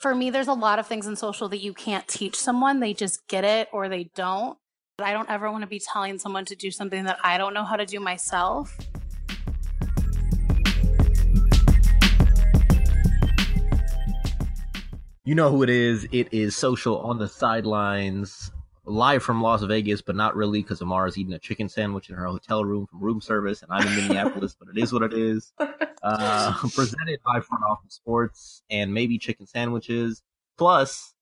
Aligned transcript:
for 0.00 0.14
me, 0.14 0.30
there's 0.30 0.48
a 0.48 0.54
lot 0.54 0.78
of 0.78 0.86
things 0.86 1.06
in 1.06 1.14
social 1.14 1.50
that 1.50 1.58
you 1.58 1.74
can't 1.74 2.08
teach 2.08 2.34
someone. 2.34 2.80
They 2.80 2.94
just 2.94 3.28
get 3.28 3.44
it 3.44 3.68
or 3.70 3.88
they 3.90 4.04
don't. 4.14 4.56
I 4.98 5.12
don't 5.12 5.28
ever 5.28 5.50
want 5.50 5.62
to 5.62 5.68
be 5.68 5.78
telling 5.78 6.18
someone 6.18 6.46
to 6.46 6.56
do 6.56 6.70
something 6.70 7.04
that 7.04 7.18
I 7.22 7.36
don't 7.36 7.52
know 7.52 7.64
how 7.64 7.76
to 7.76 7.84
do 7.84 8.00
myself. 8.00 8.76
You 15.24 15.34
know 15.34 15.50
who 15.50 15.62
it 15.62 15.70
is. 15.70 16.06
It 16.12 16.32
is 16.32 16.56
social 16.56 16.98
on 17.00 17.18
the 17.18 17.28
sidelines, 17.28 18.50
live 18.84 19.22
from 19.22 19.42
Las 19.42 19.62
Vegas, 19.62 20.02
but 20.02 20.16
not 20.16 20.36
really 20.36 20.62
because 20.62 20.80
Amara's 20.80 21.18
eating 21.18 21.32
a 21.32 21.38
chicken 21.38 21.68
sandwich 21.68 22.08
in 22.08 22.16
her 22.16 22.26
hotel 22.26 22.64
room 22.64 22.86
from 22.86 23.00
room 23.00 23.20
service, 23.20 23.62
and 23.62 23.72
I'm 23.72 23.86
in 23.86 23.96
Minneapolis, 23.96 24.56
but 24.58 24.68
it 24.68 24.80
is 24.80 24.92
what 24.92 25.02
it 25.02 25.12
is. 25.12 25.52
Uh, 26.02 26.54
presented 26.74 27.20
by 27.26 27.40
Front 27.40 27.62
Office 27.68 27.92
Sports 27.92 28.62
and 28.70 28.94
maybe 28.94 29.18
chicken 29.18 29.46
sandwiches. 29.46 30.22
Plus, 30.56 31.12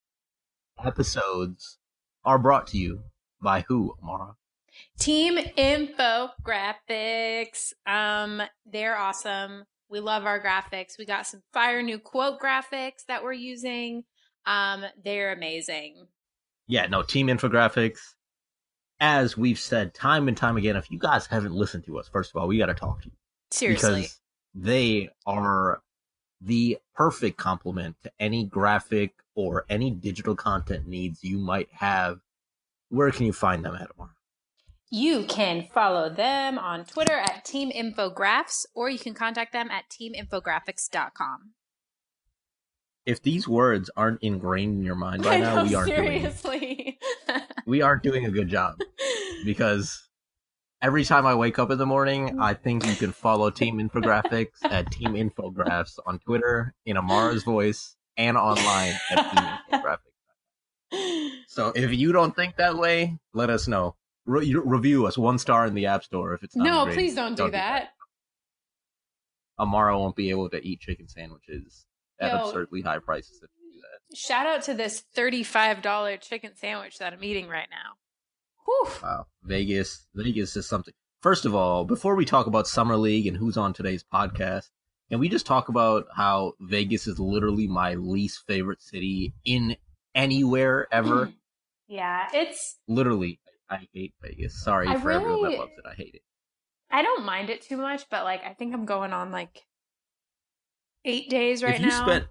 episodes 0.85 1.79
are 2.25 2.39
brought 2.39 2.69
to 2.69 2.79
you 2.79 3.01
by 3.43 3.65
who, 3.67 3.97
Amara? 4.01 4.37
Team 4.99 5.37
Infographics. 5.37 7.73
Um, 7.87 8.41
they're 8.67 8.97
awesome. 8.97 9.65
We 9.89 9.99
love 9.99 10.27
our 10.27 10.41
graphics. 10.41 10.97
We 10.97 11.07
got 11.07 11.27
some 11.27 11.43
fire 11.53 11.83
new 11.83 11.99
quote 11.99 12.39
graphics 12.39 13.05
that 13.09 13.25
we're 13.25 13.33
using. 13.33 14.05
Um, 14.47 14.85
they're 15.03 15.33
amazing. 15.33 16.07
Yeah, 16.69 16.87
no, 16.87 17.03
Team 17.03 17.27
Infographics. 17.27 17.99
As 19.01 19.37
we've 19.37 19.59
said 19.59 19.95
time 19.95 20.29
and 20.29 20.37
time 20.37 20.57
again, 20.57 20.77
if 20.77 20.91
you 20.91 20.99
guys 20.99 21.27
haven't 21.27 21.55
listened 21.55 21.85
to 21.85 21.99
us, 21.99 22.09
first 22.09 22.31
of 22.31 22.41
all, 22.41 22.49
we 22.49 22.59
got 22.59 22.67
to 22.67 22.75
talk 22.75 23.03
to 23.03 23.09
you. 23.09 23.15
Seriously. 23.51 24.03
Because 24.03 24.21
they 24.55 25.09
are 25.27 25.83
the 26.41 26.79
perfect 26.95 27.37
complement 27.37 27.97
to 28.03 28.13
any 28.21 28.45
graphic 28.45 29.15
or 29.35 29.65
any 29.69 29.91
digital 29.91 30.37
content 30.37 30.87
needs 30.87 31.25
you 31.25 31.39
might 31.39 31.69
have. 31.73 32.19
Where 32.91 33.11
can 33.11 33.27
you 33.27 33.33
find 33.33 33.65
them 33.65 33.75
at, 33.75 33.91
Amara? 33.97 34.11
You 34.91 35.25
can 35.25 35.69
follow 35.73 36.09
them 36.09 36.59
on 36.59 36.85
Twitter 36.85 37.19
at 37.19 37.45
Team 37.45 37.71
Infographs, 37.71 38.67
or 38.75 38.89
you 38.89 38.99
can 38.99 39.15
contact 39.15 39.53
them 39.53 39.71
at 39.71 39.85
teaminfographics.com. 39.91 41.53
If 43.09 43.23
these 43.23 43.49
words 43.49 43.89
aren't 43.97 44.23
ingrained 44.23 44.81
in 44.81 44.85
your 44.85 44.95
mind 44.95 45.23
by 45.23 45.39
now, 45.41 45.65
we 45.65 45.75
aren't 45.75 45.89
doing 45.89 46.21
seriously. 46.21 46.99
we 47.67 47.81
aren't 47.81 48.03
doing 48.03 48.27
a 48.27 48.31
good 48.31 48.49
job 48.49 48.77
because 49.47 50.07
every 50.83 51.07
time 51.07 51.25
I 51.25 51.35
wake 51.35 51.59
up 51.59 51.71
in 51.71 51.79
the 51.79 51.87
morning, 51.87 52.39
I 52.39 52.53
think 52.53 52.85
you 52.85 52.95
can 52.95 53.13
follow 53.13 53.49
Team 53.49 53.79
Infographics 53.79 54.63
at 54.63 54.91
Team 54.91 55.15
Infographs 55.15 55.99
on 56.05 56.19
Twitter 56.19 56.75
in 56.85 56.99
Amara's 56.99 57.45
voice 57.45 57.97
and 58.19 58.37
online 58.37 58.93
at 59.11 59.31
Team 59.71 59.81
Infographics. 59.81 61.31
So 61.47 61.73
if 61.75 61.95
you 61.95 62.13
don't 62.13 62.37
think 62.37 62.57
that 62.57 62.77
way, 62.77 63.19
let 63.33 63.49
us 63.49 63.67
know. 63.67 63.97
Re- 64.27 64.55
review 64.55 65.07
us 65.07 65.17
one 65.17 65.39
star 65.39 65.65
in 65.65 65.73
the 65.73 65.87
App 65.87 66.05
Store 66.05 66.35
if 66.35 66.43
it's 66.43 66.55
not. 66.55 66.65
no, 66.65 66.85
great. 66.85 66.95
please 66.95 67.15
don't 67.15 67.39
do 67.39 67.51
that. 67.53 67.95
Amara 69.59 69.99
won't 69.99 70.15
be 70.15 70.29
able 70.29 70.51
to 70.51 70.63
eat 70.63 70.81
chicken 70.81 71.09
sandwiches 71.09 71.87
at 72.21 72.33
Yo. 72.33 72.45
absurdly 72.47 72.83
high 72.83 72.99
prices 72.99 73.41
if 73.43 73.51
you 73.61 73.73
do 73.73 73.81
that. 73.81 74.17
Shout 74.17 74.47
out 74.47 74.63
to 74.65 74.75
this 74.75 75.03
$35 75.17 76.21
chicken 76.21 76.53
sandwich 76.57 76.99
that 76.99 77.13
I'm 77.13 77.25
eating 77.25 77.49
right 77.49 77.69
now. 77.71 77.97
Whew. 78.65 78.89
Wow, 79.03 79.27
Vegas, 79.43 80.07
Vegas 80.15 80.57
is 80.57 80.69
something. 80.69 80.95
First 81.23 81.47
of 81.47 81.55
all, 81.55 81.85
before 81.85 82.15
we 82.15 82.25
talk 82.25 82.47
about 82.47 82.69
summer 82.69 82.97
league 82.97 83.27
and 83.27 83.37
who's 83.37 83.57
on 83.57 83.73
today's 83.73 84.05
podcast, 84.05 84.69
can 85.11 85.21
we 85.21 85.29
just 85.29 85.47
talk 85.47 85.69
about 85.69 86.07
how 86.15 86.53
Vegas 86.61 87.07
is 87.07 87.19
literally 87.19 87.67
my 87.67 87.95
least 87.95 88.45
favorite 88.47 88.83
city 88.83 89.35
in 89.45 89.77
anywhere 90.15 90.87
ever? 90.93 91.33
Yeah, 91.91 92.29
it's 92.35 92.77
literally, 92.87 93.41
I 93.71 93.89
hate 93.95 94.13
Vegas. 94.21 94.63
Sorry 94.63 94.89
I 94.89 95.01
for 95.01 95.11
everyone 95.11 95.51
that 95.51 95.59
loves 95.59 95.73
it. 95.79 95.87
I 95.91 95.95
hate 95.95 96.15
it. 96.17 96.23
I 96.91 97.01
don't 97.01 97.25
mind 97.25 97.49
it 97.49 97.63
too 97.63 97.79
much, 97.79 98.05
but 98.11 98.25
like 98.25 98.45
I 98.45 98.53
think 98.53 98.75
I'm 98.75 98.85
going 98.85 99.15
on 99.15 99.31
like 99.31 99.63
eight 101.09 101.31
days 101.31 101.63
right 101.63 101.75
if 101.75 101.81
you 101.81 101.87
now. 101.87 102.03
spent, 102.03 102.27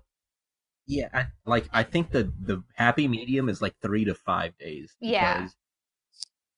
yeah, 0.86 1.10
I, 1.14 1.26
like 1.46 1.68
I 1.74 1.84
think 1.84 2.12
the 2.12 2.32
the 2.40 2.64
happy 2.76 3.08
medium 3.08 3.50
is 3.50 3.62
like 3.62 3.76
three 3.82 4.06
to 4.06 4.16
five 4.16 4.58
days. 4.58 4.96
Yeah. 5.00 5.48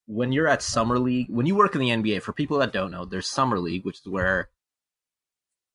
When 0.05 0.31
you're 0.31 0.47
at 0.47 0.61
summer 0.61 0.97
league, 0.99 1.27
when 1.29 1.45
you 1.45 1.55
work 1.55 1.75
in 1.75 1.81
the 1.81 1.89
NBA, 1.89 2.21
for 2.23 2.33
people 2.33 2.57
that 2.59 2.73
don't 2.73 2.91
know, 2.91 3.05
there's 3.05 3.29
summer 3.29 3.59
league, 3.59 3.85
which 3.85 3.99
is 3.99 4.07
where 4.07 4.49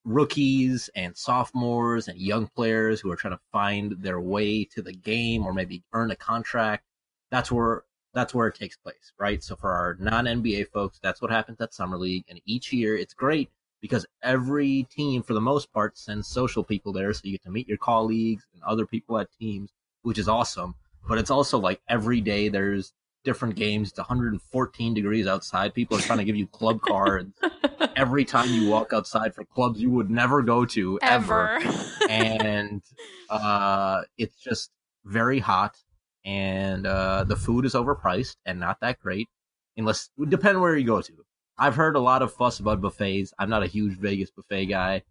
rookies 0.04 0.90
and 0.94 1.16
sophomores 1.16 2.08
and 2.08 2.18
young 2.18 2.46
players 2.48 3.00
who 3.00 3.10
are 3.10 3.16
trying 3.16 3.34
to 3.34 3.40
find 3.52 3.92
their 4.02 4.20
way 4.20 4.64
to 4.64 4.82
the 4.82 4.92
game 4.92 5.46
or 5.46 5.54
maybe 5.54 5.82
earn 5.92 6.10
a 6.10 6.16
contract. 6.16 6.84
That's 7.30 7.50
where 7.50 7.84
that's 8.12 8.34
where 8.34 8.46
it 8.46 8.54
takes 8.54 8.76
place, 8.76 9.12
right? 9.18 9.42
So 9.42 9.56
for 9.56 9.72
our 9.72 9.96
non 9.98 10.26
NBA 10.26 10.68
folks, 10.68 11.00
that's 11.02 11.20
what 11.20 11.30
happens 11.30 11.60
at 11.60 11.74
summer 11.74 11.96
league, 11.96 12.24
and 12.28 12.40
each 12.44 12.72
year 12.72 12.96
it's 12.96 13.14
great 13.14 13.50
because 13.84 14.06
every 14.22 14.84
team, 14.84 15.22
for 15.22 15.34
the 15.34 15.42
most 15.42 15.70
part, 15.70 15.98
sends 15.98 16.26
social 16.26 16.64
people 16.64 16.90
there, 16.90 17.12
so 17.12 17.20
you 17.24 17.32
get 17.32 17.42
to 17.42 17.50
meet 17.50 17.68
your 17.68 17.76
colleagues 17.76 18.46
and 18.54 18.62
other 18.62 18.86
people 18.86 19.18
at 19.18 19.28
teams, 19.38 19.74
which 20.00 20.16
is 20.16 20.26
awesome. 20.26 20.74
But 21.06 21.18
it's 21.18 21.30
also 21.30 21.58
like 21.58 21.82
every 21.86 22.22
day 22.22 22.48
there's 22.48 22.94
different 23.24 23.56
games. 23.56 23.90
It's 23.90 23.98
114 23.98 24.94
degrees 24.94 25.26
outside. 25.26 25.74
People 25.74 25.98
are 25.98 26.00
trying 26.00 26.16
to 26.16 26.24
give 26.24 26.34
you 26.34 26.46
club 26.46 26.80
cards 26.80 27.38
every 27.94 28.24
time 28.24 28.48
you 28.48 28.70
walk 28.70 28.94
outside 28.94 29.34
for 29.34 29.44
clubs 29.44 29.82
you 29.82 29.90
would 29.90 30.10
never 30.10 30.40
go 30.40 30.64
to 30.64 30.98
ever. 31.02 31.58
Ever. 31.58 31.84
and 32.08 32.80
uh, 33.28 34.00
it's 34.16 34.36
just 34.36 34.70
very 35.04 35.40
hot, 35.40 35.76
and 36.24 36.86
uh, 36.86 37.24
the 37.24 37.36
food 37.36 37.66
is 37.66 37.74
overpriced 37.74 38.36
and 38.46 38.58
not 38.58 38.80
that 38.80 38.98
great, 38.98 39.28
unless 39.76 40.08
depend 40.26 40.62
where 40.62 40.74
you 40.74 40.86
go 40.86 41.02
to. 41.02 41.26
I've 41.58 41.76
heard 41.76 41.96
a 41.96 42.00
lot 42.00 42.22
of 42.22 42.32
fuss 42.32 42.58
about 42.60 42.80
buffets. 42.80 43.32
I'm 43.38 43.50
not 43.50 43.62
a 43.62 43.66
huge 43.66 43.98
Vegas 43.98 44.30
buffet 44.30 44.66
guy. 44.66 45.02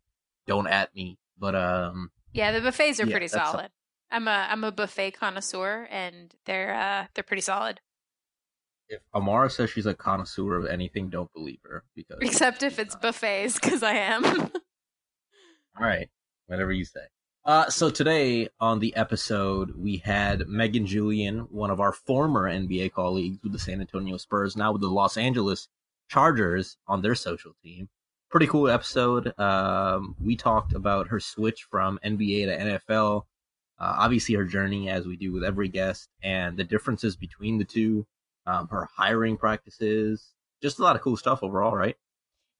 Don't 0.47 0.67
at 0.67 0.93
me, 0.95 1.17
but 1.37 1.55
um, 1.55 2.11
yeah, 2.33 2.51
the 2.51 2.61
buffets 2.61 2.99
are 2.99 3.05
Yeah, 3.05 3.11
pretty 3.11 3.27
solid. 3.29 3.69
I'm 4.11 4.27
a 4.27 4.47
I'm 4.49 4.63
a 4.63 4.71
buffet 4.71 5.11
connoisseur, 5.11 5.87
and 5.89 6.33
they're 6.45 6.73
uh 6.75 7.07
they're 7.13 7.23
pretty 7.23 7.41
solid. 7.41 7.79
if 8.89 9.01
Amara 9.13 9.49
says 9.49 9.69
she's 9.69 9.85
a 9.85 9.93
connoisseur 9.93 10.55
of 10.57 10.65
anything, 10.65 11.09
don't 11.09 11.31
believe 11.33 11.59
her 11.63 11.83
because 11.95 12.17
Except 12.21 12.63
if 12.63 12.79
it's 12.79 12.95
not. 12.95 13.01
buffets, 13.01 13.59
because 13.59 13.83
I 13.83 13.93
am. 13.93 14.25
All 14.25 14.49
right, 15.79 16.09
whatever 16.47 16.71
you 16.71 16.85
say. 16.85 17.01
Uh, 17.45 17.69
so 17.69 17.89
today 17.89 18.47
on 18.59 18.79
the 18.79 18.95
episode, 18.95 19.73
we 19.75 19.97
had 19.97 20.47
Megan 20.47 20.85
Julian, 20.85 21.39
one 21.51 21.69
of 21.71 21.81
our 21.81 21.91
former 21.91 22.49
NBA 22.49 22.93
colleagues 22.93 23.39
with 23.43 23.51
the 23.51 23.59
San 23.59 23.81
Antonio 23.81 24.15
Spurs, 24.17 24.55
now 24.55 24.71
with 24.71 24.81
the 24.81 24.87
Los 24.89 25.17
Angeles 25.17 25.67
Chargers 26.13 26.77
on 26.87 27.01
their 27.01 27.15
social 27.15 27.53
team. 27.63 27.89
Pretty 28.29 28.45
cool 28.45 28.69
episode. 28.69 29.33
Um, 29.39 30.15
we 30.23 30.35
talked 30.35 30.73
about 30.73 31.07
her 31.07 31.19
switch 31.19 31.65
from 31.71 31.99
NBA 32.05 32.45
to 32.45 32.57
NFL, 32.57 33.23
uh, 33.79 33.95
obviously 33.97 34.35
her 34.35 34.45
journey, 34.45 34.89
as 34.89 35.07
we 35.07 35.17
do 35.17 35.31
with 35.31 35.43
every 35.43 35.69
guest, 35.69 36.09
and 36.21 36.55
the 36.55 36.63
differences 36.63 37.15
between 37.15 37.57
the 37.57 37.65
two, 37.65 38.05
um, 38.45 38.67
her 38.67 38.87
hiring 38.95 39.37
practices, 39.37 40.33
just 40.61 40.77
a 40.77 40.83
lot 40.83 40.95
of 40.95 41.01
cool 41.01 41.17
stuff 41.17 41.41
overall, 41.41 41.75
right? 41.75 41.95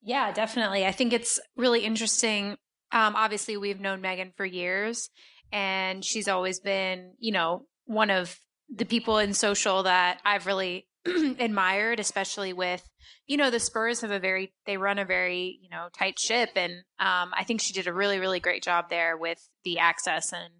Yeah, 0.01 0.31
definitely. 0.31 0.83
I 0.83 0.91
think 0.91 1.13
it's 1.13 1.39
really 1.55 1.81
interesting. 1.85 2.57
Um, 2.91 3.15
obviously, 3.15 3.55
we've 3.57 3.79
known 3.79 4.01
Megan 4.01 4.33
for 4.35 4.45
years, 4.45 5.11
and 5.51 6.03
she's 6.03 6.27
always 6.27 6.59
been, 6.59 7.13
you 7.19 7.31
know, 7.31 7.67
one 7.85 8.09
of 8.09 8.35
the 8.73 8.85
people 8.85 9.19
in 9.19 9.35
social 9.35 9.83
that 9.83 10.21
I've 10.25 10.47
really 10.47 10.87
admired, 11.39 11.99
especially 11.99 12.53
with, 12.53 12.89
you 13.27 13.37
know, 13.37 13.49
the 13.49 13.59
Spurs 13.59 14.01
have 14.01 14.11
a 14.11 14.19
very, 14.19 14.53
they 14.65 14.77
run 14.77 14.99
a 14.99 15.05
very, 15.05 15.59
you 15.61 15.69
know, 15.69 15.87
tight 15.97 16.19
ship. 16.19 16.51
And 16.55 16.73
um, 16.99 17.31
I 17.37 17.43
think 17.45 17.61
she 17.61 17.73
did 17.73 17.87
a 17.87 17.93
really, 17.93 18.19
really 18.19 18.39
great 18.39 18.63
job 18.63 18.89
there 18.89 19.17
with 19.17 19.49
the 19.63 19.79
access 19.79 20.31
and 20.31 20.53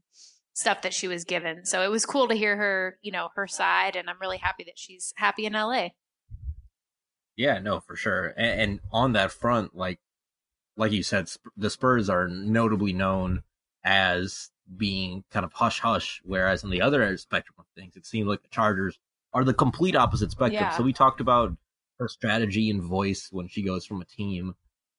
stuff 0.54 0.82
that 0.82 0.94
she 0.94 1.08
was 1.08 1.24
given. 1.24 1.66
So 1.66 1.82
it 1.82 1.90
was 1.90 2.06
cool 2.06 2.28
to 2.28 2.36
hear 2.36 2.56
her, 2.56 2.98
you 3.02 3.12
know, 3.12 3.30
her 3.36 3.48
side. 3.48 3.96
And 3.96 4.10
I'm 4.10 4.20
really 4.20 4.38
happy 4.38 4.64
that 4.66 4.78
she's 4.78 5.14
happy 5.18 5.46
in 5.46 5.54
LA. 5.54 5.90
Yeah, 7.36 7.60
no, 7.60 7.80
for 7.80 7.96
sure. 7.96 8.34
And, 8.38 8.62
and 8.62 8.80
on 8.92 9.14
that 9.14 9.32
front, 9.32 9.76
like, 9.76 10.00
like 10.78 10.92
you 10.92 11.04
said, 11.04 11.30
Sp- 11.30 11.54
the 11.58 11.70
Spurs 11.70 12.10
are 12.10 12.28
notably 12.28 12.94
known 12.94 13.44
as 13.84 14.50
being 14.78 15.24
kind 15.32 15.46
of 15.46 15.54
hush 15.54 15.80
hush, 15.80 16.22
whereas 16.24 16.64
on 16.64 16.70
the 16.70 16.82
other 16.82 17.16
spectrum 17.18 17.56
of 17.60 17.66
things, 17.76 17.96
it 17.96 18.06
seemed 18.06 18.28
like 18.28 18.42
the 18.42 18.50
Chargers 18.50 19.00
are 19.34 19.44
the 19.44 19.54
complete 19.54 19.96
opposite 19.96 20.32
spectrum. 20.32 20.64
Yeah. 20.64 20.78
So 20.78 20.84
we 20.84 20.94
talked 20.94 21.22
about 21.22 21.56
her 22.00 22.08
strategy 22.08 22.70
and 22.70 22.82
voice 22.82 23.30
when 23.32 23.48
she 23.48 23.62
goes 23.62 23.86
from 23.86 24.02
a 24.02 24.06
team 24.06 24.56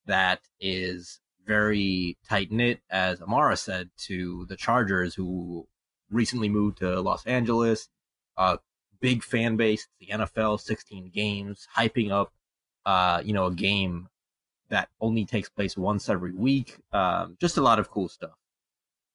that 0.06 0.40
is 0.60 1.20
very 1.46 2.16
tight 2.28 2.50
knit, 2.50 2.80
as 2.90 3.20
Amara 3.20 3.56
said, 3.56 3.90
to 4.06 4.46
the 4.46 4.56
Chargers, 4.56 5.14
who 5.14 5.66
recently 6.10 6.48
moved 6.48 6.78
to 6.78 7.00
Los 7.00 7.26
Angeles, 7.26 7.88
uh, 8.36 8.56
big 9.00 9.22
fan 9.22 9.56
base, 9.56 9.86
the 10.00 10.06
NFL, 10.06 10.60
16 10.60 11.10
games, 11.10 11.68
hyping 11.76 12.10
up, 12.10 12.32
uh, 12.86 13.22
you 13.24 13.32
know, 13.32 13.46
a 13.46 13.54
game 13.54 14.08
that 14.70 14.88
only 15.00 15.24
takes 15.24 15.48
place 15.48 15.76
once 15.76 16.08
every 16.08 16.32
week. 16.32 16.78
Um, 16.92 17.36
just 17.40 17.56
a 17.56 17.62
lot 17.62 17.78
of 17.78 17.90
cool 17.90 18.08
stuff. 18.08 18.38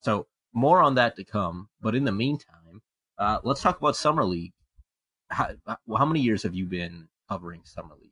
So 0.02 0.28
more 0.54 0.82
on 0.82 0.96
that 0.96 1.16
to 1.16 1.24
come. 1.24 1.70
But 1.82 1.96
in 1.96 2.06
the 2.06 2.12
meantime, 2.12 2.82
uh, 3.18 3.40
let's 3.44 3.62
talk 3.62 3.78
about 3.80 3.96
summer 3.96 4.24
league. 4.24 4.54
How, 5.30 5.52
how 5.98 6.06
many 6.06 6.22
years 6.22 6.44
have 6.44 6.56
you 6.56 6.66
been 6.66 7.08
covering 7.30 7.62
summer 7.64 7.96
league? 8.00 8.10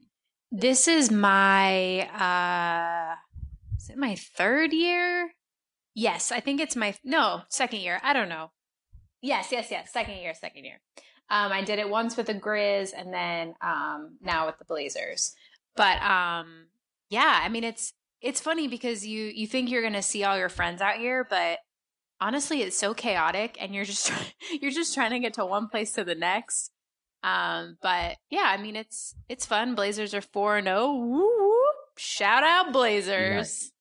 This 0.52 0.88
is 0.88 1.12
my 1.12 2.08
uh 2.08 3.16
is 3.78 3.90
it 3.90 3.98
my 3.98 4.16
third 4.16 4.72
year? 4.72 5.32
Yes, 5.94 6.32
I 6.32 6.40
think 6.40 6.62
it's 6.62 6.76
my 6.76 6.96
no, 7.04 7.42
second 7.50 7.80
year. 7.80 8.00
I 8.04 8.14
don't 8.14 8.30
know. 8.30 8.52
Yes, 9.22 9.52
yes, 9.52 9.70
yes, 9.72 9.92
second 9.92 10.18
year, 10.18 10.34
second 10.34 10.64
year. 10.64 10.80
Um 11.30 11.52
I 11.52 11.64
did 11.64 11.80
it 11.80 11.90
once 11.90 12.16
with 12.16 12.28
the 12.28 12.34
Grizz 12.34 12.94
and 12.96 13.14
then 13.14 13.56
um 13.62 14.18
now 14.22 14.46
with 14.46 14.58
the 14.58 14.66
Blazers. 14.66 15.36
But 15.76 16.02
um 16.02 16.68
yeah, 17.10 17.42
I 17.44 17.50
mean 17.50 17.64
it's 17.64 17.94
it's 18.22 18.40
funny 18.40 18.68
because 18.68 19.06
you 19.06 19.26
you 19.26 19.48
think 19.48 19.70
you're 19.70 19.82
going 19.82 19.94
to 19.94 20.02
see 20.02 20.24
all 20.24 20.38
your 20.38 20.50
friends 20.50 20.82
out 20.82 20.98
here, 20.98 21.28
but 21.30 21.60
honestly 22.20 22.62
it's 22.62 22.78
so 22.78 22.94
chaotic 22.94 23.58
and 23.60 23.76
you're 23.76 23.86
just 23.86 24.12
you're 24.62 24.72
just 24.72 24.94
trying 24.94 25.12
to 25.12 25.20
get 25.20 25.34
to 25.34 25.46
one 25.46 25.68
place 25.68 25.92
to 25.94 26.04
the 26.04 26.16
next 26.16 26.72
um, 27.24 27.78
but 27.82 28.18
yeah, 28.30 28.46
I 28.46 28.58
mean 28.58 28.76
it's 28.76 29.16
it's 29.30 29.46
fun. 29.46 29.76
Blazers 29.76 30.14
are 30.14 30.22
four 30.22 30.58
and 30.58 30.68
zero. 30.68 30.78
Oh. 30.80 30.96
Woo 30.96 31.58
Shout 31.98 32.44
out 32.44 32.72
Blazers. 32.74 33.72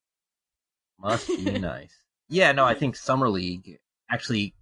Nice. 0.99 1.27
Must 1.27 1.27
be 1.27 1.51
nice. 1.59 1.93
Yeah, 2.29 2.51
no, 2.51 2.65
I 2.65 2.73
think 2.73 2.95
summer 2.95 3.29
league 3.29 3.77
actually, 4.09 4.55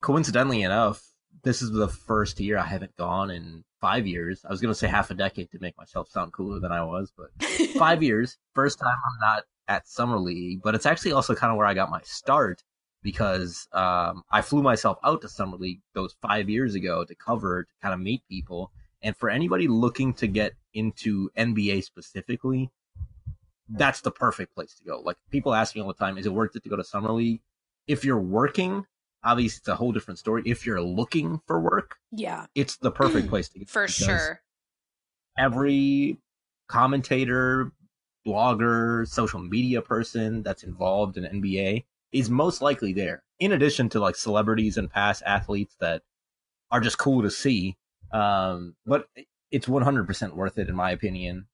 coincidentally 0.00 0.62
enough, 0.62 1.02
this 1.42 1.60
is 1.62 1.70
the 1.70 1.88
first 1.88 2.40
year 2.40 2.58
I 2.58 2.64
haven't 2.66 2.96
gone 2.96 3.30
in 3.30 3.64
five 3.80 4.06
years. 4.06 4.44
I 4.44 4.50
was 4.50 4.60
gonna 4.60 4.74
say 4.74 4.88
half 4.88 5.10
a 5.10 5.14
decade 5.14 5.50
to 5.50 5.58
make 5.60 5.76
myself 5.76 6.08
sound 6.08 6.32
cooler 6.32 6.58
than 6.60 6.72
I 6.72 6.82
was, 6.84 7.12
but 7.16 7.28
five 7.78 8.02
years. 8.02 8.38
First 8.54 8.78
time 8.78 8.96
I'm 8.96 9.20
not 9.20 9.44
at 9.68 9.86
summer 9.86 10.18
league, 10.18 10.60
but 10.62 10.74
it's 10.74 10.86
actually 10.86 11.12
also 11.12 11.34
kind 11.34 11.50
of 11.50 11.58
where 11.58 11.66
I 11.66 11.74
got 11.74 11.90
my 11.90 12.00
start 12.02 12.62
because 13.04 13.68
um, 13.72 14.24
I 14.30 14.40
flew 14.40 14.62
myself 14.62 14.98
out 15.04 15.20
to 15.20 15.28
Summer 15.28 15.58
League 15.58 15.80
those 15.92 16.16
five 16.22 16.48
years 16.48 16.74
ago 16.74 17.04
to 17.04 17.14
cover, 17.14 17.64
to 17.64 17.70
kind 17.82 17.94
of 17.94 18.00
meet 18.00 18.26
people. 18.28 18.72
And 19.02 19.14
for 19.14 19.28
anybody 19.28 19.68
looking 19.68 20.14
to 20.14 20.26
get 20.26 20.54
into 20.72 21.30
NBA 21.36 21.84
specifically, 21.84 22.70
that's 23.68 24.00
the 24.00 24.10
perfect 24.10 24.54
place 24.54 24.74
to 24.76 24.84
go. 24.84 25.00
Like 25.00 25.18
people 25.30 25.54
ask 25.54 25.76
me 25.76 25.82
all 25.82 25.88
the 25.88 25.94
time, 25.94 26.16
is 26.16 26.24
it 26.26 26.32
worth 26.32 26.56
it 26.56 26.64
to 26.64 26.68
go 26.70 26.76
to 26.76 26.82
Summer 26.82 27.12
League? 27.12 27.42
If 27.86 28.04
you're 28.06 28.18
working, 28.18 28.86
obviously 29.22 29.58
it's 29.58 29.68
a 29.68 29.76
whole 29.76 29.92
different 29.92 30.18
story. 30.18 30.42
If 30.46 30.64
you're 30.64 30.80
looking 30.80 31.42
for 31.46 31.60
work, 31.60 31.96
yeah, 32.10 32.46
it's 32.54 32.78
the 32.78 32.90
perfect 32.90 33.28
place 33.28 33.50
to 33.50 33.58
get 33.58 33.68
for 33.68 33.86
sure. 33.86 34.40
Every 35.36 36.16
commentator, 36.68 37.70
blogger, 38.26 39.06
social 39.06 39.40
media 39.40 39.82
person 39.82 40.42
that's 40.42 40.62
involved 40.62 41.18
in 41.18 41.24
NBA 41.24 41.84
is 42.14 42.30
most 42.30 42.62
likely 42.62 42.92
there. 42.92 43.22
In 43.40 43.52
addition 43.52 43.88
to 43.90 44.00
like 44.00 44.14
celebrities 44.16 44.78
and 44.78 44.88
past 44.88 45.22
athletes 45.26 45.76
that 45.80 46.02
are 46.70 46.80
just 46.80 46.96
cool 46.96 47.22
to 47.22 47.30
see. 47.30 47.76
Um, 48.12 48.76
but 48.86 49.06
it's 49.50 49.66
100% 49.66 50.34
worth 50.34 50.58
it 50.58 50.68
in 50.68 50.74
my 50.74 50.92
opinion, 50.92 51.46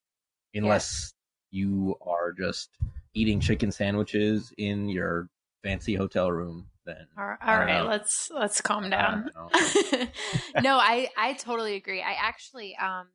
unless 0.55 1.13
yeah. 1.51 1.61
you 1.61 1.97
are 2.07 2.33
just 2.33 2.71
eating 3.15 3.41
chicken 3.41 3.73
sandwiches 3.73 4.53
in 4.59 4.89
your 4.89 5.29
fancy 5.63 5.95
hotel 5.95 6.31
room. 6.31 6.67
Then 6.87 7.07
all 7.19 7.27
right, 7.59 7.83
let's 7.83 8.31
let's 8.35 8.61
calm 8.63 8.89
down. 8.89 9.31
no, 10.63 10.79
I 10.79 11.09
I 11.17 11.35
totally 11.35 11.77
agree. 11.77 12.01
I 12.01 12.13
actually 12.19 12.75
um 12.77 13.09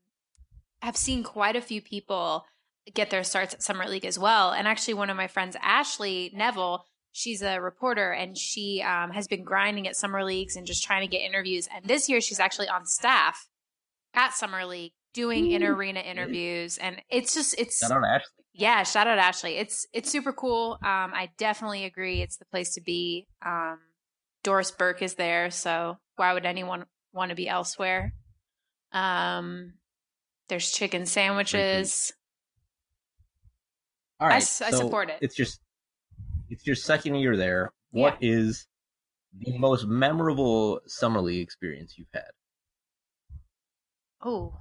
have 0.83 0.95
seen 0.95 1.23
quite 1.23 1.55
a 1.55 1.61
few 1.61 1.81
people 1.81 2.45
get 2.93 3.09
their 3.09 3.23
starts 3.23 3.55
at 3.55 3.63
summer 3.63 3.87
league 3.87 4.05
as 4.05 4.19
well, 4.19 4.51
and 4.51 4.67
actually 4.67 4.93
one 4.93 5.09
of 5.09 5.17
my 5.17 5.27
friends, 5.27 5.57
Ashley 5.61 6.31
Neville 6.35 6.85
she's 7.15 7.41
a 7.41 7.61
reporter 7.61 8.11
and 8.11 8.37
she 8.37 8.83
um, 8.85 9.11
has 9.11 9.25
been 9.25 9.41
grinding 9.41 9.87
at 9.87 9.95
summer 9.95 10.21
leagues 10.25 10.57
and 10.57 10.67
just 10.67 10.83
trying 10.83 11.01
to 11.01 11.07
get 11.07 11.19
interviews. 11.19 11.69
And 11.73 11.85
this 11.85 12.09
year 12.09 12.19
she's 12.19 12.41
actually 12.41 12.67
on 12.67 12.85
staff 12.85 13.47
at 14.13 14.33
summer 14.33 14.65
league 14.65 14.91
doing 15.13 15.49
in 15.51 15.63
arena 15.63 16.01
interviews, 16.01 16.77
and 16.77 17.01
it's 17.09 17.33
just 17.33 17.55
it's 17.57 17.79
shout 17.79 17.91
out 17.91 18.03
Ashley. 18.03 18.43
Yeah, 18.53 18.83
shout 18.83 19.07
out 19.07 19.17
Ashley. 19.17 19.55
It's 19.55 19.87
it's 19.93 20.11
super 20.11 20.33
cool. 20.33 20.73
Um, 20.83 21.13
I 21.13 21.29
definitely 21.37 21.85
agree. 21.85 22.21
It's 22.21 22.35
the 22.37 22.45
place 22.45 22.73
to 22.73 22.81
be. 22.81 23.27
Um, 23.45 23.79
Doris 24.43 24.71
Burke 24.71 25.01
is 25.01 25.15
there, 25.15 25.49
so 25.51 25.97
why 26.17 26.33
would 26.33 26.45
anyone 26.45 26.85
want 27.13 27.29
to 27.29 27.35
be 27.35 27.47
elsewhere? 27.47 28.13
Um, 28.91 29.75
there's 30.49 30.69
chicken 30.69 31.05
sandwiches. 31.05 32.11
All 34.19 34.27
right, 34.27 34.35
I, 34.35 34.39
so 34.39 34.65
I 34.65 34.71
support 34.71 35.09
it. 35.09 35.17
It's 35.21 35.35
just 35.35 35.59
it's 36.49 36.65
your 36.65 36.75
second 36.75 37.15
year 37.15 37.37
there. 37.37 37.71
What 37.91 38.17
yeah. 38.21 38.31
is 38.31 38.67
the 39.37 39.57
most 39.57 39.85
memorable 39.85 40.81
summer 40.87 41.21
league 41.21 41.43
experience 41.43 41.95
you've 41.97 42.07
had? 42.13 42.31
Oh, 44.21 44.53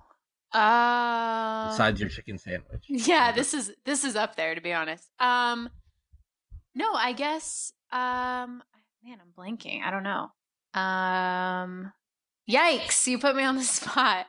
uh, 0.55 1.69
besides 1.69 2.01
your 2.01 2.09
chicken 2.09 2.39
sandwich. 2.39 2.85
Yeah, 2.89 3.33
this 3.33 3.55
is 3.55 3.73
this 3.85 4.05
is 4.05 4.15
up 4.15 4.37
there 4.37 4.55
to 4.55 4.61
be 4.61 4.73
honest. 4.73 5.11
Um, 5.19 5.69
no, 6.75 6.93
I 6.95 7.13
guess. 7.13 7.73
Um, 7.91 8.63
man, 9.05 9.19
I'm 9.21 9.33
blanking. 9.37 9.83
I 9.83 9.91
don't 9.91 10.03
know. 10.03 10.31
Um, 10.81 11.93
yikes! 12.49 13.07
You 13.07 13.19
put 13.19 13.35
me 13.37 13.43
on 13.43 13.57
the 13.57 13.63
spot. 13.65 14.27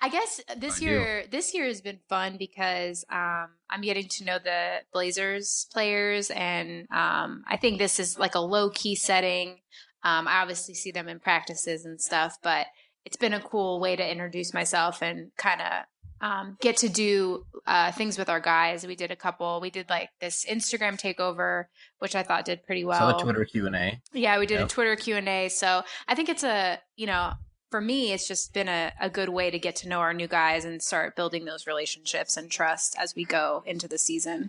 I 0.00 0.08
guess 0.08 0.40
this 0.56 0.80
I 0.80 0.84
year 0.84 1.22
do. 1.22 1.28
this 1.30 1.54
year 1.54 1.66
has 1.66 1.80
been 1.80 2.00
fun 2.08 2.36
because 2.38 3.04
um, 3.10 3.48
I'm 3.70 3.80
getting 3.80 4.08
to 4.08 4.24
know 4.24 4.38
the 4.38 4.82
Blazers 4.92 5.66
players, 5.72 6.30
and 6.30 6.86
um, 6.90 7.44
I 7.48 7.56
think 7.56 7.78
this 7.78 7.98
is 7.98 8.18
like 8.18 8.34
a 8.34 8.40
low 8.40 8.70
key 8.70 8.94
setting. 8.94 9.60
Um, 10.02 10.28
I 10.28 10.42
obviously 10.42 10.74
see 10.74 10.90
them 10.90 11.08
in 11.08 11.18
practices 11.18 11.84
and 11.84 12.00
stuff, 12.00 12.38
but 12.42 12.66
it's 13.04 13.16
been 13.16 13.32
a 13.32 13.40
cool 13.40 13.80
way 13.80 13.96
to 13.96 14.10
introduce 14.10 14.52
myself 14.52 15.02
and 15.02 15.30
kind 15.36 15.60
of 15.62 15.84
um, 16.20 16.56
get 16.60 16.78
to 16.78 16.88
do 16.88 17.44
uh, 17.66 17.92
things 17.92 18.18
with 18.18 18.28
our 18.28 18.40
guys. 18.40 18.86
We 18.86 18.96
did 18.96 19.10
a 19.10 19.16
couple. 19.16 19.60
We 19.60 19.70
did 19.70 19.88
like 19.88 20.10
this 20.20 20.44
Instagram 20.44 21.00
takeover, 21.00 21.64
which 21.98 22.14
I 22.14 22.22
thought 22.22 22.44
did 22.44 22.64
pretty 22.64 22.84
well. 22.84 22.98
So 22.98 23.18
the 23.18 23.22
Twitter 23.24 23.44
Q 23.44 23.66
and 23.66 23.76
A. 23.76 24.00
Yeah, 24.12 24.38
we 24.38 24.46
did 24.46 24.60
yep. 24.60 24.66
a 24.66 24.68
Twitter 24.68 24.96
Q 24.96 25.16
and 25.16 25.28
A. 25.28 25.48
So 25.48 25.82
I 26.08 26.14
think 26.14 26.28
it's 26.28 26.44
a 26.44 26.80
you 26.96 27.06
know 27.06 27.32
for 27.76 27.80
me, 27.82 28.14
it's 28.14 28.26
just 28.26 28.54
been 28.54 28.70
a, 28.70 28.90
a 28.98 29.10
good 29.10 29.28
way 29.28 29.50
to 29.50 29.58
get 29.58 29.76
to 29.76 29.86
know 29.86 30.00
our 30.00 30.14
new 30.14 30.26
guys 30.26 30.64
and 30.64 30.80
start 30.80 31.14
building 31.14 31.44
those 31.44 31.66
relationships 31.66 32.34
and 32.34 32.50
trust 32.50 32.96
as 32.98 33.14
we 33.14 33.22
go 33.22 33.62
into 33.66 33.86
the 33.86 33.98
season. 33.98 34.48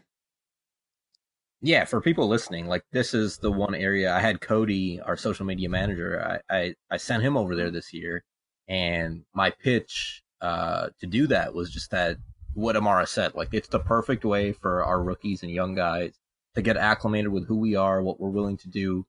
Yeah, 1.60 1.84
for 1.84 2.00
people 2.00 2.30
listening, 2.30 2.68
like 2.68 2.84
this 2.94 3.14
is 3.14 3.38
the 3.40 3.52
one 3.52 3.76
area 3.76 4.16
I 4.16 4.22
had 4.22 4.40
Cody, 4.40 5.02
our 5.02 5.18
social 5.18 5.46
media 5.46 5.68
manager. 5.68 6.40
I 6.50 6.58
I, 6.58 6.76
I 6.90 6.96
sent 6.96 7.22
him 7.22 7.36
over 7.36 7.54
there 7.54 7.70
this 7.70 7.94
year, 7.94 8.24
and 8.70 9.24
my 9.34 9.50
pitch 9.50 10.24
uh, 10.40 10.88
to 11.02 11.06
do 11.06 11.28
that 11.28 11.54
was 11.54 11.70
just 11.70 11.92
that 11.92 12.16
what 12.54 12.78
Amara 12.78 13.08
said. 13.08 13.36
Like 13.36 13.50
it's 13.52 13.68
the 13.68 13.80
perfect 13.80 14.24
way 14.24 14.54
for 14.54 14.86
our 14.86 15.04
rookies 15.04 15.44
and 15.44 15.52
young 15.52 15.76
guys 15.76 16.14
to 16.56 16.62
get 16.62 16.78
acclimated 16.78 17.34
with 17.34 17.46
who 17.46 17.58
we 17.58 17.76
are, 17.76 18.02
what 18.02 18.22
we're 18.22 18.30
willing 18.30 18.56
to 18.60 18.70
do, 18.70 19.06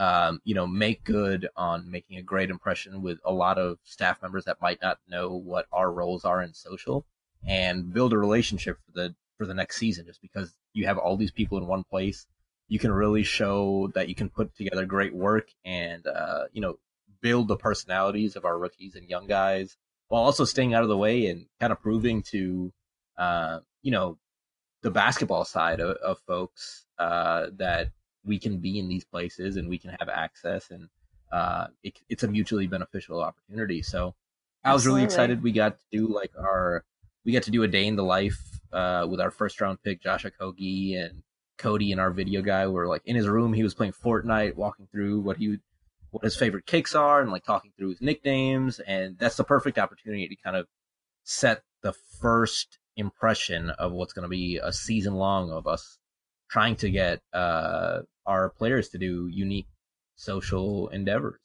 um, 0.00 0.40
you 0.44 0.54
know, 0.54 0.66
make 0.66 1.04
good 1.04 1.48
on 1.56 1.90
making 1.90 2.16
a 2.16 2.22
great 2.22 2.50
impression 2.50 3.02
with 3.02 3.18
a 3.24 3.32
lot 3.32 3.58
of 3.58 3.78
staff 3.84 4.20
members 4.22 4.46
that 4.46 4.60
might 4.60 4.80
not 4.82 4.98
know 5.08 5.36
what 5.36 5.66
our 5.72 5.92
roles 5.92 6.24
are 6.24 6.42
in 6.42 6.54
social 6.54 7.06
and 7.46 7.92
build 7.92 8.12
a 8.12 8.18
relationship 8.18 8.78
for 8.84 8.92
the 8.92 9.14
for 9.38 9.46
the 9.46 9.54
next 9.54 9.76
season. 9.76 10.06
Just 10.06 10.20
because 10.20 10.52
you 10.72 10.86
have 10.86 10.98
all 10.98 11.16
these 11.16 11.30
people 11.30 11.58
in 11.58 11.66
one 11.66 11.84
place 11.84 12.26
you 12.70 12.78
can 12.78 12.92
really 12.92 13.24
show 13.24 13.90
that 13.94 14.08
you 14.08 14.14
can 14.14 14.30
put 14.30 14.54
together 14.56 14.86
great 14.86 15.12
work 15.14 15.48
and 15.64 16.06
uh, 16.06 16.44
you 16.52 16.62
know 16.62 16.78
build 17.20 17.48
the 17.48 17.56
personalities 17.56 18.36
of 18.36 18.46
our 18.46 18.56
rookies 18.56 18.94
and 18.94 19.10
young 19.10 19.26
guys 19.26 19.76
while 20.08 20.22
also 20.22 20.44
staying 20.44 20.72
out 20.72 20.82
of 20.82 20.88
the 20.88 20.96
way 20.96 21.26
and 21.26 21.46
kind 21.58 21.72
of 21.72 21.82
proving 21.82 22.22
to 22.22 22.72
uh, 23.18 23.58
you 23.82 23.90
know 23.90 24.16
the 24.82 24.90
basketball 24.90 25.44
side 25.44 25.80
of, 25.80 25.96
of 25.96 26.18
folks 26.26 26.86
uh, 26.98 27.48
that 27.56 27.90
we 28.30 28.38
can 28.38 28.58
be 28.58 28.78
in 28.78 28.86
these 28.86 29.04
places 29.04 29.56
and 29.56 29.68
we 29.68 29.76
can 29.76 29.90
have 29.98 30.08
access 30.08 30.70
and 30.70 30.88
uh, 31.32 31.66
it, 31.82 31.98
it's 32.08 32.22
a 32.22 32.28
mutually 32.28 32.68
beneficial 32.68 33.20
opportunity. 33.20 33.82
So 33.82 34.14
I 34.64 34.72
was 34.72 34.86
really 34.86 35.02
excited. 35.02 35.42
We 35.42 35.50
got 35.50 35.78
to 35.78 35.84
do 35.90 36.06
like 36.06 36.30
our, 36.38 36.84
we 37.24 37.32
got 37.32 37.42
to 37.44 37.50
do 37.50 37.64
a 37.64 37.68
day 37.68 37.86
in 37.86 37.96
the 37.96 38.04
life 38.04 38.38
uh, 38.72 39.04
with 39.10 39.20
our 39.20 39.32
first 39.32 39.60
round 39.60 39.82
pick, 39.82 40.00
Josh 40.00 40.24
Okogie 40.24 40.96
and 40.96 41.24
Cody 41.58 41.90
and 41.90 42.00
our 42.00 42.12
video 42.12 42.40
guy 42.40 42.68
were 42.68 42.86
like 42.86 43.02
in 43.04 43.16
his 43.16 43.26
room. 43.26 43.52
He 43.52 43.64
was 43.64 43.74
playing 43.74 43.94
Fortnite, 43.94 44.54
walking 44.54 44.86
through 44.92 45.20
what 45.20 45.36
he, 45.38 45.58
what 46.12 46.22
his 46.22 46.36
favorite 46.36 46.66
kicks 46.66 46.94
are 46.94 47.20
and 47.20 47.32
like 47.32 47.44
talking 47.44 47.72
through 47.76 47.90
his 47.90 48.00
nicknames. 48.00 48.78
And 48.78 49.18
that's 49.18 49.36
the 49.36 49.44
perfect 49.44 49.76
opportunity 49.76 50.28
to 50.28 50.36
kind 50.36 50.56
of 50.56 50.68
set 51.24 51.62
the 51.82 51.94
first 52.20 52.78
impression 52.96 53.70
of 53.70 53.90
what's 53.90 54.12
going 54.12 54.22
to 54.22 54.28
be 54.28 54.60
a 54.62 54.72
season 54.72 55.14
long 55.14 55.50
of 55.50 55.66
us 55.66 55.98
trying 56.50 56.76
to 56.76 56.90
get 56.90 57.20
uh, 57.32 58.00
our 58.26 58.50
players 58.50 58.88
to 58.90 58.98
do 58.98 59.28
unique 59.32 59.68
social 60.16 60.88
endeavors. 60.88 61.40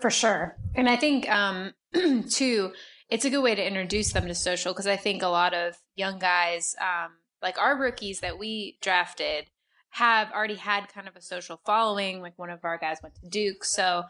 For 0.00 0.10
sure. 0.10 0.56
And 0.74 0.88
I 0.88 0.96
think, 0.96 1.30
um, 1.30 1.72
too, 2.30 2.72
it's 3.08 3.24
a 3.24 3.30
good 3.30 3.42
way 3.42 3.54
to 3.54 3.66
introduce 3.66 4.12
them 4.12 4.26
to 4.26 4.34
social 4.34 4.72
because 4.72 4.86
I 4.86 4.96
think 4.96 5.22
a 5.22 5.28
lot 5.28 5.54
of 5.54 5.76
young 5.96 6.18
guys, 6.18 6.74
um, 6.80 7.12
like 7.42 7.58
our 7.58 7.76
rookies 7.76 8.20
that 8.20 8.38
we 8.38 8.78
drafted, 8.80 9.46
have 9.90 10.32
already 10.32 10.54
had 10.54 10.88
kind 10.88 11.06
of 11.06 11.16
a 11.16 11.20
social 11.20 11.60
following. 11.66 12.22
Like 12.22 12.38
one 12.38 12.50
of 12.50 12.64
our 12.64 12.78
guys 12.78 12.98
went 13.02 13.14
to 13.16 13.28
Duke, 13.28 13.64
so. 13.64 14.04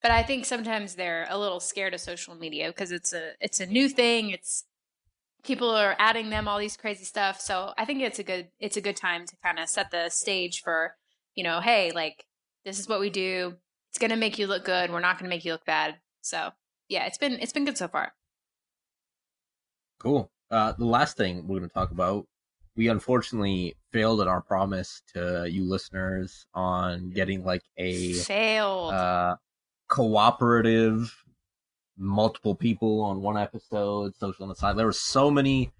But 0.00 0.10
I 0.10 0.22
think 0.22 0.44
sometimes 0.44 0.94
they're 0.94 1.26
a 1.30 1.38
little 1.38 1.60
scared 1.60 1.94
of 1.94 2.00
social 2.00 2.34
media 2.34 2.68
because 2.68 2.92
it's 2.92 3.12
a 3.12 3.32
it's 3.40 3.58
a 3.58 3.66
new 3.66 3.88
thing. 3.88 4.30
It's 4.30 4.64
people 5.44 5.70
are 5.70 5.94
adding 5.98 6.30
them 6.30 6.48
all 6.48 6.58
these 6.58 6.76
crazy 6.76 7.04
stuff. 7.04 7.40
So 7.40 7.72
I 7.78 7.84
think 7.84 8.02
it's 8.02 8.18
a 8.18 8.24
good 8.24 8.48
it's 8.58 8.76
a 8.76 8.80
good 8.80 8.96
time 8.96 9.26
to 9.26 9.36
kind 9.42 9.58
of 9.58 9.68
set 9.68 9.90
the 9.90 10.08
stage 10.08 10.62
for 10.62 10.96
you 11.34 11.44
know, 11.44 11.60
hey, 11.60 11.92
like 11.92 12.26
this 12.64 12.78
is 12.78 12.88
what 12.88 13.00
we 13.00 13.10
do. 13.10 13.54
It's 13.90 13.98
gonna 13.98 14.16
make 14.16 14.38
you 14.38 14.46
look 14.46 14.64
good. 14.64 14.90
We're 14.90 15.00
not 15.00 15.18
gonna 15.18 15.28
make 15.28 15.44
you 15.44 15.52
look 15.52 15.64
bad. 15.64 15.96
So 16.22 16.50
yeah, 16.88 17.06
it's 17.06 17.18
been 17.18 17.34
it's 17.34 17.52
been 17.52 17.64
good 17.64 17.78
so 17.78 17.88
far. 17.88 18.12
Cool. 19.98 20.30
Uh, 20.50 20.72
the 20.78 20.84
last 20.84 21.16
thing 21.16 21.46
we're 21.46 21.58
going 21.58 21.68
to 21.68 21.74
talk 21.74 21.90
about, 21.90 22.26
we 22.76 22.88
unfortunately 22.88 23.74
failed 23.90 24.20
at 24.20 24.28
our 24.28 24.42
promise 24.42 25.02
to 25.14 25.46
you 25.50 25.64
listeners 25.64 26.46
on 26.54 27.10
getting 27.10 27.42
like 27.42 27.62
a 27.78 28.12
failed 28.12 28.92
uh, 28.92 29.36
cooperative, 29.88 31.23
multiple 31.96 32.54
people 32.54 33.00
on 33.02 33.22
one 33.22 33.36
episode, 33.38 34.14
social 34.16 34.42
on 34.44 34.48
the 34.48 34.54
side. 34.54 34.76
There 34.76 34.86
were 34.86 34.92
so 34.92 35.30
many 35.30 35.70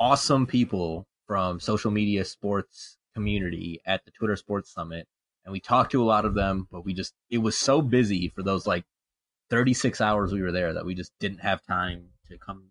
awesome 0.00 0.46
people 0.46 1.06
from 1.26 1.60
social 1.60 1.90
media 1.90 2.24
sports 2.24 2.98
community 3.14 3.80
at 3.86 4.04
the 4.04 4.10
Twitter 4.10 4.36
Sports 4.36 4.72
Summit, 4.72 5.06
and 5.44 5.52
we 5.52 5.60
talked 5.60 5.92
to 5.92 6.02
a 6.02 6.04
lot 6.04 6.24
of 6.24 6.34
them, 6.34 6.68
but 6.70 6.84
we 6.84 6.92
just 6.94 7.14
it 7.30 7.38
was 7.38 7.56
so 7.56 7.80
busy 7.80 8.28
for 8.28 8.42
those 8.42 8.66
like 8.66 8.84
36 9.50 10.00
hours 10.00 10.32
we 10.32 10.42
were 10.42 10.52
there 10.52 10.72
that 10.74 10.84
we 10.86 10.94
just 10.94 11.12
didn't 11.20 11.38
have 11.40 11.62
time 11.62 12.06
to 12.28 12.38
come 12.38 12.70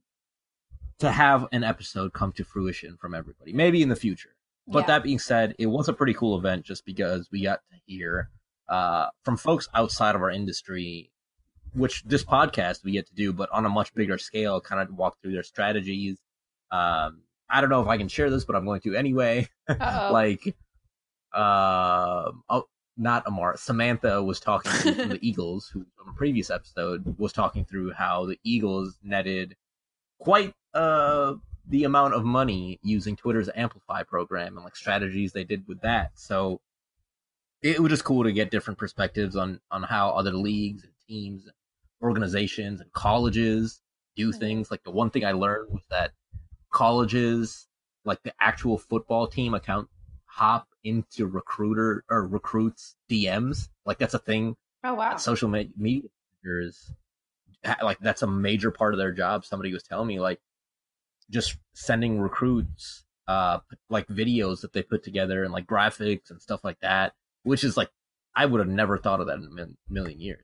to 1.00 1.12
have 1.12 1.48
an 1.52 1.64
episode 1.64 2.14
come 2.14 2.32
to 2.34 2.44
fruition 2.44 2.98
from 2.98 3.14
everybody. 3.14 3.54
Maybe 3.54 3.82
in 3.82 3.90
the 3.90 3.96
future. 3.96 4.36
But 4.68 4.82
Yeah. 4.82 4.88
that 4.88 5.04
being 5.04 5.20
said, 5.20 5.56
it 5.60 5.66
was 5.68 5.90
a 5.90 5.94
pretty 5.94 6.14
cool 6.14 6.38
event 6.38 6.66
just 6.66 6.86
because 6.86 7.30
we 7.32 7.42
got 7.44 7.60
to 7.72 7.78
hear 7.86 8.30
uh, 8.70 9.08
from 9.24 9.36
folks 9.38 9.68
outside 9.74 10.16
of 10.16 10.22
our 10.22 10.30
industry, 10.32 11.12
which 11.74 12.04
this 12.04 12.24
podcast 12.24 12.84
we 12.84 12.92
get 12.92 13.08
to 13.08 13.16
do, 13.16 13.34
but 13.34 13.50
on 13.52 13.66
a 13.66 13.70
much 13.70 13.94
bigger 13.94 14.18
scale, 14.18 14.62
kind 14.62 14.82
of 14.82 14.96
walk 14.96 15.18
through 15.22 15.34
their 15.34 15.44
strategies. 15.44 16.20
Um, 16.72 17.22
I 17.50 17.62
don't 17.62 17.70
know 17.70 17.82
if 17.82 17.88
I 17.88 17.98
can 17.98 18.08
share 18.08 18.30
this, 18.30 18.46
but 18.46 18.56
I'm 18.56 18.66
going 18.66 18.82
to 18.82 18.96
anyway. 18.96 19.48
Like, 19.80 20.56
um, 21.34 22.44
oh, 22.50 22.66
not 22.98 23.24
Amar. 23.26 23.58
Samantha 23.58 24.22
was 24.22 24.40
talking 24.40 24.72
to, 24.72 24.94
from 24.94 25.10
the 25.10 25.20
Eagles, 25.28 25.68
who 25.68 25.86
on 26.00 26.14
a 26.14 26.18
previous 26.18 26.50
episode 26.50 27.16
was 27.18 27.34
talking 27.34 27.66
through 27.66 27.92
how 27.92 28.26
the 28.26 28.40
Eagles 28.44 29.00
netted 29.04 29.56
quite 30.20 30.54
uh 30.74 31.34
the 31.68 31.86
amount 31.86 32.14
of 32.14 32.24
money 32.24 32.80
using 32.84 33.16
Twitter's 33.16 33.50
Amplify 33.56 34.04
program 34.04 34.56
and 34.58 34.64
like 34.64 34.76
strategies 34.76 35.32
they 35.32 35.44
did 35.44 35.68
with 35.68 35.82
that. 35.82 36.12
So 36.16 36.60
it 37.62 37.80
was 37.80 37.90
just 37.90 38.04
cool 38.04 38.24
to 38.26 38.34
get 38.34 38.52
different 38.52 38.78
perspectives 38.78 39.36
on 39.36 39.60
on 39.72 39.84
how 39.84 40.10
other 40.10 40.34
leagues 40.34 40.84
and 40.84 40.94
teams, 41.08 41.48
organizations 42.04 42.82
and 42.82 42.92
colleges 42.92 43.82
do 44.16 44.32
Mhm. 44.32 44.40
things. 44.40 44.72
Like 44.72 44.84
the 44.84 44.92
one 44.92 45.10
thing 45.10 45.26
I 45.26 45.32
learned 45.32 45.72
was 45.72 45.84
that 45.90 46.14
colleges, 46.70 47.68
like 48.06 48.22
the 48.24 48.34
actual 48.40 48.78
football 48.78 49.28
team 49.28 49.54
account, 49.54 49.90
hop 50.26 50.68
into 50.84 51.26
recruiter 51.26 52.04
or 52.10 52.28
recruits 52.28 52.96
DMs. 53.10 53.70
Like 53.86 53.98
that's 54.00 54.14
a 54.14 54.20
thing 54.20 54.56
oh 54.84 54.94
wow. 54.96 55.16
social 55.18 55.48
me- 55.50 55.72
media 55.78 56.10
managers 56.44 56.92
like 57.82 58.00
that's 58.00 58.22
a 58.22 58.28
major 58.28 58.72
part 58.72 58.94
of 58.94 58.98
their 58.98 59.12
job. 59.14 59.46
Somebody 59.46 59.72
was 59.74 59.84
telling 59.84 60.08
me 60.08 60.20
like 60.20 60.42
just 61.30 61.58
sending 61.74 62.20
recruits 62.20 63.06
uh 63.28 63.60
like 63.90 64.06
videos 64.08 64.62
that 64.62 64.74
they 64.74 64.84
put 64.84 65.04
together 65.04 65.44
and 65.44 65.54
like 65.54 65.66
graphics 65.66 66.30
and 66.30 66.42
stuff 66.42 66.64
like 66.64 66.80
that, 66.82 67.14
which 67.44 67.64
is 67.64 67.78
like 67.78 67.90
I 68.36 68.46
would 68.46 68.60
have 68.60 68.68
never 68.68 68.98
thought 68.98 69.22
of 69.22 69.28
that 69.28 69.38
in 69.38 69.58
a 69.60 69.92
million 69.94 70.20
years. 70.20 70.44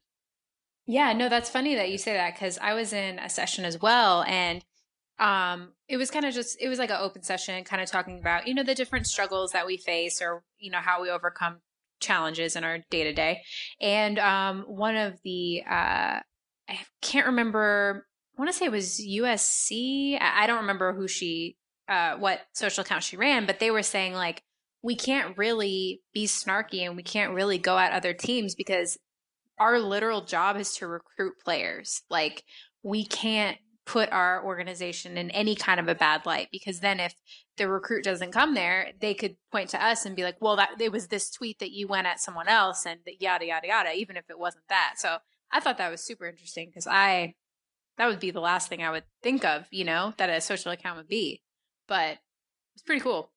Yeah, 0.89 1.13
no, 1.13 1.29
that's 1.29 1.51
funny 1.51 1.75
that 1.75 1.91
you 1.91 1.99
say 1.99 2.13
that 2.13 2.33
because 2.33 2.57
I 2.57 2.73
was 2.73 2.93
in 2.93 3.19
a 3.19 3.29
session 3.29 3.63
as 3.63 3.79
well, 3.79 4.23
and 4.23 4.65
um, 5.19 5.73
it 5.87 5.97
was 5.97 6.09
kind 6.09 6.25
of 6.25 6.33
just 6.33 6.57
it 6.59 6.67
was 6.67 6.79
like 6.79 6.89
an 6.89 6.97
open 6.99 7.21
session, 7.21 7.63
kind 7.63 7.79
of 7.79 7.91
talking 7.91 8.17
about 8.17 8.47
you 8.47 8.55
know 8.55 8.63
the 8.63 8.73
different 8.73 9.05
struggles 9.05 9.51
that 9.51 9.67
we 9.67 9.77
face, 9.77 10.19
or 10.19 10.43
you 10.57 10.71
know 10.71 10.79
how 10.79 10.99
we 10.99 11.11
overcome 11.11 11.57
challenges 11.99 12.55
in 12.55 12.63
our 12.63 12.79
day 12.89 13.03
to 13.03 13.13
day. 13.13 13.43
And 13.79 14.17
um, 14.17 14.63
one 14.67 14.95
of 14.95 15.19
the 15.23 15.61
uh, 15.69 16.21
I 16.67 16.79
can't 17.03 17.27
remember, 17.27 18.07
I 18.35 18.41
want 18.41 18.51
to 18.51 18.57
say 18.57 18.65
it 18.65 18.71
was 18.71 18.99
USC. 18.99 20.19
I, 20.19 20.47
don't 20.47 20.61
remember 20.61 20.93
who 20.93 21.07
she, 21.07 21.55
uh, 21.87 22.15
what 22.15 22.41
social 22.53 22.81
account 22.81 23.03
she 23.03 23.15
ran, 23.15 23.45
but 23.45 23.59
they 23.59 23.69
were 23.69 23.83
saying 23.83 24.13
like 24.13 24.41
we 24.81 24.95
can't 24.95 25.37
really 25.37 26.01
be 26.15 26.25
snarky 26.25 26.81
and 26.81 26.95
we 26.95 27.03
can't 27.03 27.35
really 27.35 27.59
go 27.59 27.77
at 27.77 27.91
other 27.91 28.13
teams 28.13 28.55
because 28.55 28.97
our 29.59 29.79
literal 29.79 30.21
job 30.21 30.57
is 30.57 30.73
to 30.75 30.87
recruit 30.87 31.33
players. 31.43 32.01
Like 32.09 32.43
we 32.83 33.05
can't 33.05 33.57
put 33.85 34.11
our 34.11 34.45
organization 34.45 35.17
in 35.17 35.31
any 35.31 35.55
kind 35.55 35.79
of 35.79 35.87
a 35.87 35.95
bad 35.95 36.25
light 36.25 36.47
because 36.51 36.79
then 36.79 36.99
if 36.99 37.15
the 37.57 37.67
recruit 37.67 38.03
doesn't 38.03 38.31
come 38.31 38.53
there, 38.53 38.91
they 39.01 39.13
could 39.13 39.35
point 39.51 39.69
to 39.69 39.83
us 39.83 40.05
and 40.05 40.15
be 40.15 40.23
like, 40.23 40.37
"Well, 40.39 40.55
that 40.57 40.79
it 40.79 40.91
was 40.91 41.07
this 41.07 41.31
tweet 41.31 41.59
that 41.59 41.71
you 41.71 41.87
went 41.87 42.07
at 42.07 42.19
someone 42.19 42.47
else 42.47 42.85
and 42.85 42.99
yada 43.19 43.45
yada 43.47 43.67
yada," 43.67 43.93
even 43.93 44.15
if 44.15 44.29
it 44.29 44.39
wasn't 44.39 44.67
that. 44.69 44.95
So 44.97 45.17
I 45.51 45.59
thought 45.59 45.77
that 45.79 45.89
was 45.91 46.01
super 46.03 46.25
interesting 46.27 46.69
because 46.69 46.87
I 46.87 47.35
that 47.97 48.07
would 48.07 48.19
be 48.19 48.31
the 48.31 48.39
last 48.39 48.69
thing 48.69 48.83
I 48.83 48.91
would 48.91 49.05
think 49.23 49.43
of, 49.43 49.67
you 49.71 49.83
know, 49.83 50.13
that 50.17 50.29
a 50.29 50.39
social 50.39 50.71
account 50.71 50.97
would 50.97 51.07
be. 51.07 51.41
But 51.87 52.19
it's 52.75 52.83
pretty 52.83 53.01
cool. 53.01 53.31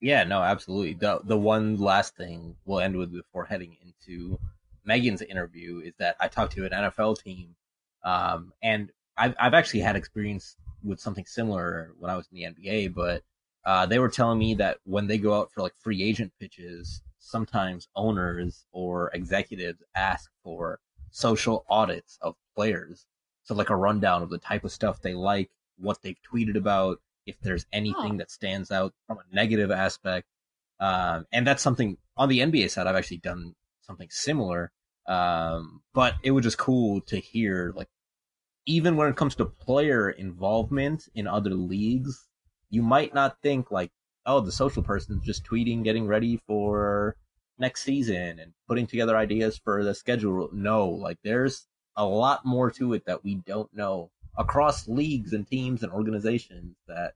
Yeah, 0.00 0.24
no, 0.24 0.42
absolutely. 0.42 0.94
The 0.94 1.20
the 1.24 1.36
one 1.38 1.76
last 1.76 2.16
thing 2.16 2.56
we'll 2.64 2.80
end 2.80 2.96
with 2.96 3.12
before 3.12 3.44
heading 3.44 3.76
into 3.82 4.38
Megan's 4.86 5.22
interview 5.22 5.80
is 5.84 5.94
that 5.98 6.16
I 6.20 6.28
talked 6.28 6.52
to 6.54 6.64
an 6.64 6.72
NFL 6.72 7.22
team, 7.22 7.56
um, 8.04 8.52
and 8.62 8.90
I've 9.16 9.34
I've 9.38 9.54
actually 9.54 9.80
had 9.80 9.96
experience 9.96 10.56
with 10.82 11.00
something 11.00 11.26
similar 11.26 11.92
when 11.98 12.10
I 12.10 12.16
was 12.16 12.28
in 12.32 12.36
the 12.38 12.44
NBA, 12.62 12.94
but 12.94 13.22
uh, 13.64 13.86
they 13.86 13.98
were 13.98 14.08
telling 14.08 14.38
me 14.38 14.54
that 14.54 14.78
when 14.84 15.06
they 15.08 15.18
go 15.18 15.34
out 15.34 15.50
for 15.52 15.62
like 15.62 15.74
free 15.76 16.02
agent 16.02 16.32
pitches, 16.38 17.02
sometimes 17.18 17.88
owners 17.96 18.64
or 18.72 19.10
executives 19.12 19.82
ask 19.96 20.30
for 20.44 20.78
social 21.10 21.64
audits 21.68 22.18
of 22.22 22.36
players, 22.54 23.06
so 23.42 23.54
like 23.54 23.70
a 23.70 23.76
rundown 23.76 24.22
of 24.22 24.30
the 24.30 24.38
type 24.38 24.64
of 24.64 24.70
stuff 24.70 25.02
they 25.02 25.14
like, 25.14 25.50
what 25.78 26.00
they've 26.02 26.20
tweeted 26.32 26.56
about, 26.56 27.00
if 27.26 27.40
there's 27.40 27.66
anything 27.72 28.14
Oh. 28.14 28.18
that 28.18 28.30
stands 28.30 28.70
out 28.70 28.94
from 29.08 29.18
a 29.18 29.34
negative 29.34 29.70
aspect. 29.72 30.28
Um, 30.78 31.26
and 31.32 31.46
that's 31.46 31.62
something 31.62 31.96
on 32.16 32.28
the 32.28 32.40
NBA 32.40 32.70
side, 32.70 32.86
I've 32.86 32.94
actually 32.94 33.18
done 33.18 33.54
something 33.80 34.08
similar. 34.10 34.70
Um, 35.08 35.82
but 35.94 36.14
it 36.22 36.32
was 36.32 36.44
just 36.44 36.58
cool 36.58 37.00
to 37.02 37.16
hear, 37.16 37.72
like, 37.74 37.88
even 38.66 38.96
when 38.96 39.08
it 39.08 39.16
comes 39.16 39.36
to 39.36 39.44
player 39.44 40.10
involvement 40.10 41.08
in 41.14 41.26
other 41.26 41.50
leagues, 41.50 42.28
you 42.70 42.82
might 42.82 43.14
not 43.14 43.40
think 43.42 43.70
like, 43.70 43.92
oh, 44.26 44.40
the 44.40 44.50
social 44.50 44.82
person's 44.82 45.24
just 45.24 45.44
tweeting, 45.44 45.84
getting 45.84 46.06
ready 46.06 46.40
for 46.48 47.16
next 47.58 47.82
season 47.84 48.38
and 48.40 48.52
putting 48.68 48.86
together 48.86 49.16
ideas 49.16 49.56
for 49.56 49.84
the 49.84 49.94
schedule. 49.94 50.48
No, 50.52 50.88
like 50.88 51.18
there's 51.22 51.66
a 51.96 52.04
lot 52.04 52.44
more 52.44 52.70
to 52.72 52.92
it 52.92 53.06
that 53.06 53.24
we 53.24 53.36
don't 53.36 53.72
know 53.72 54.10
across 54.36 54.88
leagues 54.88 55.32
and 55.32 55.46
teams 55.46 55.82
and 55.82 55.92
organizations 55.92 56.76
that 56.86 57.14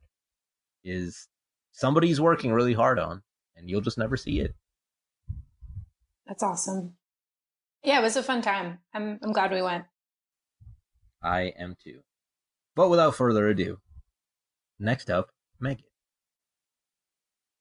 is 0.84 1.28
somebody's 1.72 2.20
working 2.20 2.52
really 2.52 2.72
hard 2.72 2.98
on 2.98 3.22
and 3.56 3.68
you'll 3.68 3.80
just 3.82 3.98
never 3.98 4.16
see 4.16 4.40
it. 4.40 4.54
That's 6.26 6.42
awesome. 6.42 6.94
Yeah, 7.82 7.98
it 7.98 8.02
was 8.02 8.16
a 8.16 8.22
fun 8.22 8.42
time. 8.42 8.78
I'm 8.94 9.18
I'm 9.22 9.32
glad 9.32 9.52
we 9.52 9.62
went. 9.62 9.84
I 11.22 11.52
am 11.58 11.76
too. 11.82 12.00
But 12.76 12.90
without 12.90 13.14
further 13.14 13.48
ado, 13.48 13.78
next 14.78 15.10
up, 15.10 15.30
Megan. 15.58 15.84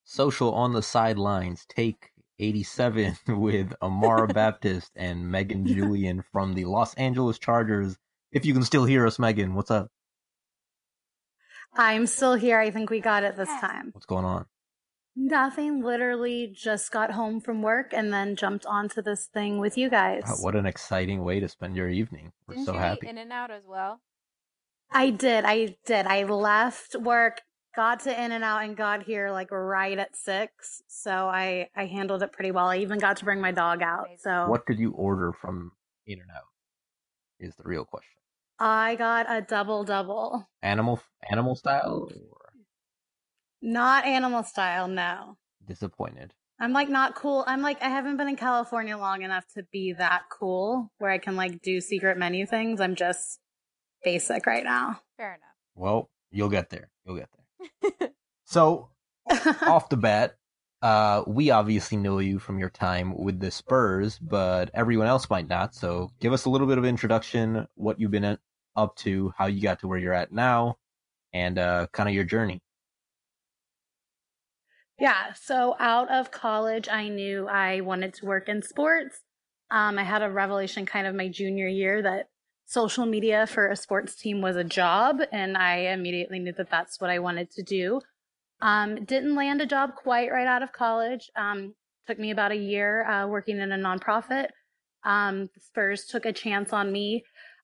Social 0.04 0.54
on 0.54 0.74
the 0.74 0.82
sidelines, 0.82 1.66
take 1.68 2.12
87 2.40 3.18
with 3.28 3.74
Amara 3.82 4.28
Baptist 4.34 4.92
and 4.96 5.30
Megan 5.30 5.66
Julian 5.66 6.24
from 6.32 6.54
the 6.54 6.66
Los 6.66 6.94
Angeles 6.96 7.38
Chargers. 7.38 7.98
If 8.32 8.46
you 8.46 8.54
can 8.54 8.64
still 8.64 8.86
hear 8.86 9.06
us, 9.06 9.20
Megan, 9.20 9.56
what's 9.56 9.72
up? 9.72 9.90
I'm 11.74 12.08
still 12.08 12.36
here. 12.36 12.60
I 12.60 12.72
think 12.72 12.90
we 12.90 13.00
got 13.00 13.24
it 13.24 13.38
this 13.38 13.50
time. 13.62 13.90
What's 13.94 14.06
going 14.06 14.26
on? 14.26 14.46
Nothing. 15.22 15.84
Literally 15.84 16.48
just 16.48 16.92
got 16.92 17.12
home 17.12 17.42
from 17.42 17.62
work 17.62 17.94
and 17.94 18.14
then 18.14 18.38
jumped 18.38 18.66
onto 18.66 19.02
this 19.02 19.26
thing 19.26 19.60
with 19.60 19.78
you 19.78 19.90
guys. 19.90 20.24
Wow, 20.26 20.36
what 20.40 20.56
an 20.56 20.66
exciting 20.66 21.26
way 21.26 21.42
to 21.42 21.50
spend 21.50 21.76
your 21.76 21.90
evening. 21.90 22.32
We're 22.48 22.56
Didn't 22.56 22.68
so 22.68 22.74
you 22.74 22.80
happy. 22.80 23.08
In 23.08 23.18
and 23.18 23.32
Out 23.32 23.52
as 23.52 23.64
well? 23.68 24.00
I 24.92 25.10
did. 25.10 25.44
I 25.46 25.76
did. 25.86 26.08
I 26.08 26.24
left 26.24 26.96
work, 26.96 27.42
got 27.76 28.00
to 28.02 28.24
In 28.24 28.32
and 28.32 28.44
Out, 28.46 28.64
and 28.64 28.78
got 28.78 29.04
here 29.04 29.30
like 29.30 29.52
right 29.52 29.98
at 30.00 30.16
six. 30.16 30.82
So 30.88 31.12
I 31.12 31.68
I 31.76 31.86
handled 31.86 32.24
it 32.24 32.32
pretty 32.32 32.52
well. 32.52 32.68
I 32.68 32.78
even 32.78 32.98
got 32.98 33.18
to 33.18 33.26
bring 33.26 33.42
my 33.42 33.52
dog 33.52 33.82
out. 33.82 34.08
So 34.20 34.48
What 34.48 34.66
did 34.66 34.80
you 34.80 34.92
order 34.92 35.34
from 35.34 35.74
In 36.08 36.22
and 36.22 36.32
Out? 36.32 36.44
Is 37.40 37.56
the 37.58 37.64
real 37.66 37.84
question. 37.84 38.22
I 38.58 38.96
got 38.96 39.26
a 39.30 39.42
double 39.42 39.84
double. 39.84 40.48
Animal 40.62 41.02
animal 41.30 41.56
style 41.56 42.08
or 42.10 42.39
Not 43.62 44.06
animal 44.06 44.44
style, 44.44 44.88
no. 44.88 45.38
Disappointed. 45.66 46.34
I'm 46.60 46.74
like 46.74 46.90
not 46.90 47.16
cool. 47.16 47.44
I'm 47.48 47.62
like 47.62 47.82
I 47.82 47.90
haven't 47.90 48.18
been 48.18 48.28
in 48.28 48.36
California 48.36 48.98
long 48.98 49.22
enough 49.22 49.46
to 49.56 49.64
be 49.72 49.94
that 49.94 50.24
cool 50.30 50.92
where 50.98 51.12
I 51.12 51.18
can 51.18 51.36
like 51.36 51.62
do 51.62 51.80
secret 51.80 52.18
menu 52.18 52.46
things. 52.46 52.82
I'm 52.82 52.96
just 52.96 53.40
basic 54.04 54.46
right 54.46 54.64
now. 54.64 55.00
Fair 55.18 55.36
enough. 55.36 55.56
Well, 55.76 56.10
you'll 56.32 56.50
get 56.50 56.70
there. 56.70 56.90
You'll 57.06 57.18
get 57.18 57.30
there. 57.32 58.10
so, 58.46 58.90
off 59.62 59.90
the 59.90 59.98
bat, 59.98 60.36
uh, 60.82 61.24
we 61.28 61.52
obviously 61.52 61.98
know 61.98 62.20
you 62.20 62.40
from 62.40 62.60
your 62.60 62.70
time 62.70 63.18
with 63.18 63.40
the 63.40 63.52
Spurs, 63.52 64.20
but 64.20 64.70
everyone 64.74 65.08
else 65.08 65.30
might 65.30 65.48
not. 65.48 65.74
So, 65.74 66.12
give 66.20 66.34
us 66.34 66.46
a 66.46 66.50
little 66.50 66.68
bit 66.68 66.78
of 66.78 66.86
introduction, 66.86 67.68
what 67.76 68.00
you've 68.00 68.12
been 68.12 68.38
up 68.76 68.96
to, 68.98 69.34
how 69.38 69.48
you 69.48 69.62
got 69.62 69.80
to 69.80 69.88
where 69.88 69.98
you're 69.98 70.14
at 70.14 70.32
now, 70.32 70.78
and 71.34 71.58
uh, 71.58 71.88
kind 71.94 72.10
of 72.10 72.16
your 72.16 72.26
journey. 72.26 72.62
Yeah. 75.00 75.34
So 75.34 75.76
out 75.80 76.12
of 76.12 76.32
college, 76.32 76.90
I 76.90 77.08
knew 77.08 77.48
I 77.48 77.82
wanted 77.82 78.14
to 78.16 78.26
work 78.26 78.50
in 78.50 78.62
sports. 78.62 79.22
Um, 79.72 79.98
I 79.98 80.04
had 80.04 80.22
a 80.22 80.30
revelation 80.30 80.86
kind 80.86 81.08
of 81.08 81.16
my 81.16 81.30
junior 81.30 81.68
year 81.68 82.02
that 82.02 82.28
social 82.66 83.06
media 83.06 83.48
for 83.48 83.68
a 83.68 83.76
sports 83.76 84.16
team 84.16 84.42
was 84.42 84.56
a 84.56 84.64
job, 84.64 85.22
and 85.32 85.58
I 85.58 85.92
immediately 85.94 86.40
knew 86.40 86.54
that 86.54 86.70
that's 86.70 87.00
what 87.00 87.10
I 87.10 87.20
wanted 87.20 87.50
to 87.52 87.64
do. 87.64 88.02
Um, 88.62 89.06
didn't 89.06 89.36
land 89.36 89.62
a 89.62 89.66
job 89.66 89.96
quite 89.96 90.32
right 90.32 90.48
out 90.48 90.64
of 90.64 90.72
college. 90.72 91.30
Um, 91.36 91.76
took 92.08 92.20
me 92.20 92.32
about 92.32 92.52
a 92.52 92.58
year 92.58 93.06
uh, 93.06 93.28
working 93.28 93.60
in 93.60 93.72
a 93.72 93.78
nonprofit. 93.78 94.48
Um, 95.06 95.50
Spurs 95.58 96.06
took 96.06 96.26
a 96.26 96.34
chance 96.34 96.74
on 96.74 96.92
me 96.92 97.24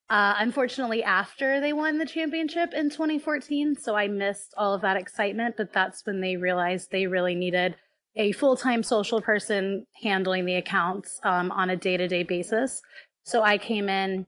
uh, 0.09 0.35
unfortunately, 0.37 1.03
after 1.03 1.59
they 1.59 1.73
won 1.73 1.97
the 1.97 2.05
championship 2.05 2.73
in 2.73 2.89
2014, 2.89 3.75
so 3.75 3.95
I 3.95 4.07
missed 4.07 4.53
all 4.55 4.73
of 4.73 4.81
that 4.81 4.97
excitement. 4.97 5.55
But 5.57 5.73
that's 5.73 6.05
when 6.05 6.21
they 6.21 6.37
realized 6.37 6.91
they 6.91 7.07
really 7.07 7.33
needed 7.33 7.75
a 8.15 8.31
full 8.31 8.55
time 8.55 8.83
social 8.83 9.21
person 9.21 9.85
handling 10.03 10.45
the 10.45 10.55
accounts 10.55 11.19
um, 11.23 11.51
on 11.51 11.71
a 11.71 11.75
day 11.75 11.97
to 11.97 12.07
day 12.07 12.23
basis. 12.23 12.81
So 13.23 13.41
I 13.41 13.57
came 13.57 13.89
in 13.89 14.27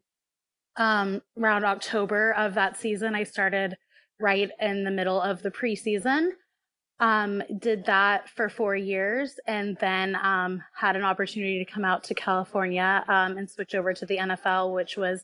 um, 0.77 1.21
around 1.37 1.63
October 1.63 2.33
of 2.33 2.55
that 2.55 2.77
season. 2.77 3.13
I 3.13 3.23
started 3.23 3.77
right 4.19 4.49
in 4.59 4.83
the 4.83 4.91
middle 4.91 5.21
of 5.21 5.43
the 5.43 5.51
preseason. 5.51 6.29
Um, 6.99 7.43
did 7.59 7.85
that 7.85 8.27
for 8.29 8.49
four 8.49 8.75
years 8.75 9.35
and 9.45 9.77
then 9.79 10.15
um, 10.15 10.63
had 10.73 10.95
an 10.95 11.03
opportunity 11.03 11.63
to 11.63 11.71
come 11.71 11.85
out 11.85 12.03
to 12.05 12.15
California 12.15 13.05
um, 13.07 13.37
and 13.37 13.47
switch 13.47 13.75
over 13.75 13.93
to 13.93 14.05
the 14.07 14.17
NFL, 14.17 14.73
which 14.73 14.97
was 14.97 15.23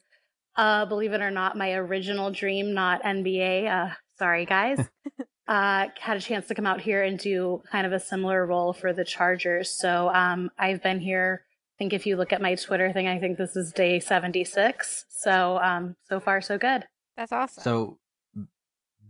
uh, 0.55 0.86
believe 0.86 1.13
it 1.13 1.22
or 1.22 1.31
not, 1.31 1.57
my 1.57 1.74
original 1.74 2.31
dream, 2.31 2.74
not 2.74 3.03
NBA. 3.03 3.67
Uh, 3.69 3.93
sorry, 4.17 4.45
guys. 4.45 4.79
uh, 5.48 5.88
had 6.00 6.17
a 6.17 6.22
chance 6.22 6.48
to 6.48 6.55
come 6.55 6.65
out 6.65 6.81
here 6.81 7.03
and 7.03 7.17
do 7.17 7.62
kind 7.72 7.86
of 7.86 7.93
a 7.93 8.00
similar 8.00 8.45
role 8.45 8.74
for 8.74 8.93
the 8.93 9.03
Chargers. 9.03 9.69
So 9.69 10.10
um, 10.10 10.50
I've 10.57 10.83
been 10.83 11.00
here. 11.00 11.43
I 11.45 11.77
think 11.79 11.93
if 11.93 12.05
you 12.05 12.15
look 12.15 12.31
at 12.31 12.41
my 12.41 12.55
Twitter 12.55 12.93
thing, 12.93 13.07
I 13.07 13.19
think 13.19 13.38
this 13.38 13.55
is 13.55 13.72
day 13.72 14.00
76. 14.00 15.05
So 15.10 15.57
um, 15.57 15.95
so 16.07 16.19
far, 16.19 16.41
so 16.41 16.57
good. 16.57 16.86
That's 17.17 17.31
awesome. 17.31 17.63
So, 17.63 18.00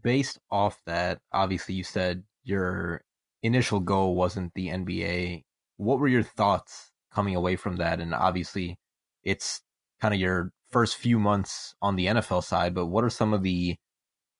based 0.01 0.39
off 0.51 0.81
that, 0.85 1.19
obviously, 1.31 1.75
you 1.75 1.83
said 1.83 2.23
your 2.43 3.03
initial 3.41 3.79
goal 3.79 4.15
wasn't 4.15 4.53
the 4.53 4.67
NBA. 4.67 5.43
What 5.77 5.99
were 5.99 6.07
your 6.07 6.23
thoughts 6.23 6.91
coming 7.13 7.35
away 7.35 7.55
from 7.55 7.77
that? 7.77 7.99
And 7.99 8.13
obviously, 8.13 8.77
it's 9.23 9.61
kind 10.01 10.13
of 10.13 10.19
your 10.19 10.51
first 10.73 10.97
few 10.97 11.19
months 11.19 11.75
on 11.81 11.95
the 11.95 12.07
NFL 12.07 12.43
side, 12.43 12.73
but 12.73 12.87
what 12.87 13.03
are 13.03 13.09
some 13.09 13.33
of 13.33 13.43
the 13.43 13.77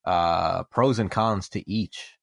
uh, 0.04 0.64
pros 0.64 0.98
and 0.98 1.10
cons 1.10 1.48
to 1.50 1.70
each? 1.70 2.18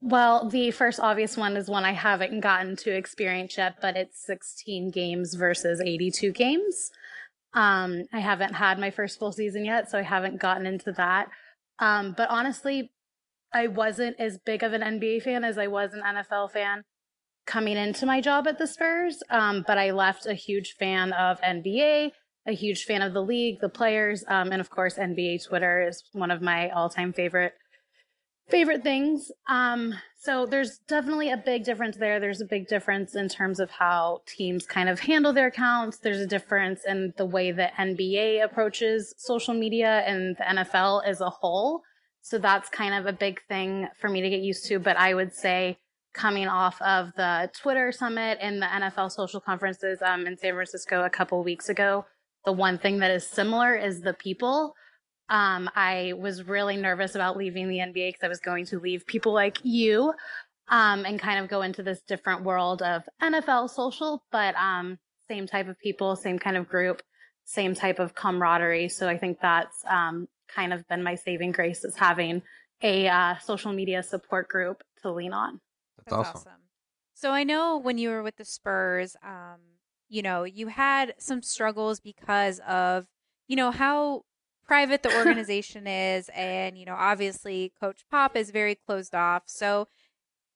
Well, 0.00 0.48
the 0.48 0.70
first 0.70 0.98
obvious 0.98 1.36
one 1.36 1.56
is 1.56 1.68
one 1.68 1.84
I 1.84 1.92
haven't 1.92 2.40
gotten 2.40 2.74
to 2.76 2.96
experience 2.96 3.58
yet, 3.58 3.76
but 3.82 3.96
it's 3.96 4.24
16 4.24 4.90
games 4.90 5.34
versus 5.34 5.80
82 5.80 6.32
games. 6.32 6.90
Um, 7.52 8.04
I 8.12 8.20
haven't 8.20 8.54
had 8.54 8.78
my 8.78 8.90
first 8.90 9.18
full 9.18 9.32
season 9.32 9.64
yet, 9.66 9.90
so 9.90 9.98
I 9.98 10.02
haven't 10.02 10.40
gotten 10.40 10.66
into 10.66 10.92
that. 10.92 11.28
Um, 11.78 12.14
but 12.16 12.30
honestly, 12.30 12.90
I 13.52 13.66
wasn't 13.66 14.18
as 14.18 14.38
big 14.38 14.62
of 14.62 14.72
an 14.72 14.80
NBA 14.80 15.22
fan 15.22 15.44
as 15.44 15.58
I 15.58 15.66
was 15.66 15.92
an 15.92 16.02
NFL 16.02 16.52
fan 16.52 16.84
coming 17.46 17.76
into 17.76 18.06
my 18.06 18.20
job 18.20 18.46
at 18.46 18.58
the 18.58 18.66
Spurs. 18.66 19.22
Um, 19.30 19.64
but 19.66 19.78
I 19.78 19.90
left 19.90 20.26
a 20.26 20.34
huge 20.34 20.76
fan 20.78 21.12
of 21.12 21.40
NBA, 21.40 22.12
a 22.46 22.52
huge 22.52 22.84
fan 22.84 23.02
of 23.02 23.12
the 23.12 23.22
league, 23.22 23.60
the 23.60 23.68
players, 23.68 24.24
um, 24.28 24.52
and 24.52 24.60
of 24.60 24.70
course 24.70 24.94
NBA 24.94 25.46
Twitter 25.46 25.86
is 25.86 26.04
one 26.12 26.30
of 26.30 26.42
my 26.42 26.70
all-time 26.70 27.12
favorite 27.12 27.54
favorite 28.50 28.82
things. 28.82 29.30
Um, 29.48 29.94
so 30.18 30.44
there's 30.44 30.78
definitely 30.88 31.30
a 31.30 31.36
big 31.36 31.64
difference 31.64 31.96
there. 31.96 32.20
There's 32.20 32.40
a 32.40 32.46
big 32.46 32.66
difference 32.66 33.14
in 33.14 33.28
terms 33.28 33.60
of 33.60 33.70
how 33.70 34.22
teams 34.26 34.66
kind 34.66 34.88
of 34.88 35.00
handle 35.00 35.32
their 35.32 35.46
accounts. 35.46 35.98
There's 35.98 36.20
a 36.20 36.26
difference 36.26 36.80
in 36.86 37.14
the 37.16 37.24
way 37.24 37.52
that 37.52 37.74
NBA 37.74 38.44
approaches 38.44 39.14
social 39.16 39.54
media 39.54 40.02
and 40.06 40.36
the 40.36 40.42
NFL 40.42 41.04
as 41.06 41.20
a 41.20 41.30
whole. 41.30 41.82
So 42.22 42.38
that's 42.38 42.68
kind 42.68 42.94
of 42.94 43.06
a 43.06 43.16
big 43.16 43.40
thing 43.48 43.88
for 43.98 44.08
me 44.08 44.20
to 44.20 44.28
get 44.28 44.40
used 44.40 44.66
to. 44.66 44.78
But 44.78 44.96
I 44.96 45.14
would 45.14 45.32
say 45.32 45.78
coming 46.12 46.48
off 46.48 46.80
of 46.82 47.12
the 47.16 47.50
Twitter 47.54 47.92
summit 47.92 48.38
and 48.40 48.60
the 48.60 48.66
NFL 48.66 49.12
social 49.12 49.40
conferences 49.40 50.00
um, 50.02 50.26
in 50.26 50.36
San 50.36 50.54
Francisco 50.54 51.04
a 51.04 51.10
couple 51.10 51.42
weeks 51.42 51.68
ago. 51.68 52.04
The 52.44 52.52
one 52.52 52.78
thing 52.78 52.98
that 52.98 53.10
is 53.10 53.26
similar 53.26 53.74
is 53.76 54.00
the 54.00 54.14
people. 54.14 54.74
Um, 55.28 55.70
I 55.76 56.14
was 56.18 56.42
really 56.42 56.76
nervous 56.76 57.14
about 57.14 57.36
leaving 57.36 57.68
the 57.68 57.78
NBA 57.78 58.08
because 58.08 58.24
I 58.24 58.28
was 58.28 58.40
going 58.40 58.64
to 58.66 58.80
leave 58.80 59.06
people 59.06 59.32
like 59.32 59.58
you 59.62 60.12
um, 60.68 61.04
and 61.04 61.20
kind 61.20 61.42
of 61.42 61.48
go 61.48 61.62
into 61.62 61.82
this 61.82 62.00
different 62.02 62.42
world 62.42 62.82
of 62.82 63.02
NFL 63.22 63.70
social, 63.70 64.24
but 64.32 64.54
um, 64.56 64.98
same 65.28 65.46
type 65.46 65.68
of 65.68 65.78
people, 65.78 66.16
same 66.16 66.38
kind 66.38 66.56
of 66.56 66.68
group, 66.68 67.02
same 67.44 67.74
type 67.74 67.98
of 67.98 68.14
camaraderie. 68.14 68.88
So 68.88 69.08
I 69.08 69.18
think 69.18 69.38
that's 69.40 69.84
um, 69.88 70.26
kind 70.54 70.72
of 70.72 70.86
been 70.88 71.02
my 71.02 71.14
saving 71.14 71.52
grace 71.52 71.84
is 71.84 71.96
having 71.96 72.42
a 72.82 73.08
uh, 73.08 73.38
social 73.38 73.72
media 73.72 74.02
support 74.02 74.48
group 74.48 74.82
to 75.02 75.12
lean 75.12 75.32
on. 75.32 75.60
That's, 76.04 76.16
That's 76.16 76.28
awesome. 76.28 76.48
awesome. 76.52 76.60
So 77.14 77.32
I 77.32 77.44
know 77.44 77.76
when 77.76 77.98
you 77.98 78.08
were 78.08 78.22
with 78.22 78.36
the 78.36 78.44
Spurs, 78.44 79.16
um, 79.22 79.58
you 80.08 80.22
know, 80.22 80.44
you 80.44 80.68
had 80.68 81.14
some 81.18 81.42
struggles 81.42 82.00
because 82.00 82.60
of, 82.66 83.06
you 83.46 83.56
know, 83.56 83.70
how 83.70 84.24
private 84.66 85.02
the 85.02 85.14
organization 85.16 85.86
is. 85.86 86.30
And, 86.34 86.78
you 86.78 86.86
know, 86.86 86.96
obviously 86.96 87.72
Coach 87.80 88.04
Pop 88.10 88.36
is 88.36 88.50
very 88.50 88.74
closed 88.74 89.14
off. 89.14 89.42
So 89.46 89.88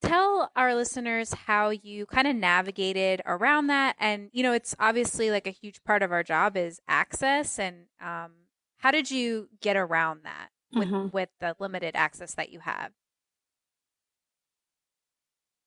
tell 0.03 0.51
our 0.57 0.75
listeners 0.75 1.33
how 1.33 1.71
you 1.71 2.07
kind 2.07 2.27
of 2.27 2.37
navigated 2.37 3.23
around 3.27 3.67
that. 3.69 3.97
And, 3.99 4.31
you 4.33 4.43
know, 4.43 4.53
it's 4.53 4.75
obviously 4.79 5.31
like 5.31 5.47
a 5.47 5.51
huge 5.51 5.83
part 5.85 6.03
of 6.03 6.13
our 6.13 6.23
job 6.23 6.57
is 6.57 6.81
access. 6.89 7.59
And 7.59 7.87
um, 8.01 8.33
how 8.79 8.91
did 8.91 9.11
you 9.11 9.49
get 9.61 9.77
around 9.77 10.21
that 10.25 10.49
with, 10.73 10.89
mm-hmm. 10.89 11.09
with 11.15 11.31
the 11.41 11.57
limited 11.59 11.95
access 11.95 12.35
that 12.35 12.51
you 12.51 12.61
have? 12.61 12.93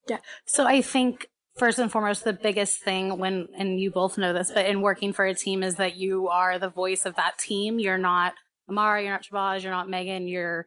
Yeah. 0.08 0.20
So 0.46 0.66
I 0.66 0.82
think 0.82 1.28
first 1.58 1.80
and 1.80 1.92
foremost, 1.92 2.24
the 2.24 2.34
biggest 2.34 2.82
thing 2.82 3.18
when, 3.18 3.48
and 3.58 3.80
you 3.80 3.92
both 3.92 4.18
know 4.18 4.34
this, 4.34 4.52
but 4.52 4.66
in 4.66 4.82
working 4.82 5.14
for 5.14 5.26
a 5.26 5.34
team 5.34 5.64
is 5.64 5.76
that 5.76 5.98
you 5.98 6.28
are 6.30 6.60
the 6.60 6.70
voice 6.70 7.06
of 7.06 7.16
that 7.16 7.38
team. 7.38 7.80
You're 7.80 7.98
not 7.98 8.34
Amara, 8.70 9.02
you're 9.02 9.12
not 9.12 9.24
Shabazz, 9.24 9.64
you're 9.64 9.72
not 9.72 9.90
Megan, 9.90 10.28
you're 10.28 10.66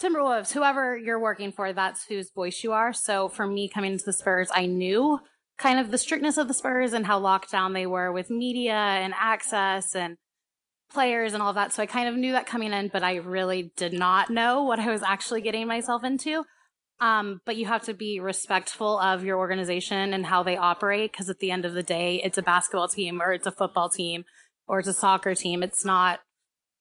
Timberwolves, 0.00 0.52
whoever 0.52 0.96
you're 0.96 1.20
working 1.20 1.52
for, 1.52 1.72
that's 1.72 2.06
whose 2.06 2.32
voice 2.32 2.64
you 2.64 2.72
are. 2.72 2.92
So 2.92 3.28
for 3.28 3.46
me 3.46 3.68
coming 3.68 3.96
to 3.96 4.04
the 4.04 4.12
Spurs, 4.12 4.50
I 4.52 4.66
knew 4.66 5.20
kind 5.58 5.78
of 5.78 5.90
the 5.90 5.98
strictness 5.98 6.38
of 6.38 6.48
the 6.48 6.54
Spurs 6.54 6.92
and 6.92 7.06
how 7.06 7.18
locked 7.18 7.52
down 7.52 7.72
they 7.72 7.86
were 7.86 8.10
with 8.10 8.30
media 8.30 8.74
and 8.74 9.14
access 9.16 9.94
and 9.94 10.16
players 10.92 11.34
and 11.34 11.42
all 11.42 11.52
that. 11.52 11.72
So 11.72 11.82
I 11.82 11.86
kind 11.86 12.08
of 12.08 12.16
knew 12.16 12.32
that 12.32 12.46
coming 12.46 12.72
in, 12.72 12.88
but 12.88 13.04
I 13.04 13.16
really 13.16 13.72
did 13.76 13.92
not 13.92 14.28
know 14.28 14.64
what 14.64 14.80
I 14.80 14.90
was 14.90 15.02
actually 15.02 15.40
getting 15.40 15.68
myself 15.68 16.02
into. 16.02 16.44
Um, 17.02 17.40
but 17.44 17.56
you 17.56 17.66
have 17.66 17.82
to 17.86 17.94
be 17.94 18.20
respectful 18.20 18.96
of 19.00 19.24
your 19.24 19.36
organization 19.36 20.14
and 20.14 20.24
how 20.24 20.44
they 20.44 20.56
operate 20.56 21.10
because 21.10 21.28
at 21.28 21.40
the 21.40 21.50
end 21.50 21.64
of 21.64 21.74
the 21.74 21.82
day, 21.82 22.22
it's 22.22 22.38
a 22.38 22.42
basketball 22.42 22.86
team 22.86 23.20
or 23.20 23.32
it's 23.32 23.46
a 23.48 23.50
football 23.50 23.88
team 23.88 24.24
or 24.68 24.78
it's 24.78 24.86
a 24.86 24.92
soccer 24.92 25.34
team. 25.34 25.64
It's 25.64 25.84
not 25.84 26.20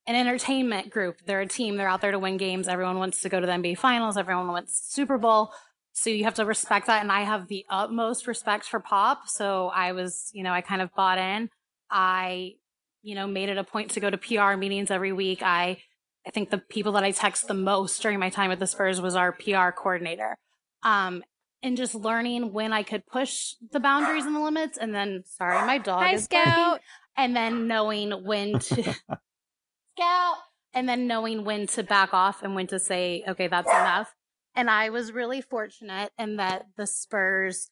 an 0.05 0.13
entertainment 0.13 0.91
group. 0.91 1.17
They're 1.25 1.41
a 1.41 1.47
team. 1.47 1.75
They're 1.75 1.89
out 1.89 2.01
there 2.01 2.11
to 2.11 2.19
win 2.19 2.37
games. 2.37 2.67
Everyone 2.67 2.99
wants 2.99 3.23
to 3.23 3.29
go 3.29 3.39
to 3.39 3.47
the 3.47 3.51
NBA 3.53 3.79
finals. 3.79 4.15
Everyone 4.15 4.49
wants 4.49 4.93
Super 4.93 5.17
Bowl. 5.17 5.53
So 5.93 6.11
you 6.11 6.25
have 6.25 6.35
to 6.35 6.45
respect 6.45 6.85
that. 6.85 7.01
And 7.01 7.11
I 7.11 7.21
have 7.21 7.47
the 7.47 7.65
utmost 7.67 8.27
respect 8.27 8.65
for 8.65 8.79
Pop. 8.79 9.27
So 9.27 9.71
I 9.73 9.93
was, 9.93 10.29
you 10.33 10.43
know, 10.43 10.53
I 10.53 10.61
kind 10.61 10.83
of 10.83 10.93
bought 10.93 11.17
in. 11.17 11.49
I, 11.89 12.57
you 13.01 13.15
know, 13.15 13.25
made 13.25 13.49
it 13.49 13.57
a 13.57 13.63
point 13.63 13.89
to 13.91 13.99
go 13.99 14.11
to 14.11 14.19
PR 14.19 14.55
meetings 14.55 14.91
every 14.91 15.13
week. 15.13 15.41
I 15.41 15.79
I 16.25 16.31
think 16.31 16.49
the 16.49 16.59
people 16.59 16.91
that 16.93 17.03
I 17.03 17.11
text 17.11 17.47
the 17.47 17.53
most 17.53 18.01
during 18.01 18.19
my 18.19 18.29
time 18.29 18.51
at 18.51 18.59
the 18.59 18.67
Spurs 18.67 19.01
was 19.01 19.15
our 19.15 19.31
PR 19.31 19.71
coordinator. 19.75 20.37
Um, 20.83 21.23
and 21.63 21.77
just 21.77 21.95
learning 21.95 22.53
when 22.53 22.73
I 22.73 22.83
could 22.83 23.05
push 23.05 23.53
the 23.71 23.79
boundaries 23.79 24.25
and 24.25 24.35
the 24.35 24.39
limits. 24.39 24.77
And 24.77 24.93
then, 24.93 25.23
sorry, 25.25 25.65
my 25.65 25.77
dog 25.77 26.01
Hi, 26.01 26.13
is 26.13 26.25
Scout. 26.25 26.45
Barking, 26.45 26.83
and 27.17 27.35
then 27.35 27.67
knowing 27.67 28.11
when 28.23 28.53
to 28.59 28.75
Scout. 29.95 30.37
and 30.73 30.87
then 30.87 31.07
knowing 31.07 31.43
when 31.43 31.67
to 31.67 31.83
back 31.83 32.13
off 32.13 32.41
and 32.43 32.55
when 32.55 32.67
to 32.67 32.79
say, 32.79 33.23
okay, 33.27 33.47
that's 33.47 33.69
enough. 33.69 34.13
And 34.55 34.69
I 34.69 34.89
was 34.89 35.11
really 35.11 35.41
fortunate 35.41 36.11
in 36.19 36.37
that 36.37 36.65
the 36.77 36.87
Spurs 36.87 37.69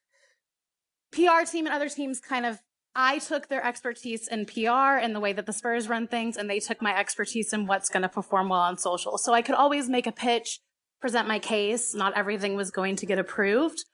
PR 1.12 1.44
team 1.50 1.66
and 1.66 1.74
other 1.76 1.90
teams 1.90 2.20
kind 2.20 2.46
of 2.46 2.60
I 2.96 3.20
took 3.20 3.48
their 3.48 3.66
expertise 3.66 4.28
in 4.28 4.46
PR 4.46 4.98
and 4.98 5.16
the 5.16 5.20
way 5.20 5.34
that 5.34 5.46
the 5.46 5.54
Spurs 5.54 5.88
run 5.88 6.08
things, 6.08 6.38
and 6.38 6.50
they 6.50 6.60
took 6.60 6.82
my 6.82 6.98
expertise 6.98 7.54
in 7.54 7.68
what's 7.68 7.90
going 7.90 8.02
to 8.02 8.10
perform 8.10 8.50
well 8.50 8.60
on 8.60 8.78
social. 8.78 9.18
So 9.18 9.34
I 9.34 9.42
could 9.42 9.56
always 9.56 9.88
make 9.88 10.08
a 10.08 10.12
pitch, 10.12 10.60
present 11.00 11.28
my 11.28 11.40
case. 11.40 11.94
Not 11.94 12.18
everything 12.18 12.56
was 12.56 12.72
going 12.72 12.96
to 12.98 13.06
get 13.06 13.20
approved. 13.20 13.86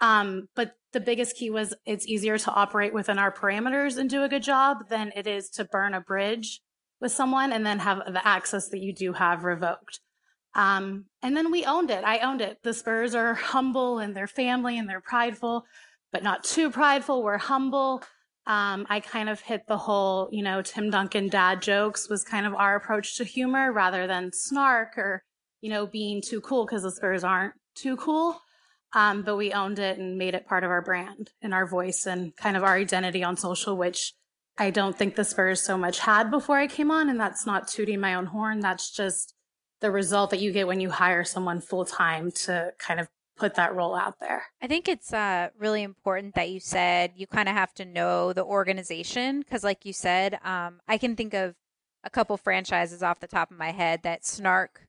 Um, 0.00 0.48
but 0.54 0.72
the 0.92 1.00
biggest 1.00 1.36
key 1.36 1.50
was 1.50 1.74
it's 1.86 2.06
easier 2.06 2.36
to 2.36 2.52
operate 2.52 2.92
within 2.92 3.18
our 3.18 3.32
parameters 3.32 3.96
and 3.96 4.10
do 4.10 4.22
a 4.22 4.28
good 4.28 4.42
job 4.42 4.88
than 4.88 5.12
it 5.16 5.26
is 5.26 5.48
to 5.50 5.64
burn 5.64 5.94
a 5.94 6.00
bridge 6.00 6.60
with 7.00 7.12
someone 7.12 7.52
and 7.52 7.64
then 7.64 7.78
have 7.80 7.98
the 8.06 8.26
access 8.26 8.68
that 8.68 8.80
you 8.80 8.94
do 8.94 9.12
have 9.12 9.44
revoked. 9.44 10.00
Um, 10.54 11.06
and 11.22 11.36
then 11.36 11.50
we 11.50 11.64
owned 11.64 11.90
it. 11.90 12.04
I 12.04 12.18
owned 12.18 12.40
it. 12.40 12.58
The 12.62 12.74
Spurs 12.74 13.14
are 13.14 13.34
humble 13.34 13.98
and 13.98 14.14
they're 14.14 14.26
family 14.26 14.78
and 14.78 14.88
they're 14.88 15.00
prideful, 15.00 15.64
but 16.12 16.22
not 16.22 16.44
too 16.44 16.70
prideful. 16.70 17.22
We're 17.22 17.38
humble. 17.38 18.02
Um, 18.46 18.86
I 18.90 19.00
kind 19.00 19.28
of 19.28 19.40
hit 19.40 19.66
the 19.68 19.78
whole, 19.78 20.28
you 20.32 20.42
know, 20.42 20.62
Tim 20.62 20.90
Duncan 20.90 21.28
dad 21.28 21.62
jokes 21.62 22.08
was 22.08 22.24
kind 22.24 22.44
of 22.44 22.54
our 22.54 22.74
approach 22.74 23.16
to 23.16 23.24
humor 23.24 23.72
rather 23.72 24.06
than 24.06 24.32
snark 24.32 24.98
or, 24.98 25.22
you 25.60 25.70
know, 25.70 25.86
being 25.86 26.20
too 26.20 26.40
cool 26.40 26.66
because 26.66 26.82
the 26.82 26.90
Spurs 26.90 27.22
aren't 27.22 27.54
too 27.76 27.96
cool. 27.96 28.40
Um, 28.94 29.22
but 29.22 29.36
we 29.36 29.52
owned 29.52 29.78
it 29.78 29.98
and 29.98 30.18
made 30.18 30.34
it 30.34 30.46
part 30.46 30.64
of 30.64 30.70
our 30.70 30.82
brand 30.82 31.30
and 31.40 31.54
our 31.54 31.66
voice 31.66 32.04
and 32.06 32.36
kind 32.36 32.56
of 32.56 32.64
our 32.64 32.74
identity 32.74 33.24
on 33.24 33.36
social, 33.36 33.76
which 33.76 34.12
I 34.58 34.70
don't 34.70 34.98
think 34.98 35.16
the 35.16 35.24
Spurs 35.24 35.62
so 35.62 35.78
much 35.78 36.00
had 36.00 36.30
before 36.30 36.58
I 36.58 36.66
came 36.66 36.90
on. 36.90 37.08
And 37.08 37.18
that's 37.18 37.46
not 37.46 37.68
tooting 37.68 38.00
my 38.00 38.14
own 38.14 38.26
horn. 38.26 38.60
That's 38.60 38.90
just 38.90 39.34
the 39.80 39.90
result 39.90 40.30
that 40.30 40.40
you 40.40 40.52
get 40.52 40.66
when 40.66 40.80
you 40.80 40.90
hire 40.90 41.24
someone 41.24 41.60
full 41.60 41.84
time 41.84 42.30
to 42.30 42.72
kind 42.78 43.00
of 43.00 43.08
put 43.42 43.56
that 43.56 43.74
role 43.74 43.96
out 43.96 44.20
there. 44.20 44.44
I 44.62 44.68
think 44.68 44.86
it's 44.86 45.12
uh, 45.12 45.48
really 45.58 45.82
important 45.82 46.36
that 46.36 46.50
you 46.50 46.60
said 46.60 47.14
you 47.16 47.26
kind 47.26 47.48
of 47.48 47.56
have 47.56 47.74
to 47.74 47.84
know 47.84 48.32
the 48.32 48.44
organization 48.44 49.40
because, 49.40 49.64
like 49.64 49.84
you 49.84 49.92
said, 49.92 50.38
um, 50.44 50.80
I 50.86 50.96
can 50.96 51.16
think 51.16 51.34
of 51.34 51.56
a 52.04 52.10
couple 52.10 52.36
franchises 52.36 53.02
off 53.02 53.18
the 53.18 53.26
top 53.26 53.50
of 53.50 53.58
my 53.58 53.72
head 53.72 54.04
that 54.04 54.24
Snark 54.24 54.86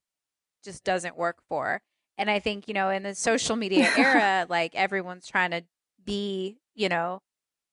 just 0.63 0.83
doesn't 0.83 1.17
work 1.17 1.37
for. 1.49 1.81
And 2.15 2.29
I 2.29 2.37
think, 2.37 2.67
you 2.67 2.75
know, 2.75 2.91
in 2.91 3.01
the 3.01 3.15
social 3.15 3.55
media 3.55 3.89
era, 3.97 4.45
like 4.47 4.75
everyone's 4.75 5.25
trying 5.25 5.49
to 5.49 5.63
be, 6.05 6.57
you 6.75 6.89
know, 6.89 7.23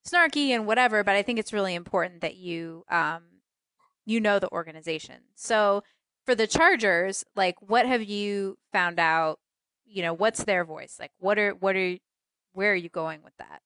snarky 0.08 0.48
and 0.48 0.66
whatever, 0.66 1.04
but 1.04 1.14
I 1.14 1.20
think 1.20 1.38
it's 1.38 1.52
really 1.52 1.74
important 1.74 2.22
that 2.22 2.36
you 2.36 2.84
um 2.90 3.24
you 4.06 4.18
know 4.18 4.38
the 4.38 4.50
organization. 4.50 5.16
So 5.34 5.82
for 6.24 6.34
the 6.34 6.46
Chargers, 6.46 7.22
like 7.36 7.56
what 7.60 7.84
have 7.84 8.02
you 8.02 8.56
found 8.72 8.98
out, 8.98 9.40
you 9.90 10.03
know, 10.03 10.14
what's 10.14 10.44
their 10.44 10.64
voice? 10.64 10.96
Like 10.98 11.12
what 11.18 11.38
are 11.38 11.53
what 11.53 11.76
are 11.76 11.96
where 12.53 12.72
are 12.72 12.76
you 12.76 12.88
going 12.88 13.22
with 13.22 13.37
that? 13.38 13.61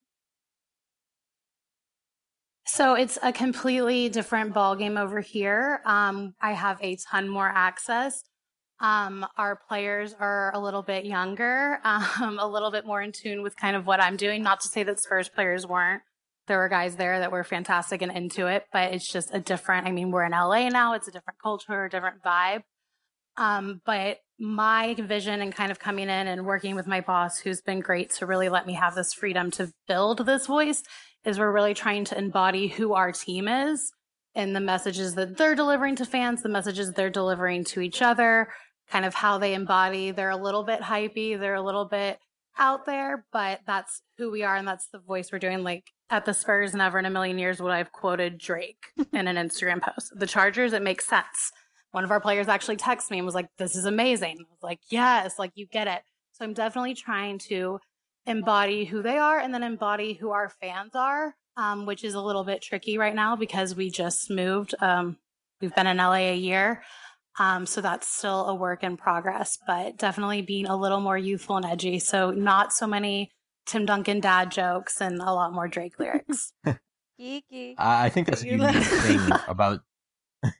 So 2.66 2.94
it's 2.94 3.18
a 3.22 3.32
completely 3.32 4.08
different 4.08 4.54
ballgame 4.54 4.98
over 4.98 5.20
here. 5.20 5.80
Um, 5.84 6.34
I 6.40 6.52
have 6.52 6.78
a 6.80 6.96
ton 7.10 7.28
more 7.28 7.48
access. 7.48 8.22
Um, 8.80 9.26
our 9.36 9.56
players 9.68 10.14
are 10.18 10.50
a 10.54 10.58
little 10.58 10.82
bit 10.82 11.04
younger, 11.04 11.78
um, 11.84 12.38
a 12.40 12.48
little 12.48 12.70
bit 12.70 12.86
more 12.86 13.02
in 13.02 13.12
tune 13.12 13.42
with 13.42 13.56
kind 13.56 13.76
of 13.76 13.86
what 13.86 14.02
I'm 14.02 14.16
doing. 14.16 14.42
Not 14.42 14.60
to 14.62 14.68
say 14.68 14.82
that 14.82 15.00
Spurs 15.00 15.28
players 15.28 15.66
weren't. 15.66 16.02
There 16.46 16.58
were 16.58 16.68
guys 16.68 16.96
there 16.96 17.20
that 17.20 17.32
were 17.32 17.44
fantastic 17.44 18.02
and 18.02 18.12
into 18.12 18.46
it, 18.46 18.64
but 18.72 18.92
it's 18.92 19.10
just 19.10 19.32
a 19.32 19.40
different, 19.40 19.86
I 19.86 19.92
mean, 19.92 20.10
we're 20.10 20.24
in 20.24 20.32
LA 20.32 20.68
now. 20.68 20.92
It's 20.94 21.08
a 21.08 21.12
different 21.12 21.38
culture, 21.42 21.88
different 21.88 22.22
vibe. 22.22 22.62
Um, 23.36 23.80
but 23.86 24.18
my 24.38 24.94
vision 24.94 25.40
and 25.40 25.54
kind 25.54 25.70
of 25.70 25.78
coming 25.78 26.04
in 26.04 26.26
and 26.26 26.44
working 26.44 26.74
with 26.74 26.86
my 26.86 27.00
boss, 27.00 27.38
who's 27.38 27.60
been 27.60 27.80
great 27.80 28.10
to 28.10 28.26
really 28.26 28.48
let 28.48 28.66
me 28.66 28.74
have 28.74 28.94
this 28.94 29.12
freedom 29.12 29.50
to 29.52 29.72
build 29.86 30.26
this 30.26 30.46
voice, 30.46 30.82
is 31.24 31.38
we're 31.38 31.52
really 31.52 31.74
trying 31.74 32.04
to 32.06 32.18
embody 32.18 32.68
who 32.68 32.94
our 32.94 33.12
team 33.12 33.48
is 33.48 33.92
and 34.34 34.54
the 34.54 34.60
messages 34.60 35.14
that 35.14 35.36
they're 35.36 35.54
delivering 35.54 35.96
to 35.96 36.04
fans, 36.04 36.42
the 36.42 36.48
messages 36.48 36.92
they're 36.92 37.10
delivering 37.10 37.64
to 37.64 37.80
each 37.80 38.02
other, 38.02 38.48
kind 38.90 39.04
of 39.04 39.14
how 39.14 39.38
they 39.38 39.54
embody. 39.54 40.10
They're 40.10 40.30
a 40.30 40.36
little 40.36 40.64
bit 40.64 40.80
hypey, 40.80 41.38
they're 41.38 41.54
a 41.54 41.62
little 41.62 41.86
bit 41.86 42.18
out 42.58 42.86
there, 42.86 43.24
but 43.32 43.60
that's 43.66 44.02
who 44.18 44.30
we 44.30 44.42
are 44.42 44.56
and 44.56 44.66
that's 44.66 44.88
the 44.88 44.98
voice 44.98 45.30
we're 45.32 45.38
doing. 45.38 45.62
Like 45.62 45.84
at 46.10 46.24
the 46.24 46.34
Spurs, 46.34 46.74
never 46.74 46.98
in 46.98 47.06
a 47.06 47.10
million 47.10 47.38
years 47.38 47.60
would 47.60 47.72
I 47.72 47.78
have 47.78 47.92
quoted 47.92 48.38
Drake 48.38 48.86
in 49.12 49.28
an 49.28 49.36
Instagram 49.36 49.80
post. 49.80 50.12
The 50.16 50.26
Chargers, 50.26 50.72
it 50.72 50.82
makes 50.82 51.06
sense. 51.06 51.52
One 51.94 52.02
of 52.02 52.10
our 52.10 52.20
players 52.20 52.48
actually 52.48 52.76
texted 52.76 53.12
me 53.12 53.18
and 53.18 53.24
was 53.24 53.36
like, 53.36 53.48
This 53.56 53.76
is 53.76 53.84
amazing. 53.84 54.38
I 54.40 54.50
was 54.50 54.62
like, 54.62 54.80
Yes, 54.88 55.38
like 55.38 55.52
you 55.54 55.66
get 55.66 55.86
it. 55.86 56.02
So 56.32 56.44
I'm 56.44 56.52
definitely 56.52 56.94
trying 56.94 57.38
to 57.50 57.78
embody 58.26 58.84
who 58.84 59.00
they 59.00 59.16
are 59.16 59.38
and 59.38 59.54
then 59.54 59.62
embody 59.62 60.14
who 60.14 60.30
our 60.30 60.48
fans 60.48 60.96
are, 60.96 61.36
um, 61.56 61.86
which 61.86 62.02
is 62.02 62.14
a 62.14 62.20
little 62.20 62.42
bit 62.42 62.62
tricky 62.62 62.98
right 62.98 63.14
now 63.14 63.36
because 63.36 63.76
we 63.76 63.90
just 63.90 64.28
moved. 64.28 64.74
Um, 64.80 65.18
we've 65.60 65.74
been 65.76 65.86
in 65.86 65.98
LA 65.98 66.32
a 66.32 66.36
year. 66.36 66.82
Um, 67.38 67.64
so 67.64 67.80
that's 67.80 68.08
still 68.08 68.46
a 68.46 68.54
work 68.56 68.82
in 68.82 68.96
progress, 68.96 69.56
but 69.64 69.96
definitely 69.96 70.42
being 70.42 70.66
a 70.66 70.76
little 70.76 71.00
more 71.00 71.16
youthful 71.16 71.56
and 71.56 71.64
edgy. 71.66 72.00
So 72.00 72.32
not 72.32 72.72
so 72.72 72.88
many 72.88 73.30
Tim 73.66 73.86
Duncan 73.86 74.18
dad 74.18 74.50
jokes 74.50 75.00
and 75.00 75.20
a 75.20 75.32
lot 75.32 75.52
more 75.52 75.68
Drake 75.68 75.98
lyrics. 76.00 76.52
Geeky. 77.20 77.74
I 77.78 78.08
think 78.08 78.26
that's 78.26 78.42
a 78.42 78.48
unique 78.48 78.74
thing 78.82 79.20
about. 79.46 79.80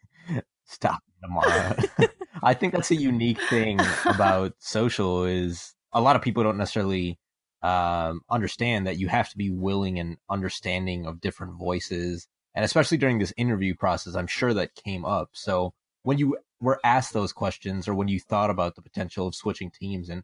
Stop, 0.67 1.03
Amara. 1.25 1.77
I 2.43 2.55
think 2.55 2.73
that's 2.73 2.91
a 2.91 2.97
unique 2.97 3.41
thing 3.49 3.81
about 4.05 4.55
social 4.59 5.25
is 5.25 5.75
a 5.93 6.01
lot 6.01 6.17
of 6.17 6.23
people 6.23 6.43
don't 6.43 6.59
necessarily 6.59 7.19
um, 7.63 8.21
understand 8.31 8.87
that 8.87 8.99
you 8.99 9.09
have 9.09 9.31
to 9.31 9.39
be 9.39 9.51
willing 9.51 9.99
and 9.99 10.19
understanding 10.29 11.07
of 11.07 11.21
different 11.21 11.55
voices, 11.59 12.27
and 12.55 12.65
especially 12.65 12.99
during 12.99 13.19
this 13.19 13.33
interview 13.37 13.75
process, 13.75 14.15
I'm 14.15 14.27
sure 14.27 14.53
that 14.55 14.75
came 14.75 15.05
up. 15.05 15.31
So 15.33 15.73
when 16.03 16.19
you 16.19 16.37
were 16.61 16.81
asked 16.85 17.13
those 17.13 17.33
questions 17.33 17.89
or 17.89 17.95
when 17.95 18.09
you 18.09 18.21
thought 18.21 18.51
about 18.51 18.75
the 18.75 18.83
potential 18.83 19.27
of 19.27 19.35
switching 19.35 19.71
teams 19.71 20.09
and 20.09 20.23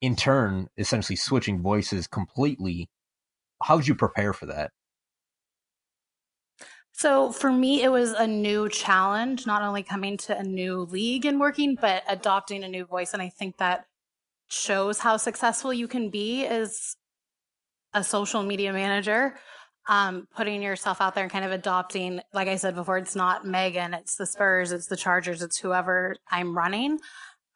in 0.00 0.14
turn 0.14 0.68
essentially 0.76 1.16
switching 1.16 1.60
voices 1.60 2.06
completely 2.06 2.88
how 3.62 3.76
would 3.76 3.88
you 3.88 3.94
prepare 3.94 4.32
for 4.32 4.46
that 4.46 4.70
so 6.98 7.30
for 7.30 7.52
me 7.52 7.82
it 7.82 7.90
was 7.90 8.12
a 8.12 8.26
new 8.26 8.68
challenge 8.68 9.46
not 9.46 9.62
only 9.62 9.82
coming 9.82 10.16
to 10.16 10.36
a 10.36 10.42
new 10.42 10.82
league 10.90 11.24
and 11.24 11.38
working 11.38 11.76
but 11.80 12.02
adopting 12.08 12.64
a 12.64 12.68
new 12.68 12.84
voice 12.84 13.12
and 13.12 13.22
i 13.22 13.28
think 13.28 13.56
that 13.58 13.86
shows 14.48 14.98
how 14.98 15.16
successful 15.16 15.72
you 15.72 15.86
can 15.86 16.10
be 16.10 16.44
as 16.44 16.96
a 17.94 18.02
social 18.02 18.42
media 18.42 18.72
manager 18.72 19.34
um, 19.88 20.28
putting 20.36 20.60
yourself 20.60 21.00
out 21.00 21.14
there 21.14 21.24
and 21.24 21.32
kind 21.32 21.46
of 21.46 21.50
adopting, 21.50 22.20
like 22.34 22.46
I 22.46 22.56
said 22.56 22.74
before, 22.74 22.98
it's 22.98 23.16
not 23.16 23.46
Megan, 23.46 23.94
it's 23.94 24.16
the 24.16 24.26
Spurs, 24.26 24.70
it's 24.70 24.86
the 24.86 24.96
Chargers, 24.96 25.42
it's 25.42 25.58
whoever 25.58 26.14
I'm 26.30 26.54
running. 26.54 26.98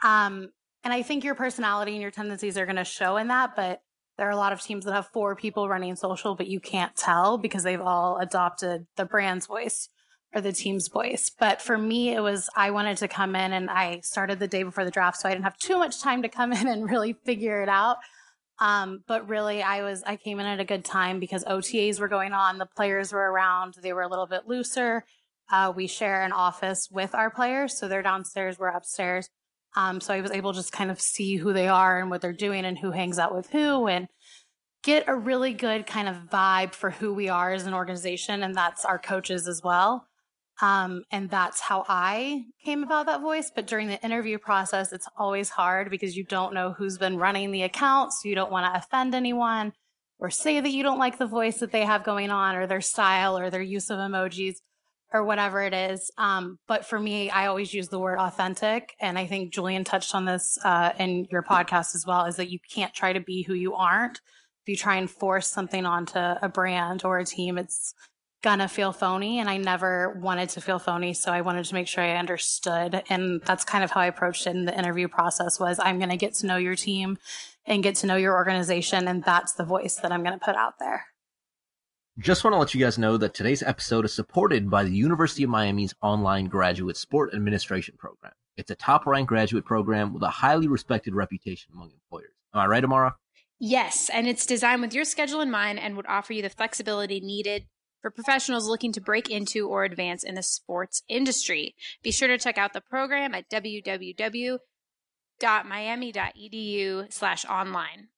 Um, 0.03 0.49
and 0.83 0.95
I 0.95 1.03
think 1.03 1.25
your 1.25 1.35
personality 1.35 1.93
and 1.93 2.01
your 2.01 2.11
tendencies 2.11 2.57
are 2.57 2.65
going 2.65 2.77
to 2.77 2.85
show 2.85 3.19
in 3.19 3.29
that, 3.29 3.55
but 3.55 3.83
there 4.19 4.29
are 4.29 4.33
a 4.33 4.37
lot 4.37 4.53
of 4.53 4.61
teams 4.61 4.85
that 4.85 4.93
have 4.93 5.09
four 5.09 5.35
people 5.35 5.69
running 5.69 5.97
social, 5.97 6.35
but 6.35 6.47
you 6.47 6.61
can't 6.61 6.95
tell 6.95 7.39
because 7.39 7.63
they've 7.63 7.81
all 7.81 8.19
adopted 8.19 8.87
the 8.97 9.05
brand's 9.05 9.47
voice 9.47 9.89
or 10.35 10.41
the 10.41 10.53
team's 10.53 10.89
voice. 10.89 11.31
But 11.31 11.61
for 11.61 11.77
me, 11.77 12.15
it 12.15 12.21
was, 12.21 12.49
I 12.55 12.71
wanted 12.71 12.99
to 12.99 13.09
come 13.09 13.35
in 13.35 13.53
and 13.53 13.71
I 13.71 14.01
started 14.01 14.39
the 14.39 14.49
day 14.49 14.63
before 14.63 14.85
the 14.85 14.91
draft, 14.91 15.19
so 15.19 15.29
I 15.29 15.33
didn't 15.33 15.45
have 15.45 15.59
too 15.59 15.79
much 15.79 16.01
time 16.01 16.23
to 16.23 16.29
come 16.29 16.53
in 16.53 16.67
and 16.69 16.91
really 16.91 17.15
figure 17.25 17.63
it 17.63 17.69
out. 17.69 17.99
Um, 18.59 19.03
but 19.09 19.29
really, 19.29 19.63
I 19.63 19.83
was 19.83 20.05
I 20.07 20.17
came 20.17 20.39
in 20.39 20.47
at 20.47 20.61
a 20.61 20.65
good 20.65 20.85
time 20.85 21.19
because 21.19 21.43
OTAs 21.45 21.99
were 21.99 22.07
going 22.07 22.33
on, 22.33 22.59
the 22.59 22.67
players 22.67 23.13
were 23.13 23.33
around, 23.33 23.75
they 23.83 23.93
were 23.93 24.03
a 24.03 24.09
little 24.09 24.27
bit 24.27 24.47
looser. 24.47 25.05
Uh, 25.51 25.73
we 25.75 25.87
share 25.87 26.23
an 26.23 26.33
office 26.33 26.89
with 26.91 27.15
our 27.15 27.29
players, 27.29 27.77
so 27.77 27.89
they're 27.89 28.03
downstairs, 28.03 28.59
we're 28.59 28.69
upstairs. 28.69 29.29
Um, 29.77 30.01
so 30.01 30.13
I 30.13 30.21
was 30.21 30.31
able 30.31 30.53
to 30.53 30.59
just 30.59 30.73
kind 30.73 30.91
of 30.91 31.01
see 31.01 31.37
who 31.37 31.53
they 31.53 31.69
are 31.69 31.99
and 31.99 32.11
what 32.11 32.21
they're 32.21 32.33
doing 32.33 32.65
and 32.65 32.79
who 32.79 32.91
hangs 32.91 33.19
out 33.19 33.35
with 33.35 33.51
who 33.51 33.87
and 33.87 34.09
get 34.83 35.09
a 35.09 35.15
really 35.15 35.53
good 35.53 35.87
kind 35.87 36.09
of 36.09 36.17
vibe 36.31 36.75
for 36.75 36.91
who 36.91 37.15
we 37.15 37.29
are 37.29 37.53
as 37.53 37.67
an 37.67 37.75
organization. 37.75 38.43
And 38.43 38.55
that's 38.55 38.85
our 38.85 38.99
coaches 38.99 39.49
as 39.49 39.63
well. 39.63 40.07
Um, 40.61 41.05
and 41.11 41.31
that's 41.31 41.61
how 41.61 41.85
I 41.89 42.45
came 42.65 42.83
about 42.83 43.07
that 43.07 43.23
voice. 43.23 43.51
But 43.55 43.67
during 43.67 43.89
the 43.89 44.03
interview 44.05 44.39
process, 44.39 44.93
it's 44.93 45.09
always 45.17 45.49
hard 45.49 45.91
because 45.91 46.17
you 46.17 46.25
don't 46.25 46.55
know 46.55 46.73
who's 46.73 46.99
been 46.99 47.17
running 47.17 47.51
the 47.51 47.63
account. 47.63 48.13
So 48.13 48.29
you 48.29 48.35
don't 48.35 48.53
want 48.53 48.73
to 48.73 48.79
offend 48.79 49.15
anyone 49.15 49.73
or 50.19 50.31
say 50.31 50.61
that 50.61 50.71
you 50.71 50.83
don't 50.83 50.99
like 50.99 51.19
the 51.19 51.27
voice 51.27 51.59
that 51.59 51.73
they 51.73 51.85
have 51.85 52.05
going 52.05 52.31
on 52.31 52.55
or 52.55 52.67
their 52.67 52.81
style 52.81 53.39
or 53.39 53.51
their 53.51 53.63
use 53.63 53.91
of 53.91 53.99
emojis 53.99 54.57
or 55.13 55.25
whatever 55.25 55.63
it 55.63 55.75
is. 55.75 56.11
Um, 56.19 56.59
but 56.67 56.87
for 56.87 56.99
me, 56.99 57.31
I 57.31 57.47
always 57.47 57.73
use 57.73 57.89
the 57.89 57.99
word 57.99 58.19
authentic. 58.19 58.95
And 59.01 59.19
I 59.19 59.27
think 59.27 59.53
Julian 59.53 59.85
touched 59.85 60.15
on 60.15 60.25
this 60.25 60.59
uh, 60.65 60.93
in 60.99 61.27
your 61.31 61.43
podcast 61.43 61.95
as 61.95 62.05
well 62.07 62.25
is 62.27 62.37
that 62.37 62.51
you 62.51 62.59
can't 62.71 62.95
try 62.95 63.13
to 63.13 63.21
be 63.21 63.43
who 63.43 63.55
you 63.55 63.75
aren't. 63.75 64.21
If 64.63 64.69
you 64.69 64.77
try 64.77 64.97
and 64.97 65.11
force 65.11 65.49
something 65.49 65.85
onto 65.85 66.19
a 66.19 66.49
brand 66.49 67.05
or 67.05 67.19
a 67.19 67.25
team, 67.25 67.59
it's 67.59 67.95
gonna 68.43 68.69
feel 68.69 68.93
phony 68.93 69.39
and 69.39 69.49
I 69.49 69.57
never 69.57 70.19
wanted 70.21 70.49
to 70.51 70.61
feel 70.61 70.79
phony. 70.79 71.15
So 71.15 71.33
I 71.33 71.43
wanted 71.43 71.65
to 71.65 71.75
make 71.75 71.87
sure 71.87 72.03
I 72.03 72.17
understood. 72.17 73.03
And 73.09 73.41
that's 73.43 73.65
kind 73.65 73.85
of 73.85 73.93
how 73.93 74.01
I 74.01 74.07
approached 74.07 74.47
it 74.47 74.57
in 74.57 74.65
the 74.65 74.77
interview 74.77 75.09
process 75.09 75.61
was 75.61 75.79
I'm 75.79 75.99
going 75.99 76.11
to 76.11 76.17
get 76.17 76.35
to 76.37 76.47
know 76.47 76.57
your 76.57 76.75
team 76.75 77.19
and 77.65 77.83
get 77.83 77.95
to 77.97 78.07
know 78.07 78.17
your 78.17 78.35
organization. 78.35 79.07
And 79.07 79.23
that's 79.23 79.53
the 79.53 79.65
voice 79.65 79.97
that 79.97 80.11
I'm 80.11 80.25
going 80.25 80.39
to 80.39 80.45
put 80.45 80.57
out 80.57 80.75
there. 80.81 81.05
Just 82.19 82.45
want 82.45 82.53
to 82.53 82.59
let 82.59 82.75
you 82.75 82.85
guys 82.85 82.99
know 82.99 83.17
that 83.17 83.33
today's 83.33 83.63
episode 83.63 84.05
is 84.05 84.13
supported 84.13 84.69
by 84.69 84.85
the 84.85 84.95
University 84.95 85.45
of 85.45 85.51
Miami's 85.51 85.95
online 86.03 86.45
graduate 86.45 86.99
sport 86.99 87.33
administration 87.33 87.95
program. 87.97 88.35
It's 88.59 88.71
a 88.71 88.75
top 88.75 89.07
ranked 89.07 89.31
graduate 89.31 89.65
program 89.65 90.13
with 90.13 90.23
a 90.23 90.29
highly 90.29 90.69
respected 90.69 91.15
reputation 91.15 91.71
among 91.73 91.91
employers. 91.91 92.35
Am 92.53 92.61
I 92.61 92.67
right, 92.67 92.85
Amara? 92.85 93.17
Yes, 93.59 94.11
and 94.13 94.27
it's 94.27 94.45
designed 94.45 94.83
with 94.83 94.93
your 94.93 95.07
schedule 95.07 95.41
in 95.41 95.51
mind 95.51 95.79
and 95.79 95.97
would 95.97 96.05
offer 96.07 96.35
you 96.35 96.43
the 96.43 96.51
flexibility 96.51 97.19
needed 97.19 97.65
for 98.03 98.11
professionals 98.11 98.69
looking 98.69 98.93
to 98.93 99.01
break 99.01 99.31
into 99.31 99.67
or 99.67 99.85
advance 99.85 100.23
in 100.23 100.35
the 100.35 100.43
sports 100.43 101.03
industry. 101.09 101.75
Be 102.03 102.13
sure 102.13 102.29
to 102.29 102.37
check 102.37 102.59
out 102.59 102.75
the 102.75 102.83
program 102.83 103.35
at 103.35 103.49
www.miami.edu 103.49 104.61
slash 107.11 107.47
online. 107.47 108.09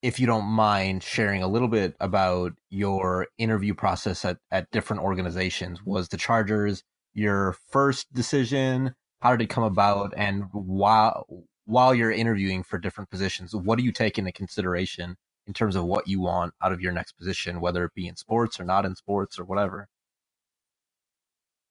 If 0.00 0.20
you 0.20 0.26
don't 0.26 0.44
mind 0.44 1.02
sharing 1.02 1.42
a 1.42 1.48
little 1.48 1.68
bit 1.68 1.96
about 1.98 2.52
your 2.70 3.26
interview 3.36 3.74
process 3.74 4.24
at, 4.24 4.38
at 4.50 4.70
different 4.70 5.02
organizations, 5.02 5.82
was 5.84 6.08
the 6.08 6.16
Chargers 6.16 6.84
your 7.14 7.56
first 7.70 8.12
decision? 8.12 8.94
How 9.20 9.32
did 9.34 9.42
it 9.42 9.50
come 9.50 9.64
about? 9.64 10.14
And 10.16 10.44
while, 10.52 11.26
while 11.64 11.94
you're 11.94 12.12
interviewing 12.12 12.62
for 12.62 12.78
different 12.78 13.10
positions, 13.10 13.54
what 13.54 13.76
do 13.78 13.84
you 13.84 13.90
take 13.90 14.18
into 14.18 14.30
consideration 14.30 15.16
in 15.48 15.52
terms 15.52 15.74
of 15.74 15.84
what 15.84 16.06
you 16.06 16.20
want 16.20 16.54
out 16.62 16.72
of 16.72 16.80
your 16.80 16.92
next 16.92 17.12
position, 17.12 17.60
whether 17.60 17.84
it 17.84 17.94
be 17.94 18.06
in 18.06 18.16
sports 18.16 18.60
or 18.60 18.64
not 18.64 18.84
in 18.84 18.94
sports 18.94 19.38
or 19.38 19.44
whatever? 19.44 19.88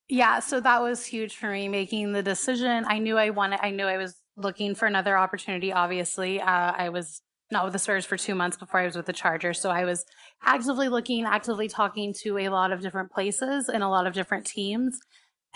Yeah, 0.09 0.39
so 0.39 0.59
that 0.61 0.81
was 0.81 1.05
huge 1.05 1.35
for 1.35 1.51
me 1.51 1.67
making 1.67 2.13
the 2.13 2.23
decision. 2.23 2.85
I 2.87 2.99
knew 2.99 3.17
I 3.17 3.29
wanted, 3.29 3.59
I 3.61 3.71
knew 3.71 3.85
I 3.85 3.97
was 3.97 4.15
looking 4.35 4.73
for 4.73 4.85
another 4.85 5.17
opportunity, 5.17 5.71
obviously. 5.71 6.41
Uh, 6.41 6.73
I 6.75 6.89
was 6.89 7.21
not 7.51 7.63
with 7.63 7.73
the 7.73 7.79
Spurs 7.79 8.05
for 8.05 8.17
two 8.17 8.35
months 8.35 8.57
before 8.57 8.81
I 8.81 8.85
was 8.85 8.95
with 8.95 9.05
the 9.05 9.13
Chargers. 9.13 9.59
So 9.59 9.69
I 9.69 9.85
was 9.85 10.05
actively 10.43 10.89
looking, 10.89 11.25
actively 11.25 11.67
talking 11.67 12.13
to 12.21 12.37
a 12.37 12.49
lot 12.49 12.71
of 12.71 12.81
different 12.81 13.11
places 13.11 13.69
and 13.69 13.83
a 13.83 13.89
lot 13.89 14.07
of 14.07 14.13
different 14.13 14.45
teams. 14.45 14.99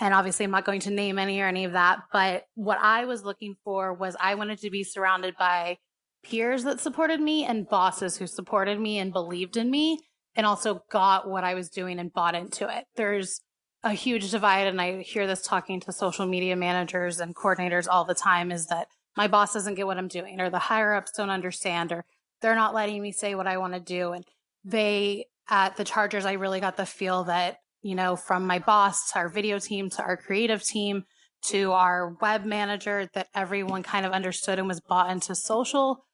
And 0.00 0.14
obviously, 0.14 0.44
I'm 0.44 0.50
not 0.50 0.64
going 0.64 0.80
to 0.80 0.90
name 0.90 1.18
any 1.18 1.40
or 1.40 1.46
any 1.46 1.64
of 1.64 1.72
that. 1.72 2.00
But 2.12 2.44
what 2.54 2.78
I 2.80 3.04
was 3.04 3.24
looking 3.24 3.56
for 3.62 3.92
was 3.92 4.16
I 4.18 4.34
wanted 4.34 4.58
to 4.60 4.70
be 4.70 4.84
surrounded 4.84 5.34
by 5.38 5.76
peers 6.24 6.64
that 6.64 6.80
supported 6.80 7.20
me 7.20 7.44
and 7.44 7.68
bosses 7.68 8.16
who 8.16 8.26
supported 8.26 8.80
me 8.80 8.98
and 8.98 9.12
believed 9.12 9.56
in 9.56 9.70
me 9.70 9.98
and 10.34 10.46
also 10.46 10.82
got 10.90 11.28
what 11.28 11.44
I 11.44 11.54
was 11.54 11.68
doing 11.68 11.98
and 11.98 12.12
bought 12.12 12.34
into 12.34 12.68
it. 12.74 12.84
There's 12.96 13.40
a 13.84 13.92
huge 13.92 14.30
divide. 14.30 14.66
And 14.66 14.80
I 14.80 15.02
hear 15.02 15.26
this 15.26 15.42
talking 15.42 15.80
to 15.80 15.92
social 15.92 16.26
media 16.26 16.56
managers 16.56 17.20
and 17.20 17.34
coordinators 17.34 17.86
all 17.88 18.04
the 18.04 18.14
time 18.14 18.50
is 18.50 18.66
that 18.66 18.86
my 19.16 19.28
boss 19.28 19.52
doesn't 19.52 19.74
get 19.74 19.86
what 19.86 19.98
I'm 19.98 20.08
doing 20.08 20.40
or 20.40 20.50
the 20.50 20.58
higher 20.58 20.94
ups 20.94 21.12
don't 21.16 21.30
understand 21.30 21.92
or 21.92 22.04
they're 22.40 22.54
not 22.54 22.74
letting 22.74 23.00
me 23.00 23.12
say 23.12 23.34
what 23.34 23.46
I 23.46 23.58
want 23.58 23.74
to 23.74 23.80
do. 23.80 24.12
And 24.12 24.24
they 24.64 25.26
at 25.48 25.76
the 25.76 25.84
Chargers, 25.84 26.24
I 26.24 26.32
really 26.32 26.60
got 26.60 26.76
the 26.76 26.86
feel 26.86 27.24
that, 27.24 27.56
you 27.82 27.94
know, 27.94 28.16
from 28.16 28.46
my 28.46 28.58
boss 28.58 29.10
to 29.12 29.18
our 29.18 29.28
video 29.28 29.58
team 29.58 29.90
to 29.90 30.02
our 30.02 30.16
creative 30.16 30.62
team 30.62 31.04
to 31.46 31.72
our 31.72 32.16
web 32.20 32.44
manager, 32.44 33.08
that 33.14 33.28
everyone 33.34 33.82
kind 33.82 34.06
of 34.06 34.12
understood 34.12 34.58
and 34.58 34.68
was 34.68 34.80
bought 34.80 35.10
into 35.10 35.34
social 35.34 36.04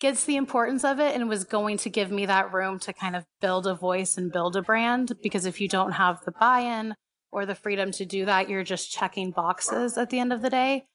gets 0.00 0.24
the 0.24 0.36
importance 0.36 0.82
of 0.82 0.98
it 0.98 1.14
and 1.14 1.28
was 1.28 1.44
going 1.44 1.76
to 1.76 1.90
give 1.90 2.10
me 2.10 2.24
that 2.24 2.52
room 2.52 2.78
to 2.78 2.92
kind 2.92 3.14
of 3.14 3.26
build 3.40 3.66
a 3.66 3.74
voice 3.74 4.16
and 4.16 4.32
build 4.32 4.56
a 4.56 4.62
brand. 4.62 5.12
Because 5.22 5.44
if 5.44 5.60
you 5.60 5.68
don't 5.68 5.92
have 5.92 6.20
the 6.24 6.32
buy 6.32 6.60
in 6.60 6.94
or 7.30 7.44
the 7.44 7.54
freedom 7.54 7.90
to 7.92 8.06
do 8.06 8.24
that, 8.24 8.48
you're 8.48 8.64
just 8.64 8.90
checking 8.90 9.30
boxes 9.30 9.98
at 9.98 10.08
the 10.08 10.18
end 10.18 10.32
of 10.32 10.40
the 10.40 10.50
day. 10.50 10.86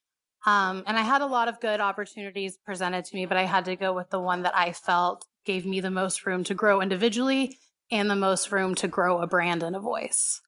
Um, 0.46 0.84
and 0.86 0.98
I 0.98 1.02
had 1.02 1.22
a 1.22 1.26
lot 1.26 1.48
of 1.48 1.60
good 1.60 1.80
opportunities 1.80 2.58
presented 2.66 3.06
to 3.06 3.16
me, 3.16 3.26
but 3.26 3.38
I 3.38 3.44
had 3.44 3.66
to 3.66 3.76
go 3.76 3.94
with 3.94 4.10
the 4.12 4.20
one 4.20 4.44
that 4.44 4.56
I 4.56 4.74
felt 4.74 5.26
gave 5.44 5.66
me 5.66 5.80
the 5.80 5.92
most 5.92 6.26
room 6.26 6.44
to 6.46 6.54
grow 6.54 6.82
individually 6.82 7.58
and 7.92 8.10
the 8.10 8.16
most 8.16 8.52
room 8.52 8.76
to 8.76 8.88
grow 8.88 9.22
a 9.22 9.28
brand 9.28 9.64
and 9.64 9.76
a 9.76 9.80
voice. 9.80 10.42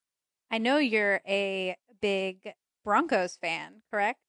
I 0.50 0.58
know 0.58 0.78
you're 0.78 1.20
a 1.26 1.76
big 2.00 2.52
Broncos 2.84 3.36
fan, 3.36 3.82
correct? 3.90 4.20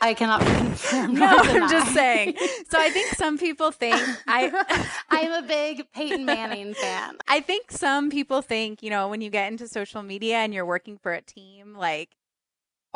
I 0.00 0.12
cannot 0.12 0.42
confirm. 0.42 1.14
no, 1.14 1.26
I'm 1.38 1.70
just 1.70 1.94
saying. 1.94 2.36
So 2.68 2.78
I 2.78 2.90
think 2.90 3.14
some 3.14 3.38
people 3.38 3.70
think 3.70 3.96
I 4.26 4.90
I'm 5.10 5.44
a 5.44 5.46
big 5.46 5.90
Peyton 5.92 6.26
Manning 6.26 6.74
fan. 6.74 7.16
I 7.28 7.40
think 7.40 7.70
some 7.70 8.10
people 8.10 8.42
think, 8.42 8.82
you 8.82 8.90
know, 8.90 9.08
when 9.08 9.22
you 9.22 9.30
get 9.30 9.50
into 9.50 9.66
social 9.66 10.02
media 10.02 10.36
and 10.36 10.52
you're 10.52 10.66
working 10.66 10.98
for 10.98 11.12
a 11.14 11.22
team, 11.22 11.74
like 11.74 12.10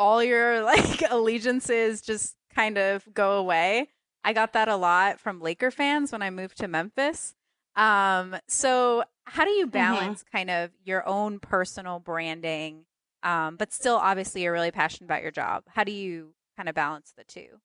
all 0.01 0.23
your 0.23 0.63
like 0.65 1.03
allegiances 1.09 2.01
just 2.01 2.35
kind 2.53 2.77
of 2.77 3.07
go 3.13 3.37
away. 3.37 3.89
I 4.23 4.33
got 4.33 4.53
that 4.53 4.67
a 4.67 4.75
lot 4.75 5.19
from 5.19 5.39
Laker 5.39 5.71
fans 5.71 6.11
when 6.11 6.21
I 6.21 6.29
moved 6.29 6.57
to 6.57 6.67
Memphis. 6.67 7.35
Um, 7.75 8.35
so 8.47 9.03
how 9.25 9.45
do 9.45 9.51
you 9.51 9.65
mm-hmm. 9.65 9.71
balance 9.71 10.23
mm-hmm. 10.23 10.37
kind 10.37 10.49
of 10.49 10.71
your 10.83 11.07
own 11.07 11.39
personal 11.39 11.99
branding, 11.99 12.85
um, 13.23 13.55
but 13.55 13.71
still 13.71 13.95
obviously 13.95 14.43
you're 14.43 14.53
really 14.53 14.71
passionate 14.71 15.05
about 15.05 15.21
your 15.21 15.31
job? 15.31 15.63
How 15.69 15.83
do 15.83 15.91
you 15.91 16.33
kind 16.57 16.67
of 16.67 16.75
balance 16.75 17.13
the 17.15 17.23
two? 17.23 17.59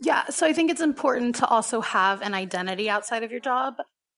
Yeah, 0.00 0.26
so 0.28 0.46
I 0.46 0.52
think 0.52 0.70
it's 0.70 0.80
important 0.80 1.36
to 1.36 1.46
also 1.46 1.80
have 1.80 2.22
an 2.22 2.32
identity 2.34 2.88
outside 2.88 3.22
of 3.24 3.30
your 3.30 3.40
job. 3.40 3.74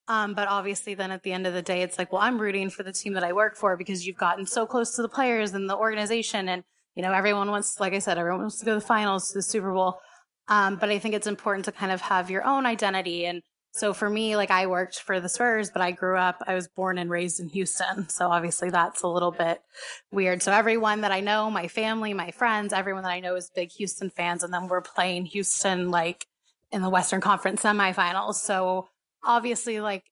Um, 0.08 0.34
but 0.34 0.48
obviously, 0.48 0.94
then 0.94 1.12
at 1.12 1.22
the 1.22 1.32
end 1.32 1.46
of 1.46 1.54
the 1.54 1.62
day, 1.62 1.82
it's 1.82 1.96
like, 1.96 2.12
well, 2.12 2.20
I'm 2.20 2.40
rooting 2.40 2.68
for 2.68 2.82
the 2.82 2.92
team 2.92 3.12
that 3.12 3.22
I 3.22 3.32
work 3.32 3.56
for 3.56 3.76
because 3.76 4.06
you've 4.06 4.16
gotten 4.16 4.44
so 4.44 4.66
close 4.66 4.96
to 4.96 5.02
the 5.02 5.08
players 5.08 5.54
and 5.54 5.70
the 5.70 5.76
organization. 5.76 6.48
And, 6.48 6.64
you 7.00 7.06
know, 7.06 7.14
everyone 7.14 7.50
wants, 7.50 7.80
like 7.80 7.94
I 7.94 7.98
said, 7.98 8.18
everyone 8.18 8.42
wants 8.42 8.58
to 8.58 8.66
go 8.66 8.74
to 8.74 8.80
the 8.80 8.86
finals, 8.86 9.28
to 9.28 9.38
the 9.38 9.42
Super 9.42 9.72
Bowl. 9.72 9.98
Um, 10.48 10.76
but 10.76 10.90
I 10.90 10.98
think 10.98 11.14
it's 11.14 11.26
important 11.26 11.64
to 11.64 11.72
kind 11.72 11.90
of 11.90 12.02
have 12.02 12.30
your 12.30 12.44
own 12.44 12.66
identity 12.66 13.24
and 13.24 13.40
so 13.72 13.94
for 13.94 14.10
me, 14.10 14.36
like 14.36 14.50
I 14.50 14.66
worked 14.66 14.98
for 14.98 15.18
the 15.18 15.28
Spurs, 15.28 15.70
but 15.70 15.80
I 15.80 15.92
grew 15.92 16.18
up, 16.18 16.42
I 16.46 16.54
was 16.54 16.68
born 16.68 16.98
and 16.98 17.08
raised 17.08 17.40
in 17.40 17.48
Houston. 17.50 18.08
So 18.08 18.28
obviously 18.28 18.68
that's 18.68 19.02
a 19.02 19.08
little 19.08 19.30
bit 19.30 19.62
weird. 20.10 20.42
So 20.42 20.52
everyone 20.52 21.02
that 21.02 21.12
I 21.12 21.20
know, 21.20 21.50
my 21.50 21.68
family, 21.68 22.12
my 22.12 22.32
friends, 22.32 22.72
everyone 22.72 23.04
that 23.04 23.12
I 23.12 23.20
know 23.20 23.36
is 23.36 23.48
big 23.54 23.70
Houston 23.78 24.10
fans. 24.10 24.42
And 24.42 24.52
then 24.52 24.66
we're 24.66 24.82
playing 24.82 25.26
Houston 25.26 25.90
like 25.90 26.26
in 26.72 26.82
the 26.82 26.90
Western 26.90 27.20
Conference 27.20 27.62
semifinals. 27.62 28.34
So 28.34 28.88
obviously, 29.24 29.80
like 29.80 30.02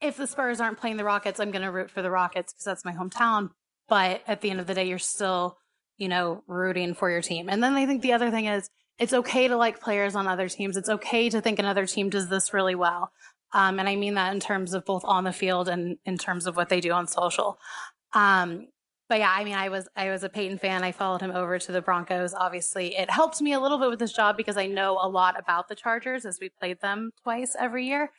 if 0.00 0.16
the 0.16 0.28
Spurs 0.28 0.60
aren't 0.60 0.78
playing 0.78 0.96
the 0.96 1.04
Rockets, 1.04 1.40
I'm 1.40 1.50
going 1.50 1.62
to 1.62 1.72
root 1.72 1.90
for 1.90 2.00
the 2.00 2.12
Rockets 2.12 2.52
because 2.52 2.64
that's 2.64 2.84
my 2.84 2.92
hometown. 2.92 3.50
But 3.88 4.22
at 4.28 4.40
the 4.40 4.50
end 4.50 4.60
of 4.60 4.68
the 4.68 4.74
day, 4.74 4.86
you're 4.86 4.98
still, 4.98 5.58
you 5.96 6.08
know, 6.08 6.42
rooting 6.46 6.94
for 6.94 7.10
your 7.10 7.22
team. 7.22 7.48
And 7.48 7.62
then 7.62 7.74
I 7.74 7.86
think 7.86 8.02
the 8.02 8.12
other 8.12 8.30
thing 8.30 8.46
is, 8.46 8.68
it's 8.98 9.12
okay 9.12 9.48
to 9.48 9.56
like 9.56 9.80
players 9.80 10.14
on 10.14 10.28
other 10.28 10.48
teams. 10.48 10.76
It's 10.76 10.88
okay 10.88 11.28
to 11.30 11.40
think 11.40 11.58
another 11.58 11.86
team 11.86 12.10
does 12.10 12.28
this 12.28 12.54
really 12.54 12.74
well. 12.74 13.10
Um, 13.52 13.78
and 13.78 13.88
I 13.88 13.96
mean 13.96 14.14
that 14.14 14.32
in 14.32 14.40
terms 14.40 14.74
of 14.74 14.84
both 14.84 15.04
on 15.04 15.24
the 15.24 15.32
field 15.32 15.68
and 15.68 15.96
in 16.04 16.18
terms 16.18 16.46
of 16.46 16.56
what 16.56 16.68
they 16.68 16.80
do 16.80 16.92
on 16.92 17.06
social. 17.06 17.58
Um, 18.12 18.68
but 19.08 19.18
yeah, 19.18 19.32
I 19.36 19.44
mean, 19.44 19.54
I 19.54 19.68
was 19.68 19.88
I 19.94 20.10
was 20.10 20.24
a 20.24 20.28
Peyton 20.28 20.58
fan. 20.58 20.82
I 20.82 20.92
followed 20.92 21.20
him 21.20 21.30
over 21.30 21.58
to 21.58 21.72
the 21.72 21.82
Broncos. 21.82 22.34
Obviously, 22.34 22.96
it 22.96 23.10
helped 23.10 23.40
me 23.40 23.52
a 23.52 23.60
little 23.60 23.78
bit 23.78 23.90
with 23.90 23.98
this 23.98 24.12
job 24.12 24.36
because 24.36 24.56
I 24.56 24.66
know 24.66 24.98
a 25.00 25.08
lot 25.08 25.38
about 25.38 25.68
the 25.68 25.74
Chargers 25.74 26.24
as 26.24 26.38
we 26.40 26.48
played 26.48 26.80
them 26.80 27.10
twice 27.22 27.54
every 27.58 27.86
year. 27.86 28.10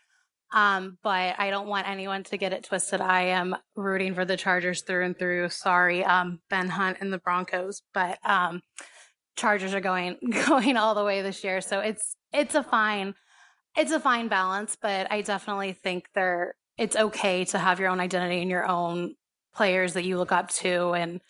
Um, 0.54 0.98
but 1.04 1.36
I 1.38 1.50
don't 1.50 1.68
want 1.68 1.90
anyone 1.90 2.24
to 2.26 2.38
get 2.38 2.54
it 2.54 2.64
twisted. 2.64 3.02
I 3.02 3.24
am 3.24 3.56
rooting 3.76 4.14
for 4.14 4.26
the 4.26 4.38
Chargers 4.38 4.82
through 4.82 5.06
and 5.06 5.18
through. 5.18 5.50
Sorry, 5.50 6.04
um, 6.06 6.40
Ben 6.50 6.70
Hunt 6.70 6.98
and 7.02 7.12
the 7.12 7.18
Broncos, 7.18 7.82
but 7.94 8.20
um, 8.24 8.62
Chargers 9.36 9.74
are 9.74 9.82
going 9.82 10.18
going 10.48 10.78
all 10.78 10.96
the 10.96 11.04
way 11.04 11.22
this 11.22 11.44
year. 11.44 11.62
So 11.62 11.80
it's 11.80 12.16
it's 12.32 12.56
a 12.56 12.64
fine 12.64 13.16
it's 13.76 13.92
a 13.92 14.00
fine 14.00 14.28
balance, 14.28 14.78
but 14.82 15.12
I 15.12 15.22
definitely 15.22 15.74
think 15.74 16.08
there 16.16 16.56
it's 16.78 16.96
okay 16.96 17.46
to 17.46 17.58
have 17.58 17.80
your 17.80 17.90
own 17.90 18.00
identity 18.00 18.42
and 18.42 18.50
your 18.50 18.68
own 18.68 19.16
players 19.54 19.94
that 19.94 20.06
you 20.06 20.18
look 20.18 20.32
up 20.32 20.50
to 20.50 20.94
and 20.94 21.22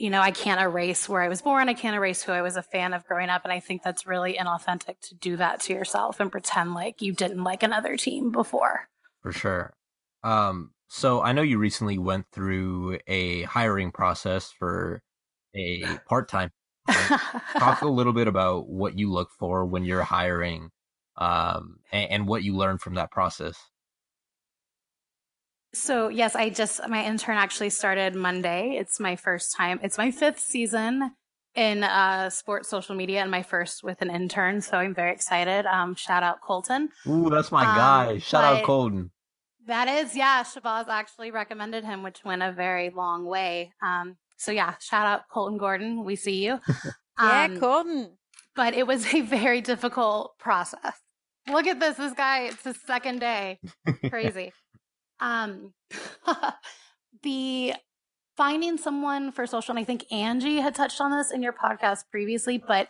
you 0.00 0.10
know, 0.10 0.20
I 0.20 0.30
can't 0.30 0.60
erase 0.60 1.08
where 1.08 1.20
I 1.20 1.28
was 1.28 1.42
born. 1.42 1.68
I 1.68 1.74
can't 1.74 1.94
erase 1.94 2.22
who 2.22 2.32
I 2.32 2.42
was 2.42 2.56
a 2.56 2.62
fan 2.62 2.94
of 2.94 3.04
growing 3.06 3.28
up. 3.28 3.44
And 3.44 3.52
I 3.52 3.60
think 3.60 3.82
that's 3.82 4.06
really 4.06 4.34
inauthentic 4.34 4.98
to 5.08 5.14
do 5.14 5.36
that 5.36 5.60
to 5.62 5.74
yourself 5.74 6.20
and 6.20 6.32
pretend 6.32 6.74
like 6.74 7.02
you 7.02 7.12
didn't 7.12 7.44
like 7.44 7.62
another 7.62 7.96
team 7.96 8.32
before. 8.32 8.88
For 9.22 9.32
sure. 9.32 9.74
Um, 10.22 10.70
so 10.88 11.22
I 11.22 11.32
know 11.32 11.42
you 11.42 11.58
recently 11.58 11.98
went 11.98 12.26
through 12.32 12.98
a 13.06 13.42
hiring 13.42 13.92
process 13.92 14.50
for 14.50 15.02
a 15.54 15.84
part 16.08 16.28
time 16.28 16.50
Talk 17.58 17.82
a 17.82 17.88
little 17.88 18.12
bit 18.12 18.28
about 18.28 18.68
what 18.68 18.98
you 18.98 19.10
look 19.10 19.30
for 19.38 19.64
when 19.64 19.84
you're 19.84 20.02
hiring 20.02 20.70
um, 21.16 21.78
and, 21.92 22.10
and 22.10 22.28
what 22.28 22.42
you 22.42 22.56
learned 22.56 22.80
from 22.80 22.94
that 22.94 23.10
process. 23.10 23.56
So, 25.72 26.08
yes, 26.08 26.34
I 26.34 26.50
just, 26.50 26.80
my 26.88 27.04
intern 27.04 27.36
actually 27.36 27.70
started 27.70 28.14
Monday. 28.14 28.76
It's 28.78 28.98
my 28.98 29.16
first 29.16 29.54
time, 29.56 29.78
it's 29.82 29.98
my 29.98 30.10
fifth 30.10 30.40
season 30.40 31.12
in 31.54 31.84
uh, 31.84 32.30
sports 32.30 32.68
social 32.68 32.94
media 32.94 33.20
and 33.20 33.30
my 33.30 33.42
first 33.42 33.82
with 33.82 34.02
an 34.02 34.10
intern. 34.10 34.60
So 34.60 34.78
I'm 34.78 34.94
very 34.94 35.12
excited. 35.12 35.66
Um, 35.66 35.94
shout 35.94 36.22
out 36.22 36.40
Colton. 36.40 36.88
Ooh, 37.08 37.30
that's 37.30 37.52
my 37.52 37.64
um, 37.64 37.76
guy. 37.76 38.18
Shout 38.18 38.44
out 38.44 38.64
Colton. 38.64 39.10
That 39.66 39.88
is, 39.88 40.16
yeah. 40.16 40.42
Shabazz 40.42 40.88
actually 40.88 41.30
recommended 41.30 41.84
him, 41.84 42.02
which 42.02 42.24
went 42.24 42.42
a 42.42 42.52
very 42.52 42.90
long 42.90 43.24
way. 43.24 43.72
Um, 43.82 44.16
so 44.36 44.52
yeah, 44.52 44.74
shout 44.80 45.06
out 45.06 45.22
Colton 45.32 45.58
Gordon. 45.58 46.04
We 46.04 46.16
see 46.16 46.44
you. 46.44 46.60
yeah, 47.20 47.44
Um, 47.44 47.60
Colton. 47.60 48.16
But 48.56 48.74
it 48.74 48.86
was 48.86 49.06
a 49.14 49.20
very 49.20 49.60
difficult 49.60 50.36
process. 50.38 50.98
Look 51.48 51.66
at 51.66 51.80
this. 51.80 51.96
This 51.96 52.12
guy, 52.12 52.44
it's 52.44 52.64
his 52.64 52.80
second 52.86 53.20
day. 53.20 53.60
Crazy. 54.08 54.52
Um, 55.20 55.74
the 57.22 57.74
finding 58.36 58.78
someone 58.78 59.32
for 59.32 59.46
social, 59.46 59.72
and 59.72 59.78
I 59.78 59.84
think 59.84 60.10
Angie 60.10 60.60
had 60.60 60.74
touched 60.74 61.00
on 61.00 61.10
this 61.10 61.30
in 61.30 61.42
your 61.42 61.52
podcast 61.52 62.04
previously, 62.10 62.58
but 62.58 62.88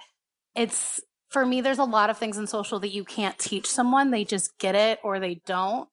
it's 0.54 1.00
for 1.30 1.46
me, 1.46 1.60
there's 1.60 1.78
a 1.78 1.84
lot 1.84 2.10
of 2.10 2.18
things 2.18 2.36
in 2.36 2.46
social 2.46 2.80
that 2.80 2.92
you 2.92 3.04
can't 3.04 3.38
teach 3.38 3.66
someone. 3.66 4.10
They 4.10 4.24
just 4.24 4.58
get 4.58 4.74
it 4.74 4.98
or 5.02 5.20
they 5.20 5.40
don't. 5.46 5.88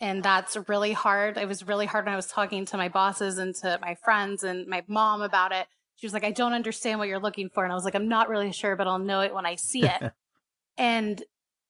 And 0.00 0.22
that's 0.22 0.56
really 0.68 0.92
hard. 0.92 1.38
It 1.38 1.46
was 1.46 1.66
really 1.66 1.86
hard 1.86 2.04
when 2.04 2.12
I 2.12 2.16
was 2.16 2.26
talking 2.26 2.66
to 2.66 2.76
my 2.76 2.88
bosses 2.88 3.38
and 3.38 3.54
to 3.56 3.78
my 3.80 3.94
friends 4.04 4.42
and 4.42 4.66
my 4.66 4.82
mom 4.88 5.22
about 5.22 5.52
it. 5.52 5.66
She 5.96 6.06
was 6.06 6.12
like, 6.12 6.24
I 6.24 6.32
don't 6.32 6.52
understand 6.52 6.98
what 6.98 7.08
you're 7.08 7.20
looking 7.20 7.48
for. 7.48 7.62
And 7.62 7.72
I 7.72 7.76
was 7.76 7.84
like, 7.84 7.94
I'm 7.94 8.08
not 8.08 8.28
really 8.28 8.50
sure, 8.50 8.74
but 8.74 8.88
I'll 8.88 8.98
know 8.98 9.20
it 9.20 9.32
when 9.32 9.46
I 9.46 9.54
see 9.54 9.84
it. 9.84 10.12
and 10.76 11.22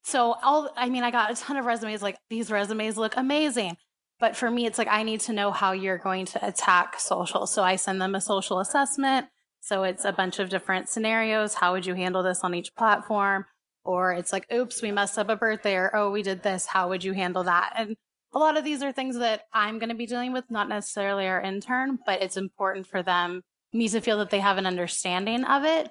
so 0.02 0.34
all 0.42 0.70
I 0.76 0.88
mean, 0.88 1.02
I 1.02 1.10
got 1.10 1.30
a 1.30 1.34
ton 1.34 1.58
of 1.58 1.66
resumes, 1.66 2.02
like 2.02 2.16
these 2.30 2.50
resumes 2.50 2.96
look 2.96 3.14
amazing. 3.18 3.76
But 4.24 4.36
for 4.36 4.50
me, 4.50 4.64
it's 4.64 4.78
like 4.78 4.88
I 4.88 5.02
need 5.02 5.20
to 5.20 5.34
know 5.34 5.50
how 5.50 5.72
you're 5.72 5.98
going 5.98 6.24
to 6.24 6.48
attack 6.48 6.98
social. 6.98 7.46
So 7.46 7.62
I 7.62 7.76
send 7.76 8.00
them 8.00 8.14
a 8.14 8.22
social 8.22 8.58
assessment. 8.58 9.26
So 9.60 9.82
it's 9.82 10.06
a 10.06 10.12
bunch 10.12 10.38
of 10.38 10.48
different 10.48 10.88
scenarios. 10.88 11.52
How 11.52 11.72
would 11.72 11.84
you 11.84 11.92
handle 11.92 12.22
this 12.22 12.40
on 12.42 12.54
each 12.54 12.74
platform? 12.74 13.44
Or 13.84 14.14
it's 14.14 14.32
like, 14.32 14.50
oops, 14.50 14.80
we 14.80 14.92
messed 14.92 15.18
up 15.18 15.28
a 15.28 15.36
birthday, 15.36 15.74
or 15.74 15.94
oh, 15.94 16.10
we 16.10 16.22
did 16.22 16.42
this. 16.42 16.64
How 16.64 16.88
would 16.88 17.04
you 17.04 17.12
handle 17.12 17.44
that? 17.44 17.74
And 17.76 17.96
a 18.32 18.38
lot 18.38 18.56
of 18.56 18.64
these 18.64 18.82
are 18.82 18.92
things 18.92 19.18
that 19.18 19.42
I'm 19.52 19.78
going 19.78 19.90
to 19.90 19.94
be 19.94 20.06
dealing 20.06 20.32
with, 20.32 20.50
not 20.50 20.70
necessarily 20.70 21.26
our 21.26 21.42
intern, 21.42 21.98
but 22.06 22.22
it's 22.22 22.38
important 22.38 22.86
for 22.86 23.02
them, 23.02 23.42
me 23.74 23.90
to 23.90 24.00
feel 24.00 24.16
that 24.20 24.30
they 24.30 24.40
have 24.40 24.56
an 24.56 24.64
understanding 24.64 25.44
of 25.44 25.64
it. 25.64 25.90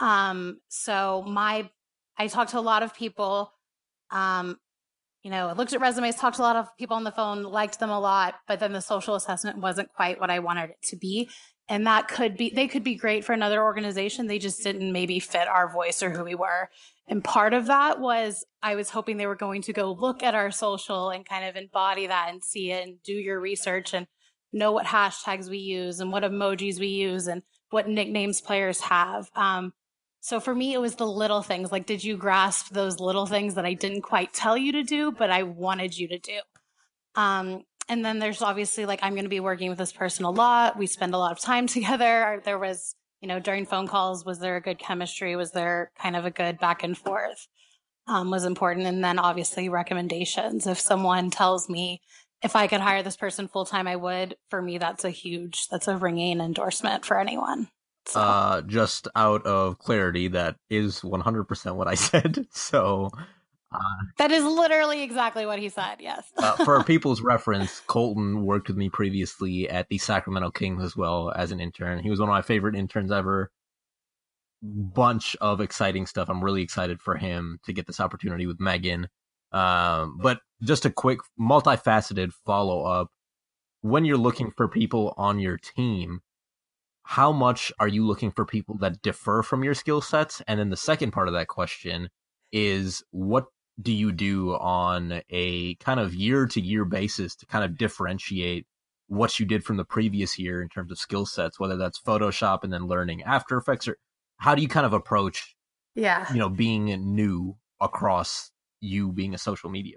Um, 0.00 0.58
so 0.68 1.24
my, 1.26 1.70
I 2.18 2.26
talk 2.26 2.48
to 2.48 2.58
a 2.58 2.60
lot 2.60 2.82
of 2.82 2.94
people. 2.94 3.54
Um, 4.10 4.58
you 5.24 5.30
know, 5.30 5.52
looked 5.56 5.72
at 5.72 5.80
resumes, 5.80 6.16
talked 6.16 6.36
to 6.36 6.42
a 6.42 6.44
lot 6.44 6.54
of 6.54 6.68
people 6.76 6.96
on 6.96 7.02
the 7.02 7.10
phone, 7.10 7.42
liked 7.42 7.80
them 7.80 7.88
a 7.88 7.98
lot, 7.98 8.34
but 8.46 8.60
then 8.60 8.74
the 8.74 8.82
social 8.82 9.14
assessment 9.14 9.58
wasn't 9.58 9.88
quite 9.88 10.20
what 10.20 10.30
I 10.30 10.38
wanted 10.38 10.70
it 10.70 10.82
to 10.88 10.96
be. 10.96 11.30
And 11.66 11.86
that 11.86 12.08
could 12.08 12.36
be, 12.36 12.50
they 12.50 12.68
could 12.68 12.84
be 12.84 12.94
great 12.94 13.24
for 13.24 13.32
another 13.32 13.62
organization. 13.62 14.26
They 14.26 14.38
just 14.38 14.62
didn't 14.62 14.92
maybe 14.92 15.18
fit 15.18 15.48
our 15.48 15.72
voice 15.72 16.02
or 16.02 16.10
who 16.10 16.24
we 16.24 16.34
were. 16.34 16.68
And 17.08 17.24
part 17.24 17.54
of 17.54 17.66
that 17.66 18.00
was 18.00 18.44
I 18.62 18.74
was 18.74 18.90
hoping 18.90 19.16
they 19.16 19.26
were 19.26 19.34
going 19.34 19.62
to 19.62 19.72
go 19.72 19.92
look 19.92 20.22
at 20.22 20.34
our 20.34 20.50
social 20.50 21.08
and 21.08 21.26
kind 21.26 21.46
of 21.46 21.56
embody 21.56 22.06
that 22.06 22.28
and 22.30 22.44
see 22.44 22.70
it 22.70 22.86
and 22.86 23.02
do 23.02 23.14
your 23.14 23.40
research 23.40 23.94
and 23.94 24.06
know 24.52 24.72
what 24.72 24.84
hashtags 24.84 25.48
we 25.48 25.58
use 25.58 26.00
and 26.00 26.12
what 26.12 26.22
emojis 26.22 26.78
we 26.78 26.88
use 26.88 27.28
and 27.28 27.42
what 27.70 27.88
nicknames 27.88 28.42
players 28.42 28.80
have. 28.82 29.30
Um, 29.34 29.72
so 30.24 30.40
for 30.40 30.54
me, 30.54 30.72
it 30.72 30.80
was 30.80 30.94
the 30.94 31.06
little 31.06 31.42
things. 31.42 31.70
Like, 31.70 31.84
did 31.84 32.02
you 32.02 32.16
grasp 32.16 32.70
those 32.70 32.98
little 32.98 33.26
things 33.26 33.56
that 33.56 33.66
I 33.66 33.74
didn't 33.74 34.00
quite 34.00 34.32
tell 34.32 34.56
you 34.56 34.72
to 34.72 34.82
do, 34.82 35.12
but 35.12 35.28
I 35.28 35.42
wanted 35.42 35.98
you 35.98 36.08
to 36.08 36.18
do? 36.18 36.40
Um, 37.14 37.64
and 37.90 38.02
then 38.02 38.20
there's 38.20 38.40
obviously 38.40 38.86
like, 38.86 39.00
I'm 39.02 39.12
going 39.12 39.26
to 39.26 39.28
be 39.28 39.40
working 39.40 39.68
with 39.68 39.76
this 39.76 39.92
person 39.92 40.24
a 40.24 40.30
lot. 40.30 40.78
We 40.78 40.86
spend 40.86 41.12
a 41.12 41.18
lot 41.18 41.32
of 41.32 41.40
time 41.40 41.66
together. 41.76 42.40
There 42.42 42.58
was, 42.58 42.94
you 43.20 43.28
know, 43.28 43.38
during 43.38 43.66
phone 43.66 43.86
calls, 43.86 44.24
was 44.24 44.38
there 44.38 44.56
a 44.56 44.62
good 44.62 44.78
chemistry? 44.78 45.36
Was 45.36 45.50
there 45.50 45.92
kind 45.98 46.16
of 46.16 46.24
a 46.24 46.30
good 46.30 46.58
back 46.58 46.82
and 46.82 46.96
forth? 46.96 47.46
Um, 48.06 48.30
was 48.30 48.46
important. 48.46 48.86
And 48.86 49.04
then 49.04 49.18
obviously 49.18 49.68
recommendations. 49.68 50.66
If 50.66 50.80
someone 50.80 51.30
tells 51.30 51.68
me 51.68 52.00
if 52.42 52.56
I 52.56 52.66
could 52.66 52.80
hire 52.80 53.02
this 53.02 53.18
person 53.18 53.46
full 53.46 53.66
time, 53.66 53.86
I 53.86 53.96
would. 53.96 54.36
For 54.48 54.62
me, 54.62 54.78
that's 54.78 55.04
a 55.04 55.10
huge, 55.10 55.68
that's 55.68 55.86
a 55.86 55.98
ringing 55.98 56.40
endorsement 56.40 57.04
for 57.04 57.20
anyone. 57.20 57.68
Uh, 58.14 58.62
just 58.62 59.08
out 59.16 59.44
of 59.46 59.78
clarity, 59.78 60.28
that 60.28 60.56
is 60.70 61.00
100% 61.00 61.76
what 61.76 61.88
I 61.88 61.94
said. 61.94 62.46
So, 62.50 63.10
uh, 63.72 63.78
that 64.18 64.30
is 64.30 64.44
literally 64.44 65.02
exactly 65.02 65.46
what 65.46 65.58
he 65.58 65.68
said. 65.68 65.96
Yes. 66.00 66.30
uh, 66.38 66.56
for 66.64 66.82
people's 66.84 67.22
reference, 67.22 67.80
Colton 67.86 68.44
worked 68.44 68.68
with 68.68 68.76
me 68.76 68.88
previously 68.88 69.68
at 69.68 69.88
the 69.88 69.98
Sacramento 69.98 70.50
Kings 70.50 70.82
as 70.82 70.96
well 70.96 71.32
as 71.34 71.50
an 71.50 71.60
intern. 71.60 71.98
He 71.98 72.10
was 72.10 72.20
one 72.20 72.28
of 72.28 72.32
my 72.32 72.42
favorite 72.42 72.76
interns 72.76 73.10
ever. 73.10 73.50
Bunch 74.62 75.36
of 75.40 75.60
exciting 75.60 76.06
stuff. 76.06 76.28
I'm 76.28 76.42
really 76.42 76.62
excited 76.62 77.00
for 77.00 77.16
him 77.16 77.58
to 77.64 77.72
get 77.72 77.86
this 77.86 78.00
opportunity 78.00 78.46
with 78.46 78.60
Megan. 78.60 79.08
Um, 79.52 80.18
but 80.22 80.40
just 80.62 80.84
a 80.84 80.90
quick, 80.90 81.18
multifaceted 81.38 82.32
follow 82.46 82.84
up. 82.84 83.08
When 83.82 84.04
you're 84.04 84.16
looking 84.16 84.50
for 84.56 84.66
people 84.66 85.14
on 85.16 85.38
your 85.38 85.58
team, 85.58 86.20
how 87.04 87.30
much 87.30 87.70
are 87.78 87.88
you 87.88 88.04
looking 88.06 88.30
for 88.30 88.44
people 88.44 88.76
that 88.78 89.02
differ 89.02 89.42
from 89.42 89.62
your 89.62 89.74
skill 89.74 90.00
sets? 90.00 90.42
And 90.48 90.58
then 90.58 90.70
the 90.70 90.76
second 90.76 91.12
part 91.12 91.28
of 91.28 91.34
that 91.34 91.48
question 91.48 92.08
is 92.50 93.02
what 93.10 93.44
do 93.80 93.92
you 93.92 94.10
do 94.10 94.54
on 94.54 95.20
a 95.30 95.74
kind 95.76 96.00
of 96.00 96.14
year 96.14 96.46
to 96.46 96.60
year 96.60 96.84
basis 96.84 97.36
to 97.36 97.46
kind 97.46 97.64
of 97.64 97.76
differentiate 97.76 98.66
what 99.08 99.38
you 99.38 99.44
did 99.44 99.64
from 99.64 99.76
the 99.76 99.84
previous 99.84 100.38
year 100.38 100.62
in 100.62 100.68
terms 100.68 100.90
of 100.90 100.98
skill 100.98 101.26
sets, 101.26 101.60
whether 101.60 101.76
that's 101.76 102.00
Photoshop 102.00 102.64
and 102.64 102.72
then 102.72 102.86
learning 102.86 103.22
After 103.22 103.58
Effects 103.58 103.86
or 103.86 103.98
how 104.38 104.54
do 104.54 104.62
you 104.62 104.68
kind 104.68 104.86
of 104.86 104.92
approach, 104.92 105.54
yeah, 105.94 106.32
you 106.32 106.38
know, 106.38 106.48
being 106.48 106.86
new 107.14 107.56
across 107.80 108.50
you 108.80 109.12
being 109.12 109.34
a 109.34 109.38
social 109.38 109.68
media? 109.68 109.96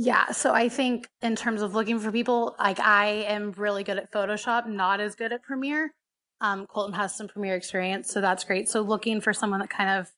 Yeah, 0.00 0.30
so 0.30 0.54
I 0.54 0.68
think 0.68 1.08
in 1.22 1.34
terms 1.34 1.60
of 1.60 1.74
looking 1.74 1.98
for 1.98 2.12
people, 2.12 2.54
like 2.60 2.78
I 2.78 3.24
am 3.26 3.50
really 3.56 3.82
good 3.82 3.98
at 3.98 4.12
Photoshop, 4.12 4.68
not 4.68 5.00
as 5.00 5.16
good 5.16 5.32
at 5.32 5.42
Premiere. 5.42 5.92
Um, 6.40 6.66
Colton 6.66 6.94
has 6.94 7.16
some 7.16 7.26
Premiere 7.26 7.56
experience, 7.56 8.08
so 8.08 8.20
that's 8.20 8.44
great. 8.44 8.68
So 8.68 8.82
looking 8.82 9.20
for 9.20 9.32
someone 9.32 9.58
that 9.58 9.70
kind 9.70 9.98
of 9.98 10.08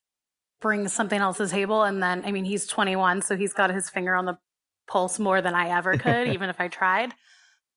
brings 0.61 0.93
something 0.93 1.19
else 1.19 1.37
to 1.37 1.45
the 1.45 1.49
table, 1.49 1.81
and 1.81 2.01
then 2.01 2.21
I 2.23 2.31
mean 2.31 2.45
he's 2.45 2.67
21, 2.67 3.23
so 3.23 3.35
he's 3.35 3.53
got 3.53 3.73
his 3.73 3.89
finger 3.89 4.13
on 4.13 4.25
the 4.25 4.37
pulse 4.87 5.17
more 5.17 5.41
than 5.41 5.55
I 5.55 5.75
ever 5.75 5.97
could, 5.97 6.27
even 6.31 6.51
if 6.51 6.61
I 6.61 6.67
tried. 6.67 7.15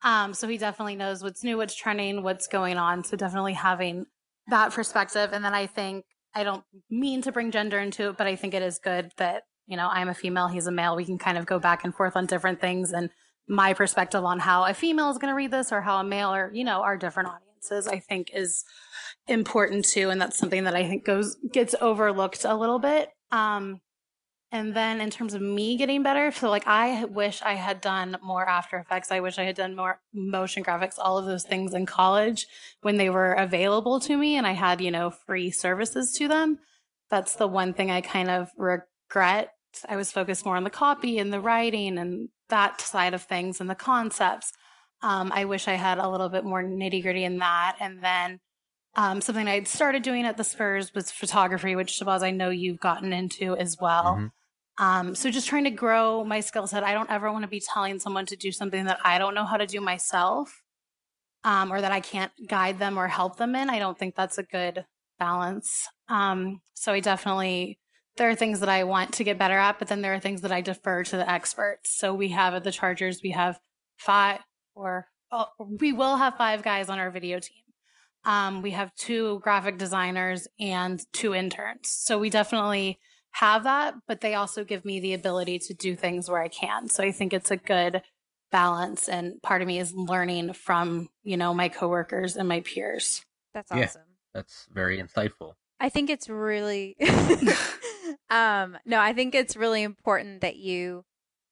Um, 0.03 0.35
so 0.35 0.47
he 0.47 0.59
definitely 0.59 0.97
knows 0.97 1.23
what's 1.23 1.43
new, 1.43 1.57
what's 1.57 1.75
trending, 1.75 2.23
what's 2.23 2.49
going 2.49 2.77
on. 2.77 3.03
So 3.05 3.17
definitely 3.17 3.55
having 3.55 4.05
that 4.49 4.75
perspective, 4.75 5.31
and 5.33 5.43
then 5.43 5.55
I 5.55 5.67
think 5.67 6.05
I 6.35 6.45
don't 6.45 6.64
mean 6.90 7.23
to 7.23 7.33
bring 7.33 7.51
gender 7.51 7.79
into 7.79 8.11
it, 8.11 8.19
but 8.19 8.27
I 8.27 8.37
think 8.37 8.53
it 8.53 8.62
is 8.62 8.79
good 8.79 9.11
that 9.17 9.45
you 9.66 9.77
know, 9.77 9.88
I'm 9.90 10.09
a 10.09 10.14
female, 10.14 10.48
he's 10.48 10.66
a 10.66 10.72
male. 10.72 10.96
We 10.96 11.05
can 11.05 11.18
kind 11.18 11.38
of 11.38 11.46
go 11.46 11.59
back 11.59 11.85
and 11.85 11.94
forth 11.94 12.16
on 12.16 12.27
different 12.27 12.61
things 12.61 12.92
and 12.92 13.11
my 13.46 13.74
perspective 13.74 14.24
on 14.24 14.38
how 14.38 14.64
a 14.64 14.74
female 14.74 15.11
is 15.11 15.18
going 15.18 15.31
to 15.31 15.37
read 15.37 15.50
this 15.50 15.72
or 15.72 15.81
how 15.81 15.98
a 15.98 16.05
male 16.05 16.33
or, 16.33 16.50
you 16.53 16.64
know, 16.64 16.83
our 16.83 16.96
different 16.96 17.29
audiences, 17.29 17.87
I 17.87 17.98
think 17.98 18.31
is 18.33 18.64
important 19.27 19.85
too. 19.85 20.11
And 20.11 20.20
that's 20.20 20.38
something 20.38 20.64
that 20.64 20.74
I 20.74 20.87
think 20.87 21.05
goes, 21.05 21.37
gets 21.53 21.74
overlooked 21.81 22.44
a 22.44 22.57
little 22.57 22.79
bit. 22.79 23.11
Um, 23.31 23.81
and 24.55 24.72
then 24.72 25.00
in 25.00 25.11
terms 25.11 25.35
of 25.35 25.42
me 25.42 25.77
getting 25.77 26.05
better, 26.05 26.31
so 26.31 26.48
like 26.48 26.66
I 26.66 27.07
wish 27.07 27.42
I 27.42 27.55
had 27.55 27.81
done 27.81 28.16
more 28.22 28.48
After 28.48 28.79
Effects. 28.79 29.11
I 29.11 29.18
wish 29.18 29.37
I 29.37 29.42
had 29.42 29.57
done 29.57 29.74
more 29.74 30.00
motion 30.12 30.62
graphics, 30.62 30.94
all 30.96 31.18
of 31.18 31.27
those 31.27 31.42
things 31.42 31.74
in 31.74 31.87
college 31.87 32.46
when 32.81 32.96
they 32.96 33.11
were 33.11 33.33
available 33.33 33.98
to 34.00 34.16
me 34.16 34.37
and 34.37 34.46
I 34.46 34.53
had, 34.53 34.81
you 34.81 34.92
know, 34.92 35.11
free 35.11 35.50
services 35.50 36.12
to 36.18 36.29
them. 36.29 36.61
That's 37.11 37.35
the 37.35 37.48
one 37.48 37.74
thing 37.74 37.90
I 37.90 38.00
kind 38.00 38.31
of 38.31 38.50
regret. 38.57 39.54
I 39.88 39.96
was 39.96 40.12
focused 40.12 40.44
more 40.44 40.56
on 40.56 40.64
the 40.64 40.70
copy 40.70 41.18
and 41.18 41.32
the 41.32 41.40
writing 41.40 41.98
and 41.98 42.28
that 42.48 42.80
side 42.80 43.14
of 43.14 43.22
things 43.22 43.60
and 43.60 43.68
the 43.68 43.74
concepts. 43.74 44.52
Um, 45.02 45.32
I 45.34 45.44
wish 45.44 45.68
I 45.68 45.74
had 45.74 45.98
a 45.98 46.08
little 46.08 46.28
bit 46.28 46.44
more 46.44 46.62
nitty 46.62 47.02
gritty 47.02 47.24
in 47.24 47.38
that. 47.38 47.76
And 47.80 48.02
then 48.02 48.40
um, 48.96 49.20
something 49.20 49.46
I'd 49.46 49.68
started 49.68 50.02
doing 50.02 50.24
at 50.24 50.37
the 50.37 50.44
Spurs 50.44 50.94
was 50.94 51.10
photography, 51.10 51.76
which 51.76 51.98
Shabazz, 51.98 52.22
I 52.22 52.30
know 52.30 52.50
you've 52.50 52.80
gotten 52.80 53.12
into 53.12 53.56
as 53.56 53.76
well. 53.80 54.16
Mm-hmm. 54.16 54.26
Um, 54.84 55.14
so 55.14 55.30
just 55.30 55.48
trying 55.48 55.64
to 55.64 55.70
grow 55.70 56.24
my 56.24 56.40
skill 56.40 56.66
set. 56.66 56.82
I 56.82 56.94
don't 56.94 57.10
ever 57.10 57.30
want 57.30 57.42
to 57.42 57.48
be 57.48 57.60
telling 57.60 57.98
someone 58.00 58.26
to 58.26 58.37
do 58.37 58.50
something 58.50 58.87
that 58.87 58.98
I 59.04 59.18
don't 59.18 59.34
know 59.34 59.44
how 59.44 59.56
to 59.56 59.66
do 59.66 59.80
myself 59.80 60.62
um, 61.44 61.72
or 61.72 61.80
that 61.80 61.92
I 61.92 62.00
can't 62.00 62.32
guide 62.48 62.78
them 62.78 62.98
or 62.98 63.06
help 63.06 63.37
them 63.37 63.54
in. 63.54 63.70
I 63.70 63.79
don't 63.79 63.98
think 63.98 64.16
that's 64.16 64.38
a 64.38 64.42
good 64.42 64.85
balance. 65.18 65.87
Um, 66.08 66.60
so 66.75 66.92
I 66.92 67.00
definitely 67.00 67.79
there 68.17 68.31
are 68.31 68.35
things 68.35 68.60
that 68.60 68.69
I 68.69 68.85
want 68.85 69.15
to 69.15 69.25
get 69.25 69.38
better 69.38 69.58
at, 69.58 69.79
but 69.79 69.88
then 69.88 70.02
there 70.02 70.15
are 70.15 70.21
things 70.21 70.42
that 70.42 70.52
I 70.52 70.60
defer 70.60 71.02
to 71.04 71.17
the 71.17 71.29
experts. 71.29 71.96
So 71.96 72.15
we 72.15 72.29
have 72.29 72.54
at 72.54 72.65
the 72.65 72.73
Chargers, 72.73 73.21
we 73.23 73.31
have 73.31 73.58
five 73.96 74.40
or 74.75 75.08
oh, 75.33 75.46
we 75.58 75.92
will 75.92 76.17
have 76.17 76.37
five 76.37 76.62
guys 76.62 76.88
on 76.88 76.98
our 76.98 77.10
video 77.10 77.40
team. 77.40 77.62
Um, 78.25 78.62
we 78.62 78.71
have 78.71 78.94
two 78.94 79.40
graphic 79.40 79.79
designers 79.79 80.48
and 80.58 81.02
two 81.12 81.35
interns. 81.35 81.90
So 81.90 82.19
we 82.19 82.31
definitely 82.31 82.98
have 83.33 83.65
that, 83.65 83.94
but 84.06 84.21
they 84.21 84.35
also 84.35 84.65
give 84.65 84.85
me 84.85 85.00
the 85.00 85.12
ability 85.12 85.58
to 85.58 85.75
do 85.75 85.96
things 85.96 86.31
where 86.31 86.40
I 86.40 86.48
can. 86.48 86.88
So 86.88 87.02
I 87.02 87.12
think 87.12 87.33
it's 87.33 87.50
a 87.50 87.56
good 87.56 88.00
balance. 88.50 89.08
And 89.08 89.42
part 89.42 89.60
of 89.60 89.69
me 89.69 89.79
is 89.79 89.92
learning 89.92 90.52
from, 90.52 91.08
you 91.25 91.37
know, 91.37 91.52
my 91.52 91.69
coworkers 91.69 92.37
and 92.37 92.48
my 92.48 92.60
peers. 92.60 93.23
That's 93.52 93.71
awesome. 93.73 93.81
Yeah, 93.83 94.15
that's 94.33 94.69
very 94.73 95.02
insightful. 95.02 95.54
I 95.85 95.90
think 95.90 96.08
it's 96.08 96.30
really 96.30 96.96
um 98.30 98.78
no, 98.87 98.98
I 98.98 99.12
think 99.12 99.35
it's 99.35 99.54
really 99.56 99.82
important 99.82 100.40
that 100.40 100.56
you 100.56 101.04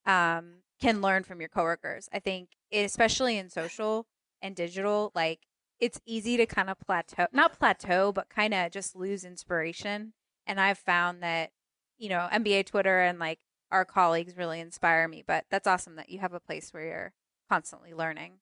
um, 0.07 0.63
can 0.81 1.03
learn 1.03 1.23
from 1.23 1.41
your 1.41 1.51
coworkers. 1.51 2.09
I 2.13 2.19
think, 2.19 2.49
especially 2.73 3.37
in 3.37 3.51
social 3.51 4.07
and 4.41 4.57
digital, 4.57 5.13
like 5.15 5.41
it's 5.81 6.01
easy 6.07 6.39
to 6.39 6.47
kind 6.47 6.71
of 6.71 6.79
plateau, 6.81 7.27
not 7.33 7.59
plateau, 7.59 8.11
but 8.11 8.31
kind 8.31 8.55
of 8.55 8.71
just 8.71 8.97
lose 8.97 9.23
inspiration. 9.23 10.15
And 10.47 10.59
I've 10.59 10.79
found 10.79 11.23
that, 11.23 11.51
you 11.99 12.09
know, 12.09 12.29
NBA 12.33 12.67
Twitter 12.67 13.01
and 13.01 13.19
like 13.19 13.41
our 13.71 13.85
colleagues 13.85 14.37
really 14.37 14.61
inspire 14.61 15.07
me. 15.09 15.23
But 15.27 15.45
that's 15.51 15.67
awesome 15.67 15.97
that 15.97 16.09
you 16.09 16.21
have 16.21 16.33
a 16.33 16.41
place 16.41 16.73
where 16.73 16.85
you're 16.87 17.13
constantly 17.51 17.93
learning. 17.93 18.39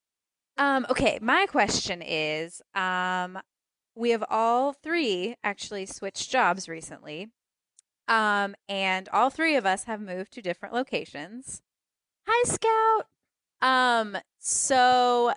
Um, 0.56 0.86
okay, 0.90 1.18
my 1.20 1.46
question 1.46 2.00
is 2.00 2.62
um, 2.74 3.38
we 4.00 4.10
have 4.10 4.24
all 4.30 4.72
three 4.72 5.36
actually 5.44 5.86
switched 5.86 6.30
jobs 6.30 6.68
recently. 6.68 7.28
Um, 8.08 8.56
and 8.68 9.08
all 9.12 9.30
three 9.30 9.56
of 9.56 9.66
us 9.66 9.84
have 9.84 10.00
moved 10.00 10.32
to 10.32 10.42
different 10.42 10.74
locations. 10.74 11.62
Hi, 12.26 12.44
Scout. 12.48 13.06
Um, 13.62 14.16
so 14.38 15.34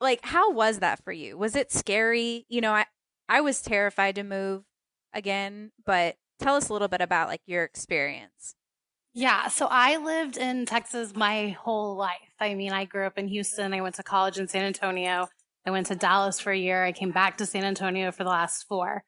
like 0.00 0.20
how 0.22 0.52
was 0.52 0.80
that 0.80 1.02
for 1.02 1.12
you? 1.12 1.38
Was 1.38 1.56
it 1.56 1.72
scary? 1.72 2.44
You 2.48 2.60
know, 2.60 2.72
I 2.72 2.84
I 3.28 3.40
was 3.40 3.62
terrified 3.62 4.16
to 4.16 4.22
move 4.22 4.64
again, 5.14 5.72
but 5.86 6.16
tell 6.38 6.56
us 6.56 6.68
a 6.68 6.72
little 6.72 6.88
bit 6.88 7.00
about 7.00 7.28
like 7.28 7.40
your 7.46 7.64
experience. 7.64 8.54
Yeah, 9.14 9.48
so 9.48 9.68
I 9.70 9.96
lived 9.96 10.36
in 10.36 10.66
Texas 10.66 11.14
my 11.14 11.50
whole 11.50 11.96
life. 11.96 12.34
I 12.40 12.54
mean, 12.54 12.72
I 12.72 12.84
grew 12.84 13.06
up 13.06 13.18
in 13.18 13.28
Houston. 13.28 13.74
I 13.74 13.80
went 13.80 13.94
to 13.96 14.02
college 14.02 14.38
in 14.38 14.48
San 14.48 14.64
Antonio. 14.64 15.28
I 15.64 15.70
went 15.70 15.86
to 15.86 15.94
Dallas 15.94 16.40
for 16.40 16.52
a 16.52 16.58
year. 16.58 16.84
I 16.84 16.92
came 16.92 17.10
back 17.10 17.38
to 17.38 17.46
San 17.46 17.64
Antonio 17.64 18.10
for 18.12 18.24
the 18.24 18.30
last 18.30 18.66
four. 18.68 19.04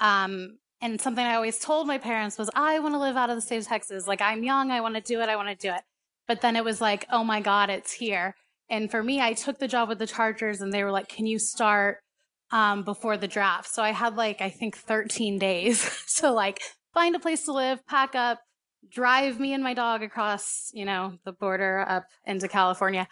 Um, 0.00 0.58
and 0.80 1.00
something 1.00 1.24
I 1.24 1.34
always 1.34 1.58
told 1.58 1.86
my 1.86 1.98
parents 1.98 2.36
was, 2.36 2.50
I 2.54 2.78
want 2.78 2.94
to 2.94 2.98
live 2.98 3.16
out 3.16 3.30
of 3.30 3.36
the 3.36 3.40
state 3.40 3.58
of 3.58 3.66
Texas. 3.66 4.06
Like, 4.06 4.20
I'm 4.20 4.44
young. 4.44 4.70
I 4.70 4.80
want 4.80 4.96
to 4.96 5.00
do 5.00 5.20
it. 5.20 5.28
I 5.28 5.36
want 5.36 5.48
to 5.48 5.54
do 5.54 5.72
it. 5.72 5.80
But 6.26 6.40
then 6.40 6.56
it 6.56 6.64
was 6.64 6.80
like, 6.80 7.06
oh 7.10 7.24
my 7.24 7.40
God, 7.40 7.70
it's 7.70 7.92
here. 7.92 8.34
And 8.68 8.90
for 8.90 9.02
me, 9.02 9.20
I 9.20 9.34
took 9.34 9.58
the 9.58 9.68
job 9.68 9.88
with 9.88 9.98
the 9.98 10.06
Chargers 10.06 10.60
and 10.60 10.72
they 10.72 10.84
were 10.84 10.90
like, 10.90 11.08
can 11.08 11.26
you 11.26 11.38
start 11.38 11.98
um, 12.50 12.82
before 12.82 13.16
the 13.16 13.28
draft? 13.28 13.68
So 13.68 13.82
I 13.82 13.92
had 13.92 14.16
like, 14.16 14.40
I 14.40 14.50
think 14.50 14.76
13 14.76 15.38
days. 15.38 15.80
so 16.06 16.32
like 16.32 16.60
find 16.92 17.14
a 17.14 17.20
place 17.20 17.44
to 17.44 17.52
live, 17.52 17.86
pack 17.86 18.14
up, 18.14 18.40
drive 18.90 19.38
me 19.38 19.52
and 19.52 19.62
my 19.62 19.74
dog 19.74 20.02
across, 20.02 20.70
you 20.72 20.84
know, 20.84 21.18
the 21.24 21.32
border 21.32 21.84
up 21.88 22.04
into 22.26 22.48
California. 22.48 23.06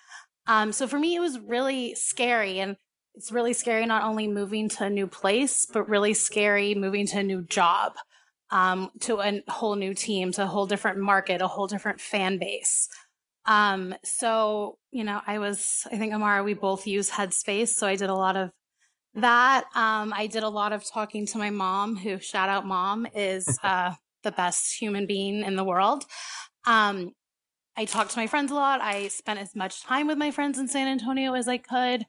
Um, 0.47 0.73
so 0.73 0.87
for 0.87 0.99
me, 0.99 1.15
it 1.15 1.21
was 1.21 1.39
really 1.39 1.95
scary. 1.95 2.61
And 2.61 2.77
it's 3.15 3.33
really 3.33 3.53
scary 3.53 3.87
not 3.87 4.05
only 4.05 4.27
moving 4.27 4.69
to 4.71 4.85
a 4.85 4.91
new 4.91 5.07
place, 5.07 5.67
but 5.67 5.89
really 5.89 6.15
scary 6.15 6.75
moving 6.75 7.07
to 7.09 7.19
a 7.19 7.23
new 7.23 7.43
job, 7.43 7.93
um, 8.51 8.91
to 9.01 9.21
a 9.21 9.43
whole 9.49 9.77
new 9.77 9.95
team, 9.95 10.33
to 10.33 10.45
a 10.45 10.47
whole 10.47 10.67
different 10.67 10.99
market, 10.99 11.43
a 11.43 11.49
whole 11.49 11.67
different 11.67 12.01
fan 12.01 12.39
base. 12.39 12.89
Um, 13.45 13.95
so, 14.05 14.79
you 14.93 15.05
know, 15.05 15.21
I 15.27 15.39
was, 15.39 15.87
I 15.91 15.99
think 15.99 16.15
Amara, 16.15 16.43
we 16.43 16.55
both 16.55 16.87
use 16.87 17.11
Headspace. 17.11 17.69
So 17.69 17.87
I 17.87 17.97
did 17.97 18.09
a 18.09 18.15
lot 18.15 18.37
of 18.37 18.51
that. 19.15 19.65
Um, 19.75 20.13
I 20.17 20.27
did 20.27 20.43
a 20.43 20.49
lot 20.49 20.73
of 20.73 20.89
talking 20.89 21.27
to 21.27 21.39
my 21.39 21.51
mom, 21.51 21.97
who 21.97 22.19
shout 22.19 22.49
out 22.49 22.67
mom 22.67 23.07
is, 23.15 23.59
uh, 23.63 23.93
the 24.23 24.33
best 24.33 24.81
human 24.81 25.07
being 25.07 25.43
in 25.43 25.57
the 25.57 25.65
world. 25.65 26.05
Um, 26.67 27.13
I 27.77 27.85
talked 27.85 28.13
to 28.13 28.19
my 28.19 28.27
friends 28.27 28.51
a 28.51 28.55
lot. 28.55 28.81
I 28.81 29.09
spent 29.09 29.41
as 29.41 29.57
much 29.57 29.83
time 29.83 30.07
with 30.07 30.19
my 30.19 30.31
friends 30.31 30.59
in 30.59 30.69
San 30.69 30.89
Antonio 30.89 31.33
as 31.35 31.49
I 31.49 31.57
could. 31.57 32.07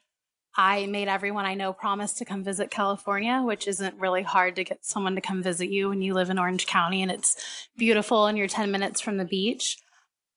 I 0.55 0.85
made 0.85 1.07
everyone 1.07 1.45
I 1.45 1.55
know 1.55 1.73
promise 1.73 2.13
to 2.13 2.25
come 2.25 2.43
visit 2.43 2.69
California, 2.69 3.41
which 3.41 3.67
isn't 3.67 3.99
really 3.99 4.21
hard 4.21 4.55
to 4.57 4.63
get 4.63 4.85
someone 4.85 5.15
to 5.15 5.21
come 5.21 5.41
visit 5.41 5.69
you 5.69 5.89
when 5.89 6.01
you 6.01 6.13
live 6.13 6.29
in 6.29 6.37
Orange 6.37 6.67
County 6.67 7.01
and 7.01 7.09
it's 7.09 7.69
beautiful 7.75 8.27
and 8.27 8.37
you're 8.37 8.47
10 8.47 8.69
minutes 8.71 9.01
from 9.01 9.17
the 9.17 9.25
beach. 9.25 9.77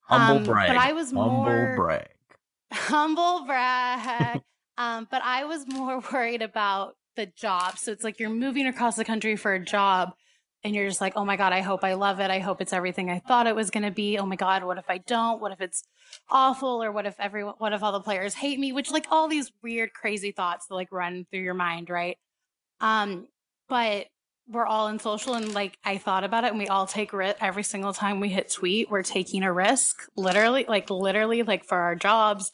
Humble 0.03 0.39
um, 0.39 0.45
brag. 0.45 0.69
But 0.69 0.77
I 0.77 0.93
was 0.93 1.11
humble 1.11 1.31
more 1.31 1.75
brag. 1.77 2.09
Humble 2.73 3.45
brag. 3.45 4.41
um, 4.79 5.07
but 5.11 5.23
I 5.23 5.45
was 5.45 5.67
more 5.69 6.03
worried 6.13 6.43
about 6.43 6.97
the 7.17 7.27
job. 7.27 7.79
So 7.79 7.93
it's 7.93 8.05
like 8.05 8.19
you're 8.19 8.31
moving 8.31 8.67
across 8.67 8.97
the 8.97 9.05
country 9.05 9.37
for 9.37 9.53
a 9.53 9.63
job 9.63 10.15
and 10.67 10.75
you're 10.75 10.89
just 10.89 11.01
like, 11.01 11.13
oh 11.15 11.25
my 11.25 11.37
God, 11.37 11.53
I 11.53 11.61
hope 11.61 11.85
I 11.85 11.95
love 11.95 12.19
it. 12.19 12.29
I 12.29 12.41
hope 12.41 12.61
it's 12.61 12.73
everything 12.73 13.09
I 13.09 13.21
thought 13.21 13.47
it 13.47 13.55
was 13.55 13.71
going 13.71 13.85
to 13.85 13.93
be. 13.93 14.19
Oh 14.19 14.27
my 14.27 14.35
God, 14.35 14.65
what 14.65 14.79
if 14.79 14.87
I 14.89 14.99
don't? 14.99 15.41
What 15.41 15.53
if 15.53 15.61
it's 15.61 15.85
awful? 16.29 16.83
Or 16.83 16.91
what 16.91 17.07
if 17.07 17.15
everyone, 17.21 17.55
what 17.59 17.73
if 17.73 17.85
all 17.85 17.93
the 17.93 18.01
players 18.01 18.35
hate 18.35 18.59
me? 18.59 18.73
Which 18.73 18.91
like 18.91 19.07
all 19.13 19.29
these 19.29 19.53
weird, 19.63 19.93
crazy 19.93 20.33
thoughts 20.33 20.67
that 20.67 20.75
like 20.75 20.91
run 20.91 21.25
through 21.31 21.43
your 21.43 21.55
mind, 21.55 21.89
right? 21.89 22.19
Um, 22.81 23.29
but 23.69 24.09
we're 24.49 24.67
all 24.67 24.89
in 24.89 24.99
social 24.99 25.35
and 25.35 25.55
like 25.55 25.79
I 25.85 25.99
thought 25.99 26.25
about 26.25 26.43
it 26.43 26.51
and 26.51 26.59
we 26.59 26.67
all 26.67 26.89
take 26.89 27.13
risk 27.13 27.37
every 27.41 27.63
single 27.63 27.93
time 27.93 28.19
we 28.19 28.29
hit 28.29 28.51
tweet, 28.51 28.91
we're 28.91 29.05
taking 29.05 29.45
a 29.45 29.53
risk, 29.53 30.03
literally, 30.17 30.65
like 30.69 30.91
literally, 30.91 31.45
like 31.45 31.65
for 31.65 31.79
our 31.79 31.95
jobs, 31.95 32.51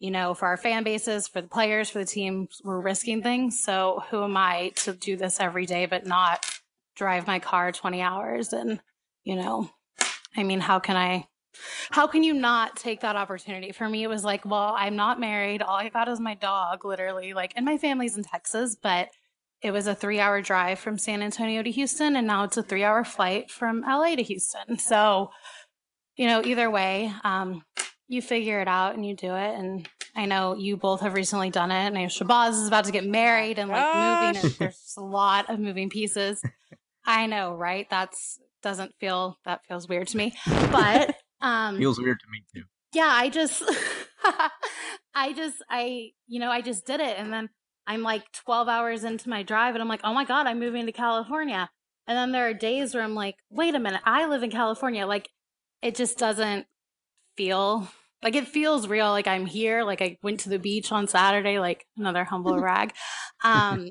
you 0.00 0.10
know, 0.10 0.34
for 0.34 0.44
our 0.48 0.58
fan 0.58 0.84
bases, 0.84 1.28
for 1.28 1.40
the 1.40 1.48
players, 1.48 1.88
for 1.88 2.00
the 2.00 2.04
teams, 2.04 2.60
we're 2.62 2.78
risking 2.78 3.22
things. 3.22 3.62
So 3.62 4.04
who 4.10 4.22
am 4.22 4.36
I 4.36 4.72
to 4.76 4.92
do 4.92 5.16
this 5.16 5.40
every 5.40 5.64
day, 5.64 5.86
but 5.86 6.04
not 6.04 6.44
drive 6.94 7.26
my 7.26 7.38
car 7.38 7.72
20 7.72 8.00
hours? 8.00 8.52
And, 8.52 8.80
you 9.24 9.36
know, 9.36 9.70
I 10.36 10.42
mean, 10.42 10.60
how 10.60 10.78
can 10.78 10.96
I, 10.96 11.26
how 11.90 12.06
can 12.06 12.22
you 12.22 12.34
not 12.34 12.76
take 12.76 13.00
that 13.00 13.16
opportunity? 13.16 13.72
For 13.72 13.88
me, 13.88 14.02
it 14.02 14.08
was 14.08 14.24
like, 14.24 14.44
well, 14.44 14.74
I'm 14.76 14.96
not 14.96 15.20
married. 15.20 15.62
All 15.62 15.76
I 15.76 15.88
got 15.88 16.08
is 16.08 16.20
my 16.20 16.34
dog, 16.34 16.84
literally, 16.84 17.32
like, 17.32 17.52
and 17.56 17.64
my 17.64 17.78
family's 17.78 18.16
in 18.16 18.24
Texas, 18.24 18.76
but 18.80 19.08
it 19.62 19.70
was 19.70 19.86
a 19.86 19.94
three 19.94 20.20
hour 20.20 20.42
drive 20.42 20.78
from 20.78 20.98
San 20.98 21.22
Antonio 21.22 21.62
to 21.62 21.70
Houston, 21.70 22.16
and 22.16 22.26
now 22.26 22.44
it's 22.44 22.56
a 22.56 22.62
three 22.62 22.84
hour 22.84 23.04
flight 23.04 23.50
from 23.50 23.80
LA 23.80 24.16
to 24.16 24.22
Houston. 24.22 24.78
So, 24.78 25.30
you 26.16 26.26
know, 26.26 26.42
either 26.44 26.70
way, 26.70 27.12
um, 27.24 27.64
you 28.08 28.22
figure 28.22 28.60
it 28.60 28.68
out 28.68 28.94
and 28.94 29.04
you 29.04 29.16
do 29.16 29.34
it. 29.34 29.58
And 29.58 29.88
I 30.14 30.26
know 30.26 30.54
you 30.54 30.76
both 30.76 31.00
have 31.00 31.14
recently 31.14 31.50
done 31.50 31.70
it. 31.70 31.86
And 31.86 31.98
I 31.98 32.02
know 32.02 32.08
Shabazz 32.08 32.50
is 32.50 32.68
about 32.68 32.84
to 32.84 32.92
get 32.92 33.06
married 33.06 33.58
and 33.58 33.70
like 33.70 33.82
Gosh. 33.82 34.34
moving. 34.34 34.44
And 34.44 34.54
there's 34.58 34.94
a 34.96 35.02
lot 35.02 35.50
of 35.50 35.58
moving 35.58 35.90
pieces. 35.90 36.42
I 37.06 37.26
know, 37.26 37.54
right? 37.54 37.86
That's 37.90 38.38
doesn't 38.62 38.94
feel 38.98 39.38
that 39.44 39.60
feels 39.68 39.88
weird 39.88 40.08
to 40.08 40.16
me, 40.16 40.32
but 40.46 41.14
um, 41.40 41.78
feels 41.78 42.00
weird 42.00 42.18
to 42.20 42.26
me 42.30 42.42
too. 42.54 42.66
Yeah, 42.94 43.10
I 43.10 43.28
just, 43.28 43.62
I 45.14 45.32
just, 45.32 45.56
I, 45.68 46.10
you 46.26 46.40
know, 46.40 46.50
I 46.50 46.60
just 46.60 46.86
did 46.86 47.00
it, 47.00 47.18
and 47.18 47.32
then 47.32 47.50
I'm 47.86 48.02
like 48.02 48.30
12 48.32 48.68
hours 48.68 49.04
into 49.04 49.28
my 49.28 49.42
drive 49.42 49.74
and 49.74 49.82
I'm 49.82 49.88
like, 49.88 50.00
oh 50.04 50.14
my 50.14 50.24
God, 50.24 50.46
I'm 50.46 50.58
moving 50.58 50.86
to 50.86 50.92
California. 50.92 51.68
And 52.06 52.16
then 52.16 52.32
there 52.32 52.48
are 52.48 52.54
days 52.54 52.94
where 52.94 53.02
I'm 53.02 53.14
like, 53.14 53.36
wait 53.50 53.74
a 53.74 53.78
minute, 53.78 54.00
I 54.04 54.26
live 54.26 54.42
in 54.42 54.50
California. 54.50 55.06
Like 55.06 55.28
it 55.82 55.94
just 55.94 56.18
doesn't 56.18 56.66
feel 57.36 57.88
like 58.22 58.36
it 58.36 58.48
feels 58.48 58.88
real. 58.88 59.10
Like 59.10 59.26
I'm 59.26 59.46
here. 59.46 59.84
Like 59.84 60.00
I 60.00 60.18
went 60.22 60.40
to 60.40 60.48
the 60.48 60.58
beach 60.58 60.92
on 60.92 61.08
Saturday, 61.08 61.58
like 61.58 61.86
another 61.96 62.24
humble 62.24 62.58
rag. 62.60 62.92
Um, 63.42 63.90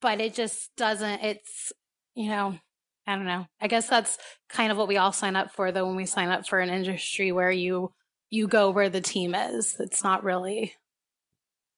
but 0.00 0.20
it 0.20 0.34
just 0.34 0.74
doesn't, 0.76 1.22
it's, 1.22 1.72
you 2.14 2.28
know, 2.28 2.58
I 3.06 3.16
don't 3.16 3.26
know. 3.26 3.46
I 3.60 3.68
guess 3.68 3.88
that's 3.88 4.18
kind 4.48 4.70
of 4.70 4.78
what 4.78 4.88
we 4.88 4.96
all 4.96 5.12
sign 5.12 5.36
up 5.36 5.52
for 5.52 5.72
though 5.72 5.86
when 5.86 5.96
we 5.96 6.06
sign 6.06 6.28
up 6.28 6.46
for 6.46 6.60
an 6.60 6.70
industry 6.70 7.32
where 7.32 7.50
you 7.50 7.92
you 8.30 8.46
go 8.46 8.70
where 8.70 8.88
the 8.88 9.00
team 9.00 9.34
is. 9.34 9.76
It's 9.78 10.04
not 10.04 10.24
really 10.24 10.74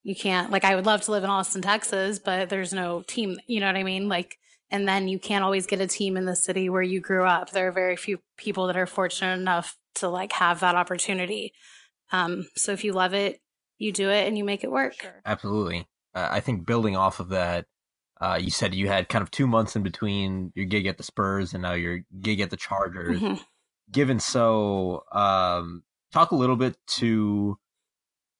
you 0.03 0.15
can't 0.15 0.51
like 0.51 0.65
I 0.65 0.75
would 0.75 0.87
love 0.87 1.03
to 1.03 1.11
live 1.11 1.25
in 1.25 1.31
Austin, 1.31 1.63
Texas, 1.63 2.19
but 2.19 2.51
there's 2.51 2.73
no 2.73 3.03
team, 3.03 3.39
you 3.47 3.61
know 3.61 3.67
what 3.67 3.77
I 3.77 3.83
mean? 3.83 4.09
Like 4.09 4.37
and 4.71 4.87
then 4.87 5.09
you 5.09 5.19
can't 5.19 5.45
always 5.45 5.67
get 5.67 5.81
a 5.81 5.87
team 5.87 6.17
in 6.17 6.27
the 6.27 6.37
city 6.37 6.69
where 6.69 6.83
you 6.83 7.01
grew 7.01 7.25
up. 7.25 7.51
There 7.51 7.69
are 7.69 7.73
very 7.73 7.97
few 7.97 8.19
people 8.37 8.67
that 8.67 8.77
are 8.77 8.87
fortunate 8.87 9.39
enough 9.39 9.77
to 9.97 10.09
like 10.09 10.33
have 10.33 10.61
that 10.61 10.75
opportunity. 10.75 11.53
Um 12.13 12.47
so 12.55 12.73
if 12.73 12.85
you 12.85 12.93
love 12.93 13.15
it, 13.15 13.41
you 13.79 13.93
do 13.93 14.11
it 14.11 14.29
and 14.29 14.37
you 14.37 14.45
make 14.45 14.63
it 14.63 14.71
work. 14.71 14.95
Absolutely. 15.25 15.87
Uh, 16.15 16.29
I 16.31 16.41
think 16.41 16.67
building 16.67 16.97
off 16.97 17.19
of 17.19 17.31
that 17.31 17.67
uh, 18.21 18.39
you 18.41 18.51
said 18.51 18.75
you 18.75 18.89
had 18.89 19.09
kind 19.09 19.23
of 19.23 19.31
two 19.31 19.47
months 19.47 19.77
in 19.77 19.83
between 19.83 20.53
your 20.55 20.67
gig 20.67 20.87
at 20.87 20.99
the 20.99 21.03
Spurs 21.03 21.53
and 21.53 21.63
now 21.63 21.73
your 21.73 22.01
gig 22.21 22.41
at 22.41 22.51
the 22.51 22.57
Chargers. 22.57 23.21
Mm-hmm. 23.21 23.43
Given 23.91 24.19
so, 24.19 25.05
um, 25.13 25.83
talk 26.13 26.31
a 26.31 26.37
little 26.37 26.57
bit 26.57 26.77
to 26.87 27.59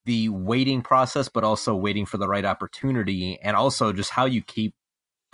the 0.05 0.29
waiting 0.29 0.81
process, 0.81 1.29
but 1.29 1.43
also 1.43 1.75
waiting 1.75 2.05
for 2.05 2.17
the 2.17 2.27
right 2.27 2.45
opportunity, 2.45 3.39
and 3.41 3.55
also 3.55 3.93
just 3.93 4.11
how 4.11 4.25
you 4.25 4.41
keep. 4.41 4.73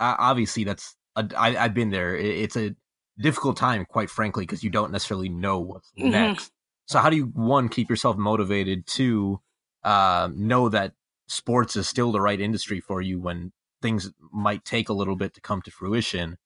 Uh, 0.00 0.16
obviously, 0.18 0.64
that's 0.64 0.96
a, 1.16 1.26
I, 1.36 1.56
I've 1.56 1.74
been 1.74 1.90
there. 1.90 2.14
It's 2.14 2.56
a 2.56 2.74
difficult 3.18 3.56
time, 3.56 3.86
quite 3.86 4.10
frankly, 4.10 4.44
because 4.44 4.64
you 4.64 4.70
don't 4.70 4.92
necessarily 4.92 5.28
know 5.28 5.60
what's 5.60 5.90
mm-hmm. 5.98 6.10
next. 6.10 6.52
So, 6.86 6.98
how 6.98 7.08
do 7.08 7.16
you 7.16 7.26
one 7.26 7.68
keep 7.68 7.88
yourself 7.88 8.16
motivated? 8.16 8.86
Two, 8.86 9.40
uh, 9.84 10.28
know 10.34 10.68
that 10.68 10.92
sports 11.28 11.76
is 11.76 11.88
still 11.88 12.12
the 12.12 12.20
right 12.20 12.40
industry 12.40 12.80
for 12.80 13.00
you 13.00 13.18
when 13.18 13.52
things 13.82 14.10
might 14.32 14.64
take 14.64 14.88
a 14.88 14.94
little 14.94 15.16
bit 15.16 15.34
to 15.34 15.40
come 15.40 15.60
to 15.62 15.70
fruition, 15.70 16.38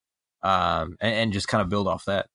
um, 0.43 0.97
and, 1.01 1.14
and 1.14 1.32
just 1.32 1.49
kind 1.49 1.62
of 1.62 1.68
build 1.68 1.87
off 1.87 2.05
that. 2.07 2.26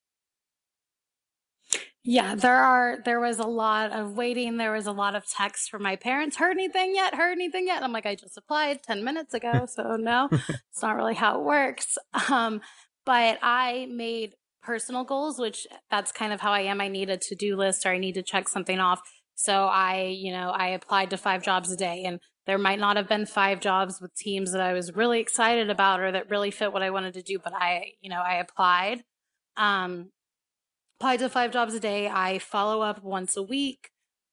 Yeah, 2.04 2.34
there 2.34 2.56
are 2.56 2.97
there 3.06 3.20
was 3.20 3.38
a 3.38 3.47
lot 3.47 3.91
of 3.91 4.18
waiting. 4.18 4.58
There 4.58 4.72
was 4.72 4.88
a 4.88 4.91
lot 4.91 5.16
of 5.16 5.28
texts 5.28 5.68
from 5.68 5.84
my 5.84 5.95
parents. 5.95 6.36
Heard 6.38 6.58
anything 6.58 6.95
yet? 6.95 7.14
Heard 7.14 7.34
anything 7.34 7.68
yet? 7.68 7.84
I'm 7.84 7.91
like, 7.91 8.08
I 8.08 8.16
just 8.16 8.38
applied 8.38 8.82
10 8.82 9.04
minutes 9.04 9.36
ago, 9.36 9.66
so 9.70 9.97
no. 9.97 10.28
it's 10.32 10.82
not 10.82 10.95
really 10.95 11.14
how 11.14 11.39
it 11.39 11.45
works. 11.45 11.99
Um, 12.30 12.62
but 13.06 13.38
I 13.43 13.88
made 13.91 14.34
personal 14.64 15.04
goals, 15.04 15.39
which 15.39 15.68
that's 15.91 16.12
kind 16.12 16.34
of 16.34 16.41
how 16.41 16.52
I 16.52 16.62
am. 16.62 16.82
I 16.82 16.88
need 16.88 17.10
a 17.10 17.18
to 17.18 17.36
do 17.36 17.56
list 17.56 17.86
or 17.86 17.89
I 17.89 17.99
need 17.99 18.14
to 18.14 18.24
check 18.24 18.47
something 18.47 18.80
off. 18.80 19.02
So 19.36 19.66
I, 19.66 20.16
you 20.16 20.32
know, 20.32 20.49
I 20.49 20.70
applied 20.70 21.10
to 21.12 21.18
five 21.18 21.43
jobs 21.43 21.72
a 21.72 21.78
day 21.78 22.04
and 22.04 22.20
there 22.47 22.57
might 22.57 22.79
not 22.79 22.97
have 22.97 23.07
been 23.07 23.25
five 23.25 23.59
jobs 23.59 24.01
with 24.01 24.15
teams 24.15 24.51
that 24.51 24.61
I 24.61 24.73
was 24.73 24.95
really 24.95 25.19
excited 25.19 25.69
about 25.69 25.99
or 25.99 26.11
that 26.11 26.29
really 26.29 26.51
fit 26.51 26.73
what 26.73 26.81
I 26.81 26.89
wanted 26.89 27.13
to 27.13 27.21
do, 27.21 27.39
but 27.39 27.53
I, 27.53 27.93
you 28.01 28.09
know, 28.09 28.21
I 28.21 28.35
applied. 28.35 29.03
Um, 29.57 30.09
applied 30.99 31.19
to 31.19 31.29
five 31.29 31.51
jobs 31.51 31.73
a 31.73 31.79
day. 31.79 32.07
I 32.07 32.39
follow 32.39 32.81
up 32.81 33.03
once 33.03 33.37
a 33.37 33.43
week. 33.43 33.89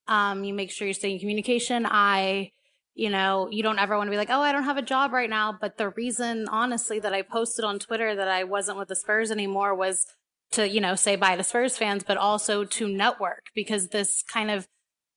Um, 0.06 0.44
you 0.44 0.54
make 0.54 0.70
sure 0.70 0.86
you're 0.86 0.94
staying 0.94 1.14
in 1.14 1.20
communication. 1.20 1.86
I, 1.86 2.52
you 2.94 3.10
know, 3.10 3.48
you 3.50 3.62
don't 3.62 3.78
ever 3.78 3.96
want 3.96 4.08
to 4.08 4.10
be 4.10 4.16
like, 4.16 4.30
oh, 4.30 4.40
I 4.40 4.52
don't 4.52 4.64
have 4.64 4.78
a 4.78 4.82
job 4.82 5.12
right 5.12 5.28
now. 5.28 5.56
But 5.58 5.76
the 5.76 5.90
reason, 5.90 6.46
honestly, 6.50 6.98
that 7.00 7.12
I 7.12 7.22
posted 7.22 7.64
on 7.64 7.78
Twitter 7.78 8.14
that 8.14 8.28
I 8.28 8.44
wasn't 8.44 8.78
with 8.78 8.88
the 8.88 8.96
Spurs 8.96 9.30
anymore 9.30 9.74
was 9.74 10.06
to, 10.52 10.66
you 10.66 10.80
know, 10.80 10.94
say 10.94 11.16
bye 11.16 11.36
to 11.36 11.44
Spurs 11.44 11.76
fans, 11.76 12.04
but 12.04 12.16
also 12.16 12.64
to 12.64 12.88
network 12.88 13.46
because 13.54 13.88
this 13.88 14.22
kind 14.22 14.50
of 14.50 14.66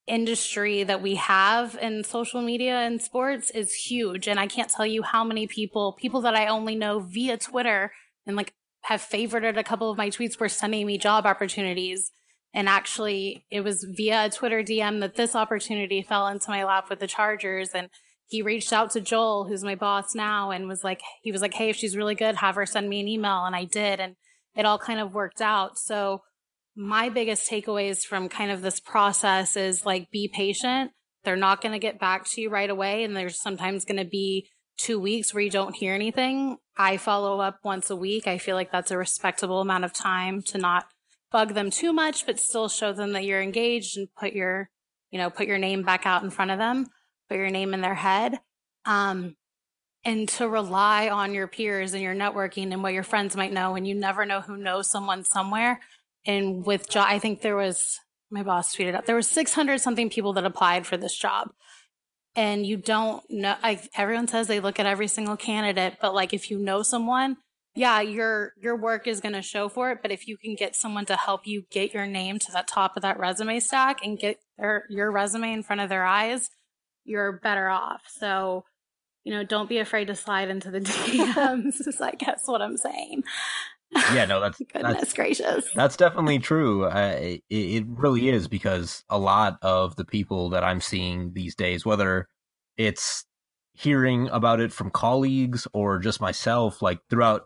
industry 0.07 0.83
that 0.83 1.01
we 1.01 1.15
have 1.15 1.77
in 1.81 2.03
social 2.03 2.41
media 2.41 2.79
and 2.79 3.01
sports 3.01 3.49
is 3.51 3.73
huge. 3.73 4.27
And 4.27 4.39
I 4.39 4.47
can't 4.47 4.69
tell 4.69 4.85
you 4.85 5.03
how 5.03 5.23
many 5.23 5.47
people, 5.47 5.93
people 5.93 6.21
that 6.21 6.35
I 6.35 6.47
only 6.47 6.75
know 6.75 6.99
via 6.99 7.37
Twitter 7.37 7.91
and 8.25 8.35
like 8.35 8.53
have 8.81 9.01
favorited 9.01 9.57
a 9.57 9.63
couple 9.63 9.91
of 9.91 9.97
my 9.97 10.09
tweets 10.09 10.39
were 10.39 10.49
sending 10.49 10.87
me 10.87 10.97
job 10.97 11.25
opportunities. 11.25 12.11
And 12.53 12.67
actually, 12.67 13.45
it 13.49 13.61
was 13.61 13.85
via 13.95 14.25
a 14.25 14.29
Twitter 14.29 14.61
DM 14.61 14.99
that 14.99 15.15
this 15.15 15.35
opportunity 15.35 16.01
fell 16.01 16.27
into 16.27 16.49
my 16.49 16.65
lap 16.65 16.89
with 16.89 16.99
the 16.99 17.07
Chargers. 17.07 17.69
And 17.73 17.89
he 18.27 18.41
reached 18.41 18.73
out 18.73 18.91
to 18.91 19.01
Joel, 19.01 19.45
who's 19.45 19.63
my 19.63 19.75
boss 19.75 20.15
now, 20.15 20.51
and 20.51 20.67
was 20.67 20.83
like, 20.83 21.01
he 21.21 21.31
was 21.31 21.41
like, 21.41 21.53
hey, 21.53 21.69
if 21.69 21.77
she's 21.77 21.95
really 21.95 22.15
good, 22.15 22.35
have 22.35 22.55
her 22.55 22.65
send 22.65 22.89
me 22.89 22.99
an 22.99 23.07
email. 23.07 23.45
And 23.45 23.55
I 23.55 23.63
did. 23.65 23.99
And 23.99 24.15
it 24.55 24.65
all 24.65 24.79
kind 24.79 24.99
of 24.99 25.13
worked 25.13 25.41
out. 25.41 25.77
So, 25.77 26.23
my 26.75 27.09
biggest 27.09 27.49
takeaways 27.49 27.99
from 27.99 28.29
kind 28.29 28.51
of 28.51 28.61
this 28.61 28.79
process 28.79 29.57
is 29.57 29.85
like, 29.85 30.09
be 30.11 30.29
patient. 30.33 30.91
They're 31.23 31.35
not 31.35 31.61
going 31.61 31.73
to 31.73 31.79
get 31.79 31.99
back 31.99 32.25
to 32.31 32.41
you 32.41 32.49
right 32.49 32.69
away. 32.69 33.03
And 33.03 33.15
there's 33.15 33.41
sometimes 33.41 33.85
going 33.85 33.97
to 33.97 34.09
be 34.09 34.47
two 34.77 34.99
weeks 34.99 35.33
where 35.33 35.43
you 35.43 35.49
don't 35.49 35.75
hear 35.75 35.93
anything. 35.93 36.57
I 36.77 36.97
follow 36.97 37.39
up 37.39 37.59
once 37.63 37.89
a 37.89 37.95
week. 37.95 38.27
I 38.27 38.37
feel 38.37 38.55
like 38.55 38.71
that's 38.71 38.91
a 38.91 38.97
respectable 38.97 39.61
amount 39.61 39.85
of 39.85 39.93
time 39.93 40.41
to 40.47 40.57
not 40.57 40.85
bug 41.31 41.53
them 41.53 41.69
too 41.69 41.93
much, 41.93 42.25
but 42.25 42.39
still 42.39 42.67
show 42.67 42.93
them 42.93 43.13
that 43.13 43.25
you're 43.25 43.41
engaged 43.41 43.97
and 43.97 44.07
put 44.19 44.33
your, 44.33 44.69
you 45.11 45.19
know, 45.19 45.29
put 45.29 45.47
your 45.47 45.57
name 45.57 45.83
back 45.83 46.05
out 46.05 46.23
in 46.23 46.29
front 46.29 46.51
of 46.51 46.57
them, 46.57 46.87
put 47.29 47.37
your 47.37 47.49
name 47.49 47.73
in 47.73 47.81
their 47.81 47.95
head. 47.95 48.39
Um, 48.85 49.35
and 50.03 50.27
to 50.27 50.47
rely 50.47 51.09
on 51.09 51.33
your 51.33 51.47
peers 51.47 51.93
and 51.93 52.01
your 52.01 52.15
networking 52.15 52.73
and 52.73 52.81
what 52.81 52.93
your 52.93 53.03
friends 53.03 53.35
might 53.35 53.53
know. 53.53 53.75
And 53.75 53.87
you 53.87 53.93
never 53.93 54.25
know 54.25 54.41
who 54.41 54.57
knows 54.57 54.89
someone 54.89 55.23
somewhere. 55.23 55.79
And 56.25 56.65
with 56.65 56.89
job, 56.89 57.07
I 57.07 57.19
think 57.19 57.41
there 57.41 57.55
was, 57.55 57.99
my 58.29 58.43
boss 58.43 58.75
tweeted 58.75 58.95
out, 58.95 59.05
there 59.05 59.15
was 59.15 59.27
600 59.29 59.79
something 59.79 60.09
people 60.09 60.33
that 60.33 60.45
applied 60.45 60.85
for 60.85 60.97
this 60.97 61.17
job. 61.17 61.51
And 62.35 62.65
you 62.65 62.77
don't 62.77 63.21
know 63.29 63.55
like 63.61 63.89
everyone 63.97 64.29
says 64.29 64.47
they 64.47 64.61
look 64.61 64.79
at 64.79 64.85
every 64.85 65.09
single 65.09 65.35
candidate 65.35 65.97
but 65.99 66.13
like 66.13 66.33
if 66.33 66.49
you 66.49 66.59
know 66.59 66.81
someone 66.81 67.35
yeah 67.75 67.99
your 67.99 68.53
your 68.57 68.77
work 68.77 69.05
is 69.05 69.19
going 69.19 69.33
to 69.33 69.41
show 69.41 69.67
for 69.67 69.91
it. 69.91 69.97
But 70.01 70.11
if 70.11 70.29
you 70.29 70.37
can 70.37 70.55
get 70.55 70.73
someone 70.73 71.05
to 71.07 71.17
help 71.17 71.45
you 71.45 71.65
get 71.69 71.93
your 71.93 72.07
name 72.07 72.39
to 72.39 72.51
the 72.53 72.63
top 72.65 72.95
of 72.95 73.01
that 73.01 73.19
resume 73.19 73.59
stack 73.59 73.97
and 74.01 74.17
get 74.17 74.39
their 74.57 74.85
your 74.89 75.11
resume 75.11 75.51
in 75.51 75.61
front 75.61 75.81
of 75.81 75.89
their 75.89 76.05
eyes 76.05 76.49
you're 77.03 77.33
better 77.33 77.67
off. 77.67 78.03
So 78.07 78.63
you 79.23 79.33
know 79.33 79.43
don't 79.43 79.69
be 79.69 79.77
afraid 79.77 80.07
to 80.07 80.15
slide 80.15 80.49
into 80.49 80.71
the 80.71 80.79
dms 80.79 81.87
is 81.87 82.01
i 82.01 82.11
guess 82.11 82.43
what 82.45 82.61
i'm 82.61 82.77
saying 82.77 83.23
yeah 84.13 84.25
no 84.25 84.39
that's 84.39 84.57
goodness 84.73 84.97
that's, 84.97 85.13
gracious. 85.13 85.65
that's 85.75 85.97
definitely 85.97 86.39
true. 86.39 86.85
Uh, 86.85 87.15
it, 87.19 87.43
it 87.49 87.85
really 87.87 88.29
is 88.29 88.47
because 88.47 89.03
a 89.09 89.19
lot 89.19 89.57
of 89.61 89.95
the 89.95 90.05
people 90.05 90.49
that 90.49 90.63
i'm 90.63 90.81
seeing 90.81 91.33
these 91.33 91.55
days 91.55 91.85
whether 91.85 92.27
it's 92.77 93.25
hearing 93.73 94.27
about 94.29 94.59
it 94.59 94.71
from 94.71 94.89
colleagues 94.89 95.67
or 95.73 95.99
just 95.99 96.21
myself 96.21 96.81
like 96.81 96.99
throughout 97.09 97.43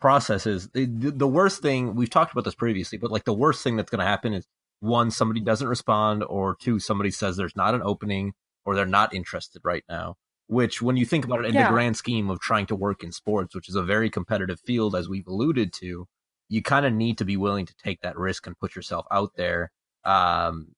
processes 0.00 0.68
the, 0.74 0.86
the 0.86 1.26
worst 1.26 1.62
thing 1.62 1.94
we've 1.94 2.10
talked 2.10 2.32
about 2.32 2.44
this 2.44 2.54
previously 2.54 2.98
but 2.98 3.10
like 3.10 3.24
the 3.24 3.32
worst 3.32 3.62
thing 3.62 3.76
that's 3.76 3.90
going 3.90 4.00
to 4.00 4.04
happen 4.04 4.32
is 4.32 4.46
one 4.80 5.10
somebody 5.10 5.40
doesn't 5.40 5.68
respond 5.68 6.22
or 6.24 6.54
two 6.60 6.78
somebody 6.78 7.10
says 7.10 7.36
there's 7.36 7.56
not 7.56 7.74
an 7.74 7.82
opening 7.82 8.32
or 8.64 8.74
they're 8.74 8.84
not 8.84 9.14
interested 9.14 9.62
right 9.64 9.84
now 9.88 10.16
which 10.48 10.80
when 10.80 10.96
you 10.96 11.04
think 11.04 11.24
about 11.24 11.40
it 11.40 11.48
in 11.48 11.54
yeah. 11.54 11.66
the 11.66 11.72
grand 11.72 11.96
scheme 11.96 12.30
of 12.30 12.40
trying 12.40 12.66
to 12.66 12.76
work 12.76 13.02
in 13.02 13.12
sports, 13.12 13.54
which 13.54 13.68
is 13.68 13.74
a 13.74 13.82
very 13.82 14.10
competitive 14.10 14.60
field, 14.60 14.94
as 14.94 15.08
we've 15.08 15.26
alluded 15.26 15.72
to, 15.72 16.06
you 16.48 16.62
kind 16.62 16.86
of 16.86 16.92
need 16.92 17.18
to 17.18 17.24
be 17.24 17.36
willing 17.36 17.66
to 17.66 17.74
take 17.82 18.00
that 18.02 18.16
risk 18.16 18.46
and 18.46 18.58
put 18.58 18.76
yourself 18.76 19.06
out 19.10 19.32
there. 19.36 19.72
Um, 20.04 20.68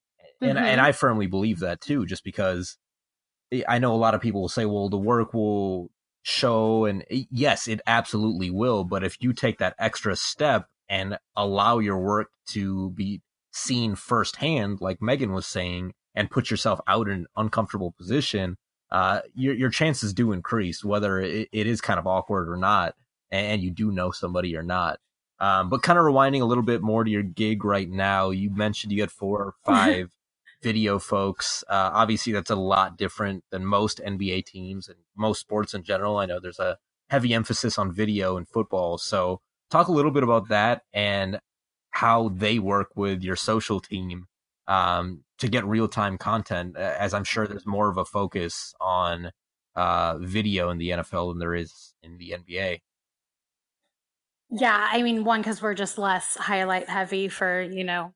and, 0.41 0.57
mm-hmm. 0.57 0.65
and 0.65 0.81
I 0.81 0.93
firmly 0.93 1.27
believe 1.27 1.61
that 1.61 1.81
too, 1.81 2.07
just 2.07 2.25
because 2.25 2.79
I 3.67 3.79
know 3.79 3.95
a 3.95 3.97
lot 3.97 4.15
of 4.15 4.21
people 4.21 4.41
will 4.41 4.49
say, 4.49 4.65
well, 4.65 4.89
the 4.89 4.99
work 4.99 5.35
will 5.35 5.91
show. 6.23 6.85
And 6.85 7.05
yes, 7.11 7.69
it 7.69 7.81
absolutely 7.87 8.51
will. 8.51 8.85
But 8.85 9.05
if 9.05 9.17
you 9.21 9.33
take 9.33 9.59
that 9.59 9.75
extra 9.79 10.17
step 10.17 10.69
and 10.89 11.19
allow 11.37 11.79
your 11.79 11.99
work 11.99 12.29
to 12.51 12.91
be 12.91 13.21
seen 13.53 13.95
firsthand, 13.95 14.81
like 14.81 15.03
Megan 15.03 15.33
was 15.33 15.47
saying, 15.47 15.93
and 16.15 16.31
put 16.31 16.51
yourself 16.51 16.81
out 16.87 17.09
in 17.09 17.15
an 17.15 17.27
uncomfortable 17.37 17.93
position, 17.93 18.57
uh, 18.91 19.21
your 19.35 19.55
your 19.55 19.71
chances 19.71 20.13
do 20.13 20.33
increase, 20.33 20.85
whether 20.85 21.21
it, 21.21 21.49
it 21.53 21.67
is 21.67 21.81
kind 21.81 21.99
of 21.99 22.07
awkward 22.07 22.49
or 22.49 22.57
not, 22.57 22.95
and 23.31 23.63
you 23.63 23.71
do 23.71 23.91
know 23.91 24.11
somebody 24.11 24.57
or 24.57 24.63
not. 24.63 24.99
Um, 25.41 25.69
but 25.69 25.83
kind 25.83 25.99
of 25.99 26.05
rewinding 26.05 26.41
a 26.41 26.47
little 26.47 26.65
bit 26.65 26.83
more 26.83 27.05
to 27.05 27.11
your 27.11 27.23
gig 27.23 27.65
right 27.65 27.89
now, 27.89 28.31
you 28.31 28.51
mentioned 28.51 28.93
you 28.93 29.03
had 29.03 29.13
four 29.13 29.39
or 29.39 29.55
five 29.65 30.11
video 30.63 30.99
folks. 30.99 31.63
Uh, 31.69 31.91
obviously, 31.93 32.33
that's 32.33 32.51
a 32.51 32.57
lot 32.57 32.97
different 32.97 33.45
than 33.51 33.65
most 33.65 34.01
NBA 34.05 34.47
teams 34.47 34.89
and 34.89 34.99
most 35.17 35.41
sports 35.41 35.75
in 35.75 35.83
general. 35.83 36.17
I 36.17 36.27
know 36.27 36.41
there's 36.41 36.59
a 36.59 36.79
heavy 37.11 37.35
emphasis 37.35 37.79
on 37.79 37.93
video 37.93 38.37
in 38.37 38.47
football. 38.47 38.99
So, 38.99 39.41
talk 39.71 39.89
a 39.89 39.93
little 39.93 40.11
bit 40.11 40.23
about 40.23 40.49
that 40.49 40.83
and 40.93 41.41
how 41.91 42.31
they 42.31 42.59
work 42.59 42.91
with 42.97 43.23
your 43.23 43.37
social 43.37 43.81
team 43.81 44.27
um, 44.67 45.25
to 45.39 45.49
get 45.49 45.65
real 45.65 45.89
time 45.89 46.19
content, 46.19 46.77
as 46.77 47.15
I'm 47.15 47.25
sure 47.25 47.47
there's 47.47 47.67
more 47.67 47.89
of 47.89 47.97
a 47.97 48.05
focus 48.05 48.75
on 48.81 49.33
uh, 49.75 50.19
video 50.19 50.71
in 50.71 50.79
the 50.79 50.91
NFL 50.91 51.31
than 51.31 51.39
there 51.39 51.55
is 51.55 51.95
in 52.03 52.19
the 52.19 52.35
NBA. 52.39 52.81
Yeah, 54.51 54.89
I 54.91 55.03
mean, 55.03 55.25
one 55.25 55.41
because 55.41 55.63
we're 55.63 55.75
just 55.75 55.99
less 55.99 56.37
highlight 56.37 56.89
heavy 56.89 57.29
for 57.29 57.63
you 57.63 57.85
know 57.85 58.13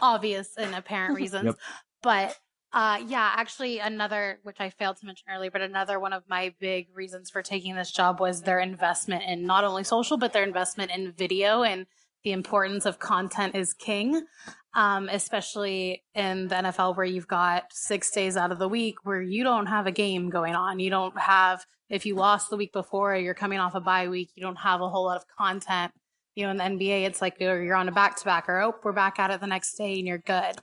obvious 0.00 0.56
and 0.56 0.74
apparent 0.74 1.14
reasons, 1.16 1.46
yep. 1.46 1.54
but 2.02 2.36
uh, 2.72 3.02
yeah, 3.06 3.32
actually, 3.36 3.78
another 3.78 4.38
which 4.42 4.56
I 4.60 4.70
failed 4.70 4.96
to 4.98 5.06
mention 5.06 5.26
earlier, 5.30 5.50
but 5.50 5.60
another 5.60 5.98
one 6.00 6.12
of 6.12 6.24
my 6.28 6.54
big 6.60 6.88
reasons 6.94 7.28
for 7.30 7.42
taking 7.42 7.74
this 7.74 7.90
job 7.90 8.20
was 8.20 8.42
their 8.42 8.60
investment 8.60 9.24
in 9.26 9.44
not 9.44 9.64
only 9.64 9.84
social 9.84 10.16
but 10.16 10.32
their 10.32 10.44
investment 10.44 10.90
in 10.90 11.12
video 11.12 11.62
and 11.62 11.86
the 12.22 12.32
importance 12.32 12.86
of 12.86 12.98
content 12.98 13.54
is 13.54 13.72
king 13.72 14.26
um, 14.74 15.08
especially 15.08 16.04
in 16.14 16.48
the 16.48 16.54
NFL 16.54 16.96
where 16.96 17.06
you've 17.06 17.26
got 17.26 17.64
six 17.72 18.10
days 18.10 18.36
out 18.36 18.52
of 18.52 18.58
the 18.58 18.68
week 18.68 18.96
where 19.04 19.20
you 19.20 19.42
don't 19.42 19.66
have 19.66 19.86
a 19.86 19.92
game 19.92 20.30
going 20.30 20.54
on. 20.54 20.78
You 20.78 20.90
don't 20.90 21.18
have, 21.18 21.64
if 21.88 22.06
you 22.06 22.14
lost 22.14 22.50
the 22.50 22.56
week 22.56 22.72
before, 22.72 23.16
you're 23.16 23.34
coming 23.34 23.58
off 23.58 23.74
a 23.74 23.80
bye 23.80 24.08
week, 24.08 24.30
you 24.34 24.42
don't 24.42 24.56
have 24.56 24.80
a 24.80 24.88
whole 24.88 25.04
lot 25.04 25.16
of 25.16 25.24
content. 25.38 25.92
You 26.36 26.44
know, 26.44 26.50
in 26.50 26.78
the 26.78 26.84
NBA, 26.84 27.06
it's 27.06 27.20
like 27.20 27.36
you're 27.40 27.74
on 27.74 27.88
a 27.88 27.92
back 27.92 28.16
to 28.16 28.24
back 28.24 28.48
or, 28.48 28.60
oh, 28.60 28.74
we're 28.84 28.92
back 28.92 29.18
at 29.18 29.30
it 29.30 29.40
the 29.40 29.46
next 29.48 29.74
day 29.74 29.98
and 29.98 30.06
you're 30.06 30.18
good. 30.18 30.56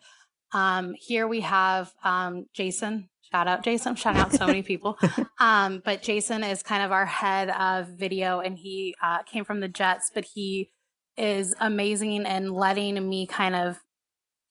Um, 0.53 0.93
here 0.97 1.27
we 1.27 1.41
have 1.41 1.91
um, 2.03 2.45
Jason. 2.53 3.09
Shout 3.29 3.49
out 3.49 3.63
Jason. 3.63 3.95
Shout 3.95 4.15
out 4.15 4.31
so 4.31 4.47
many 4.47 4.61
people. 4.61 4.97
Um, 5.39 5.83
but 5.85 6.01
Jason 6.01 6.43
is 6.43 6.63
kind 6.63 6.81
of 6.81 6.91
our 6.91 7.05
head 7.05 7.51
of 7.51 7.89
video 7.89 8.39
and 8.39 8.57
he 8.57 8.95
uh, 9.03 9.21
came 9.21 9.45
from 9.45 9.59
the 9.59 9.67
Jets, 9.67 10.09
but 10.11 10.25
he 10.25 10.71
is 11.15 11.53
amazing 11.59 12.25
in 12.25 12.51
letting 12.51 13.07
me 13.07 13.27
kind 13.27 13.55
of 13.55 13.77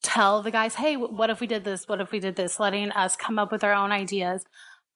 tell 0.07 0.40
the 0.40 0.52
guys, 0.52 0.76
hey, 0.76 0.96
what 0.96 1.30
if 1.30 1.40
we 1.40 1.48
did 1.48 1.64
this? 1.64 1.88
What 1.88 2.00
if 2.00 2.12
we 2.12 2.20
did 2.20 2.36
this? 2.36 2.61
Letting 2.61 2.92
us 2.92 3.16
come 3.16 3.38
up 3.38 3.50
with 3.50 3.64
our 3.64 3.74
own 3.74 3.90
ideas. 3.90 4.44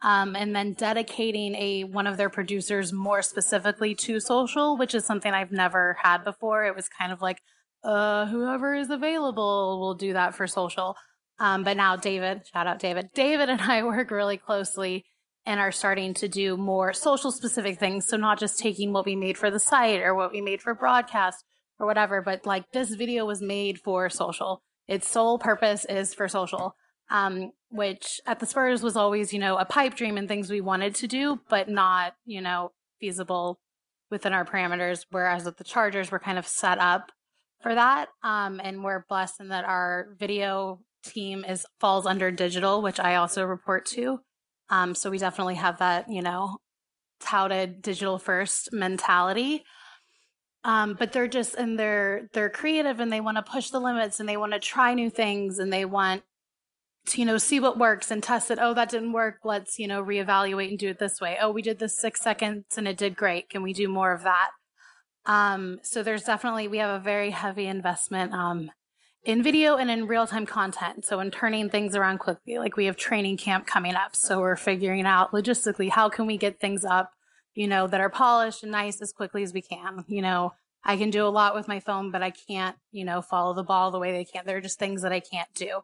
Um, 0.02 0.34
and 0.36 0.54
then 0.56 0.72
dedicating 0.72 1.54
a 1.56 1.84
one 1.84 2.06
of 2.06 2.16
their 2.16 2.30
producers 2.30 2.92
more 2.92 3.20
specifically 3.20 3.94
to 3.96 4.20
social, 4.20 4.78
which 4.78 4.94
is 4.94 5.04
something 5.04 5.32
I've 5.32 5.52
never 5.52 5.98
had 6.02 6.24
before. 6.24 6.64
It 6.64 6.76
was 6.76 6.88
kind 6.88 7.12
of 7.12 7.20
like, 7.20 7.38
uh, 7.82 8.26
whoever 8.26 8.74
is 8.74 8.88
available 8.88 9.80
will 9.80 9.94
do 9.94 10.12
that 10.14 10.34
for 10.34 10.46
social. 10.46 10.96
Um, 11.38 11.64
but 11.64 11.76
now 11.76 11.96
David, 11.96 12.42
shout 12.50 12.66
out 12.66 12.78
David, 12.78 13.10
David 13.12 13.50
and 13.50 13.60
I 13.60 13.82
work 13.82 14.10
really 14.10 14.36
closely 14.36 15.04
and 15.44 15.58
are 15.58 15.72
starting 15.72 16.14
to 16.14 16.28
do 16.28 16.56
more 16.56 16.92
social 16.92 17.32
specific 17.32 17.78
things. 17.78 18.06
So 18.06 18.16
not 18.16 18.38
just 18.38 18.58
taking 18.58 18.92
what 18.92 19.06
we 19.06 19.16
made 19.16 19.36
for 19.36 19.50
the 19.50 19.60
site 19.60 20.00
or 20.00 20.14
what 20.14 20.32
we 20.32 20.40
made 20.40 20.62
for 20.62 20.74
broadcast 20.74 21.44
or 21.78 21.86
whatever, 21.86 22.22
but 22.22 22.46
like 22.46 22.70
this 22.72 22.94
video 22.94 23.26
was 23.26 23.42
made 23.42 23.80
for 23.80 24.08
social. 24.08 24.62
Its 24.90 25.08
sole 25.08 25.38
purpose 25.38 25.84
is 25.84 26.12
for 26.12 26.26
social, 26.26 26.74
um, 27.10 27.52
which 27.70 28.20
at 28.26 28.40
the 28.40 28.46
Spurs 28.46 28.82
was 28.82 28.96
always, 28.96 29.32
you 29.32 29.38
know, 29.38 29.56
a 29.56 29.64
pipe 29.64 29.94
dream 29.94 30.18
and 30.18 30.26
things 30.26 30.50
we 30.50 30.60
wanted 30.60 30.96
to 30.96 31.06
do, 31.06 31.38
but 31.48 31.68
not, 31.68 32.14
you 32.26 32.40
know, 32.40 32.72
feasible 33.00 33.60
within 34.10 34.32
our 34.32 34.44
parameters. 34.44 35.06
Whereas 35.10 35.46
at 35.46 35.58
the 35.58 35.64
Chargers, 35.64 36.10
we're 36.10 36.18
kind 36.18 36.38
of 36.38 36.46
set 36.46 36.78
up 36.78 37.12
for 37.62 37.72
that. 37.72 38.08
Um, 38.24 38.60
and 38.64 38.82
we're 38.82 39.04
blessed 39.08 39.40
in 39.40 39.48
that 39.50 39.64
our 39.64 40.08
video 40.18 40.80
team 41.04 41.44
is 41.48 41.64
falls 41.78 42.04
under 42.04 42.32
digital, 42.32 42.82
which 42.82 42.98
I 42.98 43.14
also 43.14 43.44
report 43.44 43.86
to. 43.86 44.18
Um, 44.70 44.96
so 44.96 45.08
we 45.08 45.18
definitely 45.18 45.54
have 45.54 45.78
that, 45.78 46.06
you 46.10 46.20
know, 46.20 46.58
touted 47.20 47.80
digital 47.80 48.18
first 48.18 48.70
mentality. 48.72 49.62
Um, 50.62 50.94
but 50.98 51.12
they're 51.12 51.28
just 51.28 51.54
and 51.54 51.78
they're 51.78 52.28
they're 52.32 52.50
creative 52.50 53.00
and 53.00 53.10
they 53.10 53.20
want 53.20 53.38
to 53.38 53.42
push 53.42 53.70
the 53.70 53.80
limits 53.80 54.20
and 54.20 54.28
they 54.28 54.36
want 54.36 54.52
to 54.52 54.58
try 54.58 54.92
new 54.92 55.08
things 55.08 55.58
and 55.58 55.72
they 55.72 55.86
want 55.86 56.22
to 57.06 57.18
you 57.18 57.24
know 57.24 57.38
see 57.38 57.60
what 57.60 57.78
works 57.78 58.10
and 58.10 58.22
test 58.22 58.50
it. 58.50 58.58
Oh, 58.60 58.74
that 58.74 58.90
didn't 58.90 59.12
work. 59.12 59.38
Let's 59.42 59.78
you 59.78 59.88
know 59.88 60.04
reevaluate 60.04 60.68
and 60.68 60.78
do 60.78 60.88
it 60.88 60.98
this 60.98 61.20
way. 61.20 61.38
Oh, 61.40 61.50
we 61.50 61.62
did 61.62 61.78
this 61.78 61.98
six 61.98 62.20
seconds 62.20 62.64
and 62.76 62.86
it 62.86 62.98
did 62.98 63.16
great. 63.16 63.48
Can 63.48 63.62
we 63.62 63.72
do 63.72 63.88
more 63.88 64.12
of 64.12 64.22
that? 64.24 64.50
Um, 65.24 65.78
so 65.82 66.02
there's 66.02 66.24
definitely 66.24 66.68
we 66.68 66.78
have 66.78 67.00
a 67.00 67.02
very 67.02 67.30
heavy 67.30 67.66
investment 67.66 68.34
um, 68.34 68.70
in 69.24 69.42
video 69.42 69.76
and 69.76 69.90
in 69.90 70.06
real 70.06 70.26
time 70.26 70.44
content. 70.44 71.06
So 71.06 71.20
in 71.20 71.30
turning 71.30 71.70
things 71.70 71.96
around 71.96 72.18
quickly, 72.18 72.58
like 72.58 72.76
we 72.76 72.84
have 72.84 72.96
training 72.96 73.38
camp 73.38 73.66
coming 73.66 73.94
up, 73.94 74.14
so 74.14 74.40
we're 74.40 74.56
figuring 74.56 75.06
out 75.06 75.32
logistically 75.32 75.88
how 75.88 76.10
can 76.10 76.26
we 76.26 76.36
get 76.36 76.60
things 76.60 76.84
up 76.84 77.12
you 77.60 77.68
know, 77.68 77.86
that 77.86 78.00
are 78.00 78.08
polished 78.08 78.62
and 78.62 78.72
nice 78.72 79.02
as 79.02 79.12
quickly 79.12 79.42
as 79.42 79.52
we 79.52 79.60
can. 79.60 80.02
You 80.08 80.22
know, 80.22 80.54
I 80.82 80.96
can 80.96 81.10
do 81.10 81.26
a 81.26 81.28
lot 81.28 81.54
with 81.54 81.68
my 81.68 81.78
phone, 81.78 82.10
but 82.10 82.22
I 82.22 82.30
can't, 82.30 82.74
you 82.90 83.04
know, 83.04 83.20
follow 83.20 83.52
the 83.52 83.62
ball 83.62 83.90
the 83.90 83.98
way 83.98 84.12
they 84.12 84.24
can. 84.24 84.44
There 84.46 84.56
are 84.56 84.62
just 84.62 84.78
things 84.78 85.02
that 85.02 85.12
I 85.12 85.20
can't 85.20 85.52
do. 85.54 85.80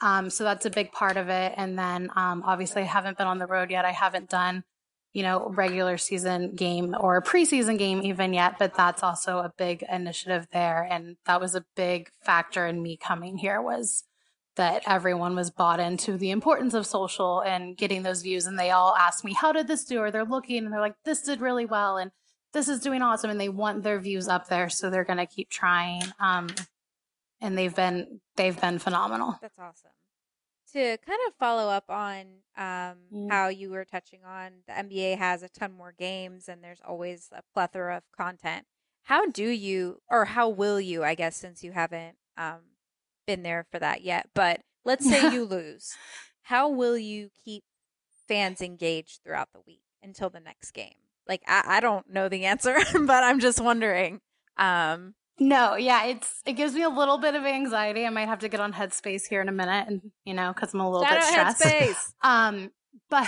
Um, 0.00 0.30
so 0.30 0.44
that's 0.44 0.64
a 0.64 0.70
big 0.70 0.92
part 0.92 1.18
of 1.18 1.28
it. 1.28 1.52
And 1.58 1.78
then 1.78 2.08
um, 2.16 2.42
obviously, 2.46 2.82
I 2.82 2.86
haven't 2.86 3.18
been 3.18 3.26
on 3.26 3.38
the 3.38 3.46
road 3.46 3.70
yet. 3.70 3.84
I 3.84 3.90
haven't 3.92 4.30
done, 4.30 4.64
you 5.12 5.22
know, 5.22 5.46
regular 5.50 5.98
season 5.98 6.54
game 6.54 6.96
or 6.98 7.20
preseason 7.20 7.76
game 7.76 8.00
even 8.02 8.32
yet, 8.32 8.54
but 8.58 8.72
that's 8.72 9.02
also 9.02 9.38
a 9.40 9.52
big 9.58 9.84
initiative 9.92 10.46
there. 10.54 10.88
And 10.90 11.16
that 11.26 11.38
was 11.38 11.54
a 11.54 11.66
big 11.76 12.08
factor 12.24 12.66
in 12.66 12.82
me 12.82 12.96
coming 12.96 13.36
here 13.36 13.60
was 13.60 14.04
that 14.60 14.82
everyone 14.86 15.34
was 15.34 15.50
bought 15.50 15.80
into 15.80 16.18
the 16.18 16.30
importance 16.30 16.74
of 16.74 16.86
social 16.86 17.40
and 17.40 17.78
getting 17.78 18.02
those 18.02 18.20
views. 18.20 18.44
And 18.44 18.58
they 18.58 18.70
all 18.70 18.94
ask 18.94 19.24
me, 19.24 19.32
how 19.32 19.52
did 19.52 19.66
this 19.68 19.86
do? 19.86 20.00
Or 20.00 20.10
they're 20.10 20.22
looking 20.22 20.64
and 20.64 20.72
they're 20.72 20.82
like, 20.82 20.96
this 21.02 21.22
did 21.22 21.40
really 21.40 21.64
well. 21.64 21.96
And 21.96 22.10
this 22.52 22.68
is 22.68 22.80
doing 22.80 23.00
awesome. 23.00 23.30
And 23.30 23.40
they 23.40 23.48
want 23.48 23.82
their 23.82 23.98
views 23.98 24.28
up 24.28 24.48
there. 24.48 24.68
So 24.68 24.90
they're 24.90 25.04
going 25.04 25.18
to 25.18 25.24
keep 25.24 25.48
trying. 25.48 26.02
Um, 26.20 26.48
and 27.40 27.56
they've 27.56 27.74
been, 27.74 28.20
they've 28.36 28.60
been 28.60 28.78
phenomenal. 28.78 29.38
That's 29.40 29.58
awesome. 29.58 29.92
To 30.74 30.98
kind 30.98 31.18
of 31.26 31.34
follow 31.38 31.70
up 31.70 31.88
on 31.88 32.20
um, 32.58 32.96
mm. 33.10 33.30
how 33.30 33.48
you 33.48 33.70
were 33.70 33.86
touching 33.86 34.20
on, 34.26 34.50
the 34.68 34.74
NBA 34.74 35.16
has 35.16 35.42
a 35.42 35.48
ton 35.48 35.72
more 35.72 35.94
games 35.98 36.50
and 36.50 36.62
there's 36.62 36.82
always 36.86 37.30
a 37.32 37.40
plethora 37.54 37.96
of 37.96 38.02
content. 38.14 38.66
How 39.04 39.26
do 39.26 39.48
you, 39.48 40.02
or 40.10 40.26
how 40.26 40.50
will 40.50 40.78
you, 40.78 41.02
I 41.02 41.14
guess, 41.14 41.34
since 41.34 41.64
you 41.64 41.72
haven't 41.72 42.16
um, 42.36 42.60
been 43.30 43.42
there 43.44 43.64
for 43.70 43.78
that 43.78 44.02
yet, 44.02 44.28
but 44.34 44.60
let's 44.84 45.08
say 45.08 45.32
you 45.32 45.44
lose. 45.44 45.94
How 46.42 46.68
will 46.68 46.98
you 46.98 47.28
keep 47.44 47.62
fans 48.26 48.60
engaged 48.60 49.20
throughout 49.22 49.50
the 49.54 49.60
week 49.64 49.84
until 50.02 50.30
the 50.30 50.40
next 50.40 50.72
game? 50.72 50.96
Like 51.28 51.42
I, 51.46 51.62
I 51.64 51.80
don't 51.80 52.10
know 52.10 52.28
the 52.28 52.46
answer, 52.46 52.76
but 53.06 53.22
I'm 53.22 53.38
just 53.38 53.60
wondering. 53.60 54.20
Um 54.56 55.14
no, 55.38 55.76
yeah, 55.76 56.06
it's 56.06 56.42
it 56.44 56.54
gives 56.54 56.74
me 56.74 56.82
a 56.82 56.88
little 56.88 57.18
bit 57.18 57.36
of 57.36 57.44
anxiety. 57.44 58.04
I 58.04 58.10
might 58.10 58.26
have 58.26 58.40
to 58.40 58.48
get 58.48 58.58
on 58.58 58.72
Headspace 58.72 59.28
here 59.28 59.40
in 59.40 59.48
a 59.48 59.52
minute, 59.52 59.86
and 59.86 60.10
you 60.24 60.34
know, 60.34 60.52
because 60.52 60.74
I'm 60.74 60.80
a 60.80 60.90
little 60.90 61.06
shout 61.06 61.20
bit 61.20 61.24
stressed. 61.24 61.62
Headspace. 61.62 62.12
um, 62.22 62.70
but 63.08 63.26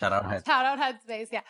shout 0.00 0.12
out 0.14 0.24
Headspace. 0.28 0.46
Shout 0.46 0.64
out 0.64 0.78
Headspace. 0.78 1.28
Yeah, 1.30 1.42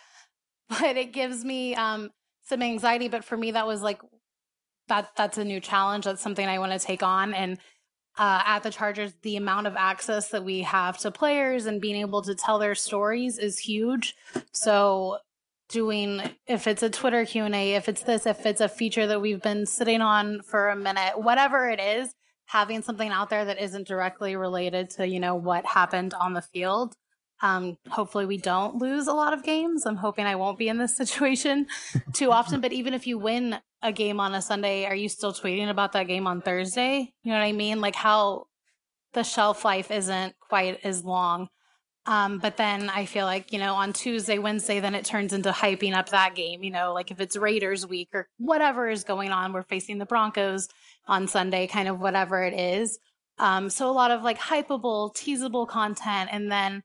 but 0.68 0.97
it 0.97 1.12
gives 1.12 1.45
me 1.45 1.76
um 1.76 2.11
some 2.43 2.62
anxiety. 2.62 3.09
But 3.09 3.24
for 3.24 3.37
me, 3.37 3.53
that 3.53 3.66
was 3.66 3.80
like 3.80 4.01
that. 4.89 5.11
That's 5.16 5.39
a 5.39 5.45
new 5.45 5.61
challenge. 5.61 6.05
That's 6.05 6.20
something 6.20 6.47
I 6.47 6.59
want 6.59 6.72
to 6.72 6.78
take 6.78 7.05
on, 7.05 7.32
and 7.32 7.59
uh, 8.18 8.42
at 8.44 8.62
the 8.62 8.70
Chargers, 8.70 9.12
the 9.22 9.36
amount 9.36 9.66
of 9.66 9.76
access 9.76 10.28
that 10.28 10.44
we 10.44 10.62
have 10.62 10.98
to 10.98 11.10
players 11.10 11.66
and 11.66 11.80
being 11.80 11.96
able 11.96 12.22
to 12.22 12.34
tell 12.34 12.58
their 12.58 12.74
stories 12.74 13.38
is 13.38 13.58
huge. 13.58 14.14
So 14.52 15.18
doing 15.68 16.22
if 16.46 16.66
it's 16.66 16.82
a 16.82 16.90
Twitter 16.90 17.24
Q&A, 17.24 17.74
if 17.74 17.88
it's 17.88 18.02
this, 18.02 18.26
if 18.26 18.46
it's 18.46 18.60
a 18.60 18.68
feature 18.68 19.06
that 19.06 19.20
we've 19.20 19.42
been 19.42 19.66
sitting 19.66 20.00
on 20.00 20.42
for 20.42 20.68
a 20.68 20.76
minute, 20.76 21.20
whatever 21.20 21.68
it 21.68 21.80
is, 21.80 22.14
having 22.46 22.82
something 22.82 23.10
out 23.10 23.28
there 23.28 23.44
that 23.44 23.60
isn't 23.60 23.88
directly 23.88 24.36
related 24.36 24.90
to, 24.90 25.06
you 25.06 25.20
know, 25.20 25.34
what 25.34 25.66
happened 25.66 26.14
on 26.14 26.32
the 26.32 26.42
field. 26.42 26.94
Um, 27.42 27.76
hopefully 27.90 28.24
we 28.24 28.38
don't 28.38 28.76
lose 28.76 29.08
a 29.08 29.12
lot 29.12 29.34
of 29.34 29.42
games. 29.42 29.84
I'm 29.84 29.96
hoping 29.96 30.24
I 30.24 30.36
won't 30.36 30.58
be 30.58 30.68
in 30.68 30.78
this 30.78 30.96
situation 30.96 31.66
too 32.12 32.32
often, 32.32 32.60
but 32.62 32.72
even 32.72 32.94
if 32.94 33.06
you 33.06 33.18
win 33.18 33.58
a 33.87 33.93
game 33.93 34.18
on 34.18 34.34
a 34.34 34.43
Sunday, 34.43 34.84
are 34.84 34.95
you 34.95 35.09
still 35.09 35.32
tweeting 35.32 35.70
about 35.70 35.93
that 35.93 36.09
game 36.09 36.26
on 36.26 36.43
Thursday? 36.43 37.12
You 37.22 37.32
know 37.32 37.39
what 37.39 37.45
I 37.45 37.53
mean? 37.53 37.80
Like 37.80 37.95
how 37.95 38.47
the 39.14 39.22
shelf 39.22 39.64
life 39.64 39.91
isn't 39.91 40.34
quite 40.41 40.80
as 40.84 41.05
long. 41.05 41.49
Um, 42.05 42.39
but 42.39 42.57
then 42.57 42.91
I 42.91 43.05
feel 43.07 43.26
like, 43.26 43.53
you 43.53 43.59
know, 43.59 43.74
on 43.74 43.93
Tuesday, 43.93 44.39
Wednesday, 44.39 44.80
then 44.80 44.95
it 44.95 45.05
turns 45.05 45.32
into 45.32 45.51
hyping 45.51 45.95
up 45.95 46.11
that 46.11 46.34
game. 46.34 46.62
You 46.62 46.70
know, 46.70 46.93
like 46.93 47.11
if 47.11 47.20
it's 47.20 47.37
Raiders 47.37 47.87
week 47.87 48.09
or 48.12 48.28
whatever 48.39 48.89
is 48.89 49.05
going 49.05 49.30
on, 49.30 49.53
we're 49.53 49.62
facing 49.62 49.99
the 49.99 50.07
Broncos 50.07 50.68
on 51.07 51.28
Sunday, 51.28 51.66
kind 51.66 51.89
of 51.89 52.01
whatever 52.01 52.43
it 52.43 52.55
is. 52.55 52.99
Um, 53.39 53.70
so 53.70 53.89
a 53.89 53.93
lot 53.93 54.11
of 54.11 54.22
like 54.22 54.39
hypeable, 54.39 55.14
teasable 55.14 55.66
content. 55.66 56.30
And 56.32 56.51
then 56.51 56.82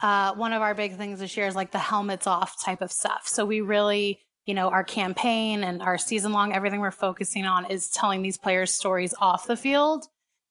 uh, 0.00 0.34
one 0.34 0.52
of 0.52 0.60
our 0.60 0.74
big 0.74 0.96
things 0.96 1.20
this 1.20 1.36
year 1.36 1.46
is 1.46 1.54
like 1.54 1.70
the 1.70 1.78
helmets 1.78 2.26
off 2.26 2.62
type 2.62 2.82
of 2.82 2.92
stuff. 2.92 3.22
So 3.26 3.44
we 3.44 3.60
really 3.60 4.20
you 4.46 4.54
know, 4.54 4.68
our 4.68 4.84
campaign 4.84 5.64
and 5.64 5.80
our 5.82 5.96
season 5.96 6.32
long, 6.32 6.52
everything 6.52 6.80
we're 6.80 6.90
focusing 6.90 7.46
on 7.46 7.66
is 7.70 7.88
telling 7.90 8.22
these 8.22 8.36
players 8.36 8.72
stories 8.72 9.14
off 9.18 9.46
the 9.46 9.56
field. 9.56 10.06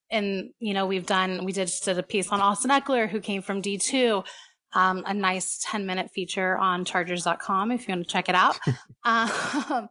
And, 0.09 0.51
you 0.59 0.73
know, 0.73 0.85
we've 0.85 1.05
done, 1.05 1.45
we 1.45 1.51
did, 1.51 1.67
just 1.67 1.85
did 1.85 1.97
a 1.97 2.03
piece 2.03 2.29
on 2.29 2.41
Austin 2.41 2.71
Ekeler, 2.71 3.09
who 3.09 3.19
came 3.19 3.41
from 3.41 3.61
D2, 3.61 4.25
um, 4.73 5.03
a 5.05 5.13
nice 5.13 5.63
10 5.63 5.85
minute 5.85 6.11
feature 6.11 6.57
on 6.57 6.85
chargers.com 6.85 7.71
if 7.71 7.87
you 7.87 7.93
want 7.93 8.07
to 8.07 8.11
check 8.11 8.29
it 8.29 8.35
out. 8.35 8.59
um, 9.03 9.89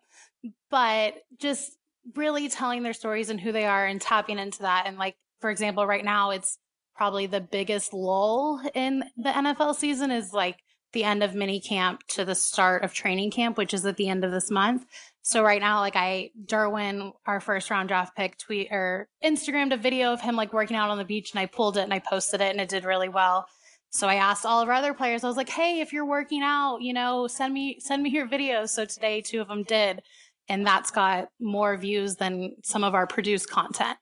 but 0.70 1.14
just 1.38 1.72
really 2.16 2.48
telling 2.48 2.82
their 2.82 2.92
stories 2.92 3.30
and 3.30 3.40
who 3.40 3.52
they 3.52 3.64
are 3.64 3.86
and 3.86 4.00
tapping 4.00 4.38
into 4.38 4.62
that. 4.62 4.84
And 4.86 4.98
like, 4.98 5.16
for 5.40 5.50
example, 5.50 5.86
right 5.86 6.04
now 6.04 6.30
it's 6.30 6.58
probably 6.96 7.26
the 7.26 7.40
biggest 7.40 7.92
lull 7.92 8.60
in 8.74 9.04
the 9.16 9.30
NFL 9.30 9.76
season 9.76 10.10
is 10.10 10.32
like 10.32 10.56
the 10.92 11.04
end 11.04 11.22
of 11.22 11.34
mini 11.34 11.60
camp 11.60 12.02
to 12.08 12.24
the 12.24 12.34
start 12.34 12.84
of 12.84 12.92
training 12.94 13.30
camp, 13.30 13.56
which 13.56 13.74
is 13.74 13.84
at 13.86 13.96
the 13.96 14.08
end 14.08 14.24
of 14.24 14.30
this 14.30 14.50
month. 14.50 14.84
So 15.22 15.42
right 15.42 15.60
now, 15.60 15.80
like 15.80 15.96
I, 15.96 16.30
Derwin, 16.46 17.12
our 17.26 17.40
first 17.40 17.70
round 17.70 17.88
draft 17.88 18.16
pick, 18.16 18.38
tweet 18.38 18.68
or 18.72 19.08
Instagrammed 19.24 19.72
a 19.72 19.76
video 19.76 20.12
of 20.12 20.20
him 20.20 20.34
like 20.34 20.52
working 20.52 20.76
out 20.76 20.90
on 20.90 20.98
the 20.98 21.04
beach, 21.04 21.32
and 21.32 21.40
I 21.40 21.46
pulled 21.46 21.76
it 21.76 21.82
and 21.82 21.94
I 21.94 22.00
posted 22.00 22.40
it, 22.40 22.50
and 22.50 22.60
it 22.60 22.68
did 22.68 22.84
really 22.84 23.08
well. 23.08 23.46
So 23.90 24.08
I 24.08 24.16
asked 24.16 24.46
all 24.46 24.60
of 24.60 24.68
our 24.68 24.74
other 24.74 24.94
players, 24.94 25.22
I 25.22 25.28
was 25.28 25.36
like, 25.36 25.50
"Hey, 25.50 25.80
if 25.80 25.92
you're 25.92 26.06
working 26.06 26.42
out, 26.42 26.78
you 26.80 26.92
know, 26.92 27.26
send 27.28 27.54
me 27.54 27.78
send 27.78 28.02
me 28.02 28.10
your 28.10 28.26
videos." 28.26 28.70
So 28.70 28.84
today, 28.84 29.20
two 29.20 29.40
of 29.40 29.48
them 29.48 29.62
did, 29.62 30.02
and 30.48 30.66
that's 30.66 30.90
got 30.90 31.28
more 31.40 31.76
views 31.76 32.16
than 32.16 32.56
some 32.64 32.84
of 32.84 32.94
our 32.94 33.06
produced 33.06 33.48
content. 33.50 33.98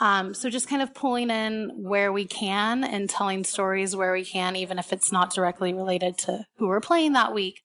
Um, 0.00 0.32
so 0.32 0.48
just 0.48 0.68
kind 0.68 0.80
of 0.80 0.94
pulling 0.94 1.30
in 1.30 1.72
where 1.74 2.12
we 2.12 2.24
can 2.24 2.84
and 2.84 3.10
telling 3.10 3.44
stories 3.44 3.96
where 3.96 4.12
we 4.12 4.24
can, 4.24 4.54
even 4.54 4.78
if 4.78 4.92
it's 4.92 5.10
not 5.10 5.34
directly 5.34 5.74
related 5.74 6.18
to 6.18 6.44
who 6.56 6.68
we're 6.68 6.80
playing 6.80 7.14
that 7.14 7.34
week. 7.34 7.60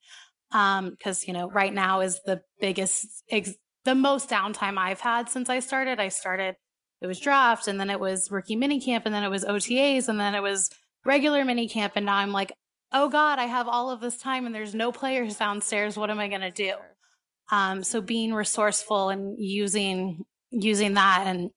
Um, 0.52 0.96
cause, 1.04 1.28
you 1.28 1.34
know, 1.34 1.50
right 1.50 1.74
now 1.74 2.02
is 2.02 2.20
the 2.26 2.42
biggest, 2.60 3.08
ex- 3.30 3.56
the 3.86 3.96
most 3.96 4.30
downtime 4.30 4.78
I've 4.78 5.00
had 5.00 5.30
since 5.30 5.50
I 5.50 5.60
started. 5.60 6.00
I 6.00 6.10
started, 6.10 6.56
it 7.02 7.08
was 7.08 7.20
draft 7.20 7.68
and 7.68 7.80
then 7.80 7.90
it 7.90 8.00
was 8.00 8.32
rookie 8.32 8.56
mini 8.56 8.80
camp 8.80 9.06
and 9.06 9.14
then 9.14 9.24
it 9.24 9.30
was 9.30 9.46
OTAs 9.46 10.08
and 10.08 10.20
then 10.20 10.36
it 10.36 10.42
was 10.42 10.70
regular 11.06 11.46
mini 11.46 11.68
camp. 11.68 11.94
And 11.96 12.06
now 12.06 12.18
I'm 12.18 12.32
like, 12.32 12.54
oh 12.92 13.10
God, 13.10 13.40
I 13.40 13.46
have 13.46 13.68
all 13.68 13.92
of 13.92 14.00
this 14.00 14.18
time 14.18 14.46
and 14.46 14.56
there's 14.56 14.76
no 14.76 14.92
players 14.92 15.38
downstairs. 15.38 15.98
What 15.98 16.10
am 16.10 16.20
I 16.20 16.30
going 16.30 16.42
to 16.42 16.52
do? 16.52 16.74
Um, 17.52 17.84
so 17.84 18.02
being 18.02 18.34
resourceful 18.34 19.10
and 19.10 19.36
using, 19.38 20.24
using 20.50 20.94
that 20.96 21.24
and 21.28 21.52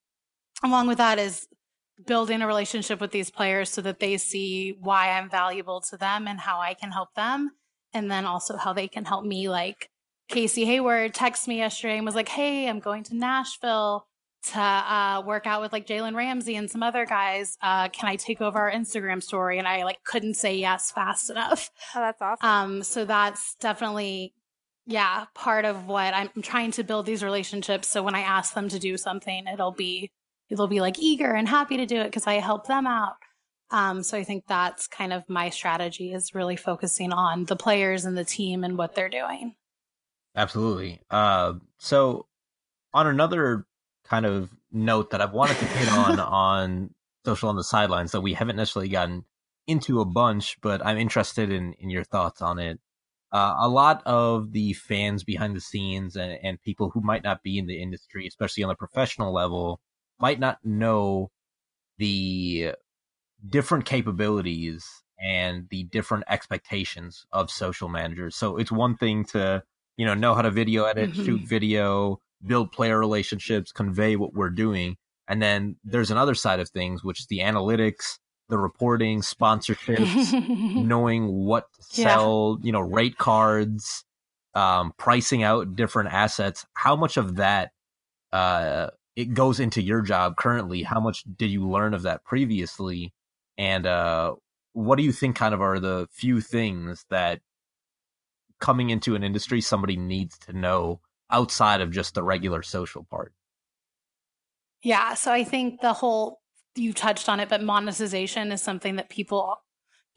along 0.63 0.87
with 0.87 0.97
that 0.97 1.19
is 1.19 1.47
building 2.05 2.41
a 2.41 2.47
relationship 2.47 3.01
with 3.01 3.11
these 3.11 3.31
players 3.31 3.69
so 3.69 3.81
that 3.81 3.99
they 3.99 4.17
see 4.17 4.75
why 4.79 5.11
I'm 5.11 5.29
valuable 5.29 5.81
to 5.81 5.97
them 5.97 6.27
and 6.27 6.39
how 6.39 6.59
I 6.59 6.73
can 6.73 6.91
help 6.91 7.13
them. 7.15 7.51
And 7.93 8.11
then 8.11 8.25
also 8.25 8.57
how 8.57 8.73
they 8.73 8.87
can 8.87 9.05
help 9.05 9.25
me. 9.25 9.49
Like 9.49 9.89
Casey 10.29 10.65
Hayward 10.65 11.13
texted 11.13 11.47
me 11.47 11.57
yesterday 11.57 11.97
and 11.97 12.05
was 12.05 12.15
like, 12.15 12.29
Hey, 12.29 12.69
I'm 12.69 12.79
going 12.79 13.03
to 13.05 13.15
Nashville 13.15 14.05
to 14.43 14.59
uh, 14.59 15.23
work 15.25 15.47
out 15.47 15.61
with 15.61 15.73
like 15.73 15.87
Jalen 15.87 16.15
Ramsey 16.15 16.55
and 16.55 16.69
some 16.69 16.83
other 16.83 17.05
guys. 17.05 17.57
Uh, 17.61 17.89
can 17.89 18.07
I 18.07 18.15
take 18.15 18.41
over 18.41 18.59
our 18.59 18.71
Instagram 18.71 19.21
story? 19.23 19.57
And 19.57 19.67
I 19.67 19.83
like 19.83 20.03
couldn't 20.03 20.35
say 20.35 20.55
yes 20.57 20.91
fast 20.91 21.29
enough. 21.29 21.71
Oh, 21.95 21.99
that's 21.99 22.21
awesome. 22.21 22.47
Um, 22.47 22.83
so 22.83 23.05
that's 23.05 23.55
definitely, 23.59 24.33
yeah, 24.85 25.25
part 25.33 25.65
of 25.65 25.87
what 25.87 26.13
I'm 26.13 26.29
trying 26.41 26.71
to 26.71 26.83
build 26.83 27.05
these 27.05 27.23
relationships. 27.23 27.87
So 27.89 28.03
when 28.03 28.15
I 28.15 28.21
ask 28.21 28.53
them 28.53 28.69
to 28.69 28.79
do 28.79 28.97
something, 28.97 29.47
it'll 29.47 29.71
be 29.71 30.11
they'll 30.49 30.67
be 30.67 30.81
like 30.81 30.99
eager 30.99 31.33
and 31.33 31.47
happy 31.47 31.77
to 31.77 31.85
do 31.85 31.99
it 31.99 32.05
because 32.05 32.27
I 32.27 32.35
help 32.35 32.67
them 32.67 32.87
out. 32.87 33.15
Um, 33.69 34.03
so 34.03 34.17
I 34.17 34.23
think 34.23 34.45
that's 34.47 34.87
kind 34.87 35.11
of 35.11 35.23
my 35.27 35.49
strategy 35.49 36.13
is 36.13 36.33
really 36.33 36.55
focusing 36.55 37.11
on 37.11 37.45
the 37.45 37.55
players 37.55 38.05
and 38.05 38.17
the 38.17 38.23
team 38.23 38.63
and 38.63 38.77
what 38.77 38.95
they're 38.95 39.09
doing. 39.09 39.55
Absolutely. 40.35 41.01
Uh, 41.09 41.53
so 41.77 42.27
on 42.93 43.07
another 43.07 43.65
kind 44.05 44.25
of 44.25 44.49
note 44.71 45.11
that 45.11 45.21
I've 45.21 45.33
wanted 45.33 45.57
to 45.57 45.65
hit 45.65 45.91
on 45.91 46.19
on 46.19 46.93
social 47.25 47.49
on 47.49 47.57
the 47.57 47.63
sidelines 47.63 48.13
that 48.13 48.21
we 48.21 48.33
haven't 48.33 48.55
necessarily 48.55 48.89
gotten 48.89 49.25
into 49.65 49.99
a 49.99 50.05
bunch, 50.05 50.57
but 50.61 50.85
I'm 50.85 50.97
interested 50.97 51.51
in 51.51 51.73
in 51.73 51.89
your 51.89 52.05
thoughts 52.05 52.41
on 52.41 52.59
it. 52.59 52.79
Uh, 53.33 53.55
a 53.59 53.67
lot 53.67 54.01
of 54.05 54.53
the 54.53 54.71
fans 54.73 55.25
behind 55.25 55.53
the 55.53 55.61
scenes 55.61 56.15
and, 56.15 56.39
and 56.41 56.61
people 56.61 56.89
who 56.89 57.01
might 57.01 57.23
not 57.23 57.43
be 57.43 57.57
in 57.57 57.67
the 57.67 57.81
industry, 57.81 58.25
especially 58.25 58.63
on 58.63 58.69
the 58.69 58.75
professional 58.75 59.33
level, 59.33 59.81
might 60.19 60.39
not 60.39 60.59
know 60.63 61.31
the 61.97 62.73
different 63.47 63.85
capabilities 63.85 64.85
and 65.19 65.67
the 65.69 65.83
different 65.83 66.23
expectations 66.27 67.25
of 67.31 67.49
social 67.49 67.89
managers. 67.89 68.35
So 68.35 68.57
it's 68.57 68.71
one 68.71 68.97
thing 68.97 69.25
to, 69.25 69.63
you 69.97 70.05
know, 70.05 70.13
know 70.13 70.35
how 70.35 70.41
to 70.41 70.51
video 70.51 70.85
edit, 70.85 71.11
mm-hmm. 71.11 71.25
shoot 71.25 71.41
video, 71.41 72.19
build 72.45 72.71
player 72.71 72.99
relationships, 72.99 73.71
convey 73.71 74.15
what 74.15 74.33
we're 74.33 74.49
doing. 74.49 74.97
And 75.27 75.41
then 75.41 75.75
there's 75.83 76.11
another 76.11 76.35
side 76.35 76.59
of 76.59 76.69
things, 76.69 77.03
which 77.03 77.19
is 77.19 77.27
the 77.27 77.39
analytics, 77.39 78.19
the 78.49 78.57
reporting, 78.57 79.21
sponsorships, 79.21 80.33
knowing 80.85 81.27
what 81.27 81.65
to 81.73 81.83
sell, 81.83 82.57
yeah. 82.59 82.65
you 82.65 82.71
know, 82.71 82.79
rate 82.79 83.17
cards, 83.17 84.05
um, 84.53 84.93
pricing 84.97 85.43
out 85.43 85.75
different 85.75 86.13
assets. 86.13 86.65
How 86.73 86.95
much 86.95 87.17
of 87.17 87.37
that 87.37 87.71
uh, 88.31 88.87
it 89.17 89.33
goes 89.33 89.59
into 89.59 89.81
your 89.81 90.01
job 90.03 90.37
currently? 90.37 90.83
How 90.83 90.99
much 90.99 91.23
did 91.23 91.49
you 91.49 91.67
learn 91.67 91.95
of 91.95 92.03
that 92.03 92.23
previously? 92.23 93.13
And 93.57 93.87
uh, 93.87 94.35
what 94.73 94.97
do 94.97 95.03
you 95.03 95.11
think 95.11 95.35
kind 95.35 95.55
of 95.55 95.61
are 95.61 95.79
the 95.79 96.07
few 96.11 96.39
things 96.39 97.03
that 97.09 97.41
coming 98.59 98.91
into 98.91 99.15
an 99.15 99.23
industry 99.23 99.59
somebody 99.59 99.97
needs 99.97 100.37
to 100.37 100.53
know 100.53 101.01
outside 101.31 101.81
of 101.81 101.89
just 101.89 102.13
the 102.13 102.21
regular 102.21 102.61
social 102.61 103.05
part? 103.09 103.33
Yeah, 104.83 105.15
so 105.15 105.31
I 105.33 105.43
think 105.43 105.81
the 105.81 105.93
whole 105.93 106.39
you 106.75 106.93
touched 106.93 107.27
on 107.27 107.39
it, 107.39 107.49
but 107.49 107.63
monetization 107.63 108.51
is 108.51 108.61
something 108.61 108.97
that 108.97 109.09
people 109.09 109.57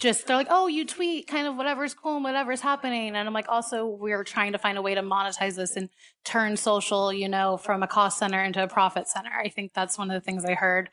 just 0.01 0.26
they're 0.26 0.36
like, 0.36 0.48
oh, 0.51 0.66
you 0.66 0.86
tweet 0.86 1.28
kind 1.28 1.46
of 1.46 1.57
whatever's 1.57 1.92
cool 1.92 2.16
and 2.16 2.24
whatever's 2.24 2.62
happening. 2.62 3.14
And 3.14 3.28
I'm 3.28 3.34
like, 3.34 3.48
also, 3.48 3.86
we're 3.86 4.24
trying 4.24 4.53
to 4.53 4.59
find 4.59 4.78
a 4.78 4.82
way 4.82 4.94
to 4.94 5.03
monetize 5.03 5.57
this 5.57 5.76
and 5.76 5.90
turn 6.24 6.57
social, 6.57 7.12
you 7.12 7.28
know, 7.28 7.59
from 7.59 7.82
a 7.82 7.86
cost 7.86 8.18
center 8.18 8.42
into 8.42 8.62
a 8.62 8.68
profit 8.68 9.07
center. 9.07 9.30
I 9.30 9.51
think 9.51 9.72
that's 9.74 9.98
one 9.98 10.11
of 10.11 10.14
the 10.14 10.24
things 10.24 10.44
I 10.44 10.55
heard 10.55 10.88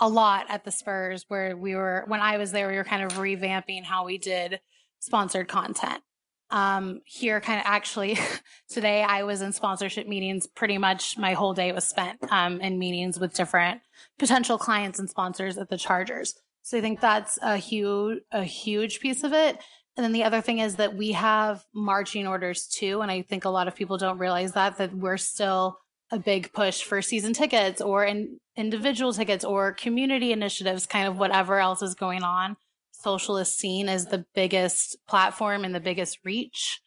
a 0.00 0.08
lot 0.08 0.46
at 0.48 0.64
the 0.64 0.72
Spurs 0.72 1.26
where 1.28 1.56
we 1.56 1.74
were 1.74 2.04
when 2.06 2.20
I 2.20 2.38
was 2.38 2.50
there, 2.50 2.68
we 2.68 2.76
were 2.76 2.84
kind 2.84 3.04
of 3.04 3.12
revamping 3.12 3.84
how 3.84 4.06
we 4.06 4.18
did 4.18 4.60
sponsored 5.00 5.46
content 5.46 6.02
um 6.50 7.00
here 7.04 7.40
kind 7.40 7.58
of 7.58 7.66
actually 7.66 8.16
today 8.68 9.02
i 9.02 9.24
was 9.24 9.42
in 9.42 9.52
sponsorship 9.52 10.06
meetings 10.06 10.46
pretty 10.46 10.78
much 10.78 11.18
my 11.18 11.32
whole 11.32 11.52
day 11.52 11.72
was 11.72 11.84
spent 11.84 12.18
um 12.30 12.60
in 12.60 12.78
meetings 12.78 13.18
with 13.18 13.34
different 13.34 13.80
potential 14.16 14.56
clients 14.56 15.00
and 15.00 15.10
sponsors 15.10 15.58
at 15.58 15.68
the 15.70 15.76
chargers 15.76 16.34
so 16.66 16.76
i 16.76 16.80
think 16.80 17.00
that's 17.00 17.38
a 17.42 17.56
huge 17.56 18.18
a 18.32 18.42
huge 18.42 19.00
piece 19.00 19.22
of 19.22 19.32
it 19.32 19.58
and 19.96 20.04
then 20.04 20.12
the 20.12 20.24
other 20.24 20.40
thing 20.40 20.58
is 20.58 20.76
that 20.76 20.96
we 20.96 21.12
have 21.12 21.64
marching 21.72 22.26
orders 22.26 22.66
too 22.66 23.00
and 23.00 23.10
i 23.10 23.22
think 23.22 23.44
a 23.44 23.50
lot 23.50 23.68
of 23.68 23.76
people 23.76 23.96
don't 23.96 24.18
realize 24.18 24.52
that 24.52 24.76
that 24.78 24.92
we're 24.92 25.16
still 25.16 25.78
a 26.10 26.18
big 26.18 26.52
push 26.52 26.82
for 26.82 27.00
season 27.00 27.32
tickets 27.32 27.80
or 27.80 28.04
in 28.04 28.38
individual 28.56 29.12
tickets 29.12 29.44
or 29.44 29.72
community 29.72 30.32
initiatives 30.32 30.86
kind 30.86 31.08
of 31.08 31.18
whatever 31.18 31.58
else 31.58 31.82
is 31.82 31.94
going 31.94 32.22
on 32.22 32.56
social 32.90 33.38
is 33.38 33.52
seen 33.52 33.88
as 33.88 34.06
the 34.06 34.24
biggest 34.34 34.96
platform 35.06 35.64
and 35.64 35.74
the 35.74 35.80
biggest 35.80 36.18
reach 36.24 36.80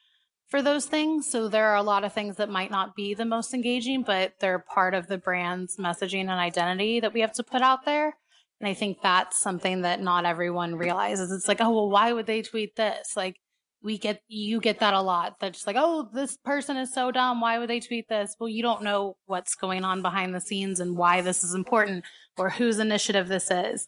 for 0.50 0.62
those 0.62 0.86
things. 0.86 1.30
So 1.30 1.48
there 1.48 1.68
are 1.70 1.76
a 1.76 1.84
lot 1.84 2.04
of 2.04 2.14
things 2.14 2.38
that 2.38 2.50
might 2.50 2.72
not 2.72 2.96
be 2.96 3.14
the 3.14 3.26
most 3.26 3.54
engaging, 3.54 4.04
but 4.04 4.34
they're 4.40 4.60
part 4.60 4.94
of 4.94 5.08
the 5.08 5.18
brand's 5.18 5.78
messaging 5.78 6.22
and 6.22 6.32
identity 6.32 7.00
that 7.00 7.14
we 7.14 7.22
have 7.22 7.34
to 7.34 7.44
put 7.44 7.62
out 7.62 7.86
there. 7.86 8.18
And 8.60 8.68
I 8.68 8.74
think 8.74 8.97
that's 9.01 9.41
something 9.41 9.82
that 9.82 10.01
not 10.01 10.26
everyone 10.26 10.76
realizes. 10.76 11.32
It's 11.32 11.47
like, 11.47 11.62
oh, 11.62 11.72
well, 11.72 11.89
why 11.89 12.12
would 12.12 12.26
they 12.26 12.41
tweet 12.41 12.76
this? 12.76 13.14
Like, 13.16 13.38
we 13.82 13.97
get, 13.97 14.22
you 14.28 14.60
get 14.60 14.80
that 14.80 14.93
a 14.93 15.01
lot. 15.01 15.36
That's 15.39 15.66
like, 15.66 15.78
oh, 15.80 16.10
this 16.14 16.36
person 16.43 16.76
is 16.76 16.93
so 16.93 17.12
dumb. 17.12 17.39
Why 17.39 17.57
would 17.57 17.70
they 17.70 17.80
tweet 17.80 18.10
this? 18.10 18.36
Well, 18.38 18.49
you 18.49 18.62
don't 18.62 18.84
know 18.84 19.16
what's 19.26 19.55
going 19.55 19.86
on 19.86 20.01
behind 20.01 20.36
the 20.36 20.41
scenes 20.41 20.82
and 20.82 20.97
why 20.97 21.22
this 21.22 21.43
is 21.43 21.53
important 21.53 22.03
or 22.38 22.49
whose 22.49 22.80
initiative 22.80 23.30
this 23.30 23.49
is 23.49 23.88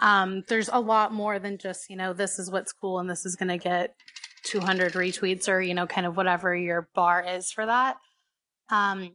um, 0.00 0.44
there's 0.48 0.70
a 0.72 0.80
lot 0.80 1.12
more 1.12 1.38
than 1.38 1.58
just, 1.58 1.90
you 1.90 1.96
know, 1.96 2.12
this 2.12 2.38
is 2.38 2.50
what's 2.50 2.72
cool 2.72 2.98
and 2.98 3.10
this 3.10 3.26
is 3.26 3.36
going 3.36 3.48
to 3.48 3.58
get 3.58 3.94
200 4.44 4.94
retweets 4.94 5.48
or, 5.48 5.60
you 5.60 5.74
know, 5.74 5.86
kind 5.86 6.06
of 6.06 6.16
whatever 6.16 6.54
your 6.54 6.88
bar 6.94 7.24
is 7.26 7.52
for 7.52 7.66
that. 7.66 7.96
Um, 8.70 9.10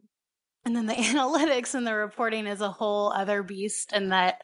and 0.64 0.76
then 0.76 0.86
the 0.86 0.93
analytics 0.95 1.74
and 1.74 1.86
the 1.86 1.95
reporting 1.95 2.45
is 2.45 2.62
a 2.62 2.72
whole 2.72 3.12
other 3.12 3.43
beast, 3.43 3.91
and 3.93 4.12
that 4.12 4.41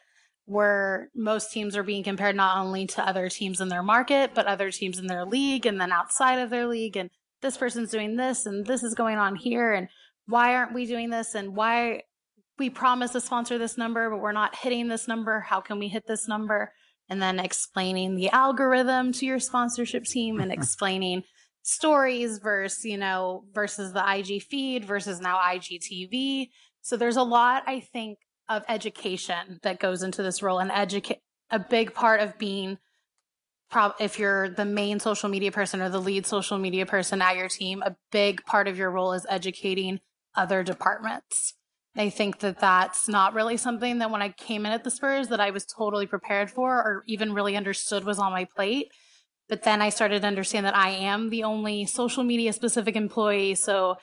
where 0.51 1.09
most 1.15 1.53
teams 1.53 1.77
are 1.77 1.83
being 1.83 2.03
compared 2.03 2.35
not 2.35 2.57
only 2.57 2.85
to 2.85 3.07
other 3.07 3.29
teams 3.29 3.61
in 3.61 3.69
their 3.69 3.81
market, 3.81 4.31
but 4.35 4.47
other 4.47 4.69
teams 4.69 4.99
in 4.99 5.07
their 5.07 5.25
league 5.25 5.65
and 5.65 5.79
then 5.79 5.93
outside 5.93 6.39
of 6.39 6.49
their 6.49 6.67
league. 6.67 6.97
And 6.97 7.09
this 7.41 7.55
person's 7.55 7.89
doing 7.89 8.17
this 8.17 8.45
and 8.45 8.65
this 8.65 8.83
is 8.83 8.93
going 8.93 9.17
on 9.17 9.35
here. 9.35 9.71
And 9.71 9.87
why 10.27 10.55
aren't 10.55 10.73
we 10.73 10.85
doing 10.85 11.09
this? 11.09 11.35
And 11.35 11.55
why 11.55 12.03
we 12.59 12.69
promise 12.69 13.11
to 13.11 13.21
sponsor 13.21 13.57
this 13.57 13.77
number, 13.77 14.09
but 14.09 14.19
we're 14.19 14.33
not 14.33 14.57
hitting 14.57 14.89
this 14.89 15.07
number. 15.07 15.39
How 15.39 15.61
can 15.61 15.79
we 15.79 15.87
hit 15.87 16.05
this 16.05 16.27
number? 16.27 16.73
And 17.09 17.21
then 17.21 17.39
explaining 17.39 18.15
the 18.15 18.29
algorithm 18.29 19.13
to 19.13 19.25
your 19.25 19.39
sponsorship 19.39 20.03
team 20.03 20.41
and 20.41 20.51
explaining 20.51 21.23
stories 21.63 22.39
versus, 22.39 22.83
you 22.83 22.97
know, 22.97 23.45
versus 23.53 23.93
the 23.93 24.03
IG 24.05 24.43
feed 24.43 24.83
versus 24.83 25.21
now 25.21 25.37
IGTV. 25.37 26.49
So 26.81 26.97
there's 26.97 27.15
a 27.15 27.23
lot, 27.23 27.63
I 27.67 27.79
think, 27.79 28.17
of 28.51 28.63
education 28.67 29.59
that 29.63 29.79
goes 29.79 30.03
into 30.03 30.21
this 30.21 30.43
role 30.43 30.59
and 30.59 30.71
educate 30.71 31.19
a 31.49 31.59
big 31.59 31.93
part 31.93 32.19
of 32.19 32.37
being 32.37 32.77
if 33.99 34.19
you're 34.19 34.49
the 34.49 34.65
main 34.65 34.99
social 34.99 35.29
media 35.29 35.51
person 35.51 35.81
or 35.81 35.87
the 35.87 36.01
lead 36.01 36.25
social 36.25 36.57
media 36.57 36.85
person 36.85 37.21
at 37.21 37.37
your 37.37 37.47
team, 37.47 37.81
a 37.81 37.95
big 38.11 38.43
part 38.45 38.67
of 38.67 38.77
your 38.77 38.91
role 38.91 39.13
is 39.13 39.25
educating 39.29 40.01
other 40.35 40.61
departments. 40.61 41.53
I 41.95 42.09
think 42.09 42.39
that 42.39 42.59
that's 42.59 43.07
not 43.07 43.33
really 43.33 43.55
something 43.55 43.99
that 43.99 44.11
when 44.11 44.21
I 44.21 44.29
came 44.29 44.65
in 44.65 44.73
at 44.73 44.83
the 44.83 44.91
Spurs 44.91 45.29
that 45.29 45.39
I 45.39 45.51
was 45.51 45.65
totally 45.65 46.05
prepared 46.05 46.51
for 46.51 46.75
or 46.75 47.03
even 47.07 47.33
really 47.33 47.55
understood 47.55 48.03
was 48.03 48.19
on 48.19 48.33
my 48.33 48.45
plate. 48.45 48.91
But 49.47 49.63
then 49.63 49.81
I 49.81 49.89
started 49.89 50.21
to 50.21 50.27
understand 50.27 50.65
that 50.65 50.75
I 50.75 50.89
am 50.89 51.29
the 51.29 51.43
only 51.43 51.85
social 51.85 52.23
media 52.23 52.53
specific 52.53 52.95
employee. 52.95 53.55
So 53.55 53.95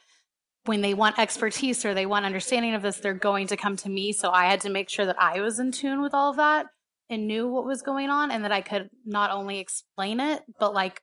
when 0.68 0.82
they 0.82 0.92
want 0.92 1.18
expertise 1.18 1.82
or 1.86 1.94
they 1.94 2.04
want 2.04 2.26
understanding 2.26 2.74
of 2.74 2.82
this, 2.82 2.98
they're 2.98 3.14
going 3.14 3.46
to 3.46 3.56
come 3.56 3.74
to 3.74 3.88
me. 3.88 4.12
So 4.12 4.30
I 4.30 4.44
had 4.44 4.60
to 4.60 4.68
make 4.68 4.90
sure 4.90 5.06
that 5.06 5.16
I 5.18 5.40
was 5.40 5.58
in 5.58 5.72
tune 5.72 6.02
with 6.02 6.12
all 6.12 6.30
of 6.30 6.36
that 6.36 6.66
and 7.08 7.26
knew 7.26 7.48
what 7.48 7.64
was 7.64 7.80
going 7.80 8.10
on 8.10 8.30
and 8.30 8.44
that 8.44 8.52
I 8.52 8.60
could 8.60 8.90
not 9.06 9.30
only 9.30 9.60
explain 9.60 10.20
it, 10.20 10.42
but 10.60 10.74
like 10.74 11.00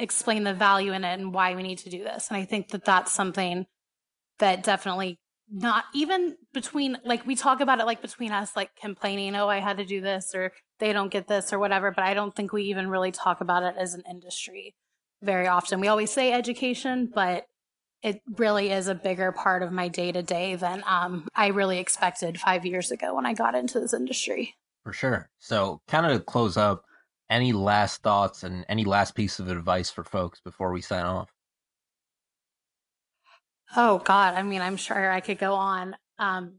explain 0.00 0.42
the 0.42 0.52
value 0.52 0.92
in 0.92 1.04
it 1.04 1.20
and 1.20 1.32
why 1.32 1.54
we 1.54 1.62
need 1.62 1.78
to 1.78 1.90
do 1.90 2.02
this. 2.02 2.26
And 2.28 2.36
I 2.36 2.44
think 2.44 2.70
that 2.70 2.84
that's 2.84 3.12
something 3.12 3.66
that 4.40 4.64
definitely 4.64 5.20
not 5.48 5.84
even 5.94 6.36
between 6.52 6.98
like 7.04 7.24
we 7.24 7.36
talk 7.36 7.60
about 7.60 7.78
it 7.78 7.84
like 7.84 8.02
between 8.02 8.32
us 8.32 8.56
like 8.56 8.70
complaining 8.80 9.36
oh 9.36 9.48
i 9.48 9.58
had 9.58 9.76
to 9.76 9.84
do 9.84 10.00
this 10.00 10.34
or 10.34 10.50
they 10.78 10.94
don't 10.94 11.12
get 11.12 11.28
this 11.28 11.52
or 11.52 11.58
whatever 11.58 11.90
but 11.90 12.04
i 12.04 12.14
don't 12.14 12.34
think 12.34 12.54
we 12.54 12.62
even 12.62 12.88
really 12.88 13.12
talk 13.12 13.42
about 13.42 13.62
it 13.62 13.74
as 13.76 13.92
an 13.92 14.02
industry 14.08 14.74
very 15.20 15.46
often 15.46 15.78
we 15.78 15.88
always 15.88 16.10
say 16.10 16.32
education 16.32 17.10
but 17.12 17.44
it 18.02 18.20
really 18.36 18.70
is 18.70 18.88
a 18.88 18.94
bigger 18.94 19.32
part 19.32 19.62
of 19.62 19.72
my 19.72 19.88
day 19.88 20.12
to 20.12 20.22
day 20.22 20.56
than 20.56 20.82
um, 20.86 21.26
i 21.34 21.48
really 21.48 21.78
expected 21.78 22.38
five 22.38 22.66
years 22.66 22.90
ago 22.90 23.14
when 23.14 23.26
i 23.26 23.32
got 23.32 23.54
into 23.54 23.80
this 23.80 23.94
industry. 23.94 24.54
For 24.84 24.92
sure. 24.92 25.30
So 25.38 25.80
kind 25.86 26.06
of 26.06 26.12
to 26.18 26.24
close 26.24 26.56
up 26.56 26.84
any 27.30 27.52
last 27.52 28.02
thoughts 28.02 28.42
and 28.42 28.64
any 28.68 28.84
last 28.84 29.14
piece 29.14 29.38
of 29.38 29.48
advice 29.48 29.90
for 29.90 30.04
folks 30.04 30.40
before 30.40 30.72
we 30.72 30.82
sign 30.82 31.04
off? 31.04 31.30
Oh 33.74 33.98
God, 33.98 34.34
I 34.34 34.42
mean, 34.42 34.60
I'm 34.60 34.76
sure 34.76 35.10
I 35.10 35.20
could 35.20 35.38
go 35.38 35.54
on 35.54 35.96
um, 36.18 36.58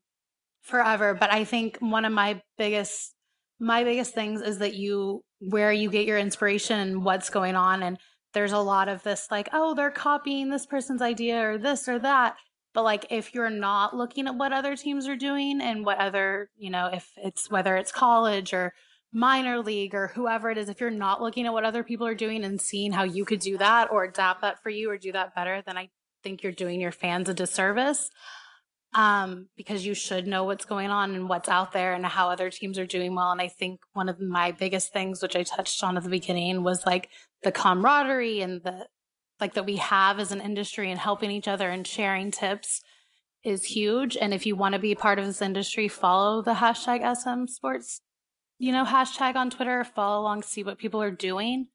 forever, 0.62 1.14
but 1.14 1.32
I 1.32 1.44
think 1.44 1.78
one 1.80 2.06
of 2.06 2.12
my 2.12 2.42
biggest 2.58 3.14
my 3.60 3.84
biggest 3.84 4.16
things 4.16 4.42
is 4.42 4.58
that 4.60 4.74
you 4.74 5.22
where 5.40 5.72
you 5.72 5.92
get 5.92 6.08
your 6.08 6.18
inspiration 6.18 6.80
and 6.80 7.06
what's 7.06 7.30
going 7.30 7.56
on 7.56 7.84
and 7.84 7.98
there's 8.34 8.52
a 8.52 8.60
lot 8.60 8.88
of 8.88 9.04
this 9.04 9.28
like 9.32 9.50
oh 9.54 9.74
they're 9.74 9.92
copying 9.92 10.50
this 10.50 10.66
person's 10.66 11.02
idea 11.02 11.42
or 11.42 11.58
this 11.58 11.88
or 11.88 12.00
that 12.00 12.36
but 12.74 12.84
like 12.84 13.06
if 13.10 13.34
you're 13.34 13.50
not 13.50 13.96
looking 13.96 14.28
at 14.28 14.36
what 14.36 14.54
other 14.54 14.76
teams 14.76 15.08
are 15.08 15.16
doing 15.16 15.62
and 15.62 15.86
what 15.86 15.98
other 16.00 16.50
you 16.58 16.70
know 16.70 16.90
if 16.92 17.12
it's 17.18 17.50
whether 17.50 17.76
it's 17.76 17.92
college 17.92 18.54
or 18.54 18.74
minor 19.12 19.60
league 19.60 19.94
or 19.94 20.08
whoever 20.08 20.50
it 20.50 20.58
is 20.58 20.70
if 20.70 20.82
you're 20.82 20.90
not 20.90 21.22
looking 21.22 21.46
at 21.46 21.54
what 21.54 21.66
other 21.66 21.84
people 21.84 22.08
are 22.08 22.16
doing 22.16 22.44
and 22.44 22.60
seeing 22.60 22.92
how 22.92 23.04
you 23.04 23.26
could 23.26 23.40
do 23.40 23.58
that 23.58 23.92
or 23.92 24.04
adapt 24.04 24.42
that 24.42 24.62
for 24.62 24.70
you 24.70 24.90
or 24.90 24.98
do 24.98 25.12
that 25.12 25.36
better 25.36 25.62
then 25.66 25.78
i 25.78 25.90
think 26.24 26.42
you're 26.42 26.52
doing 26.52 26.82
your 26.82 26.92
fans 26.92 27.30
a 27.30 27.34
disservice 27.34 28.10
um, 28.96 29.48
because 29.58 29.86
you 29.86 29.94
should 29.94 30.28
know 30.28 30.44
what's 30.44 30.66
going 30.66 30.90
on 30.90 31.16
and 31.16 31.28
what's 31.28 31.50
out 31.50 31.72
there 31.72 31.94
and 31.94 32.06
how 32.06 32.30
other 32.30 32.50
teams 32.50 32.78
are 32.78 32.86
doing 32.86 33.16
well. 33.16 33.32
And 33.32 33.42
I 33.42 33.48
think 33.48 33.80
one 33.94 34.10
of 34.10 34.20
my 34.20 34.52
biggest 34.52 34.94
things, 34.94 35.22
which 35.22 35.36
I 35.36 35.44
touched 35.44 35.84
on 35.84 35.98
at 35.98 36.04
the 36.04 36.10
beginning, 36.10 36.64
was 36.64 36.86
like 36.86 37.10
the 37.44 37.52
camaraderie 37.52 38.42
and 38.42 38.64
the 38.64 38.88
like 39.40 39.54
that 39.56 39.66
we 39.66 39.78
have 39.78 40.20
as 40.20 40.32
an 40.32 40.42
industry 40.42 40.90
and 40.90 41.00
helping 41.00 41.30
each 41.30 41.48
other 41.48 41.70
and 41.70 41.86
sharing 41.86 42.32
tips 42.32 42.82
is 43.44 43.66
huge. 43.66 44.16
And 44.16 44.34
if 44.34 44.46
you 44.46 44.56
want 44.56 44.74
to 44.74 44.80
be 44.80 44.96
part 44.96 45.20
of 45.20 45.26
this 45.26 45.42
industry, 45.42 45.88
follow 45.88 46.42
the 46.42 46.54
hashtag 46.54 47.02
SM 47.16 47.48
Sports, 47.48 48.02
you 48.58 48.72
know, 48.72 48.86
hashtag 48.86 49.36
on 49.36 49.50
Twitter, 49.50 49.84
follow 49.84 50.22
along, 50.22 50.44
see 50.44 50.64
what 50.64 50.78
people 50.78 51.02
are 51.02 51.12
doing. 51.12 51.68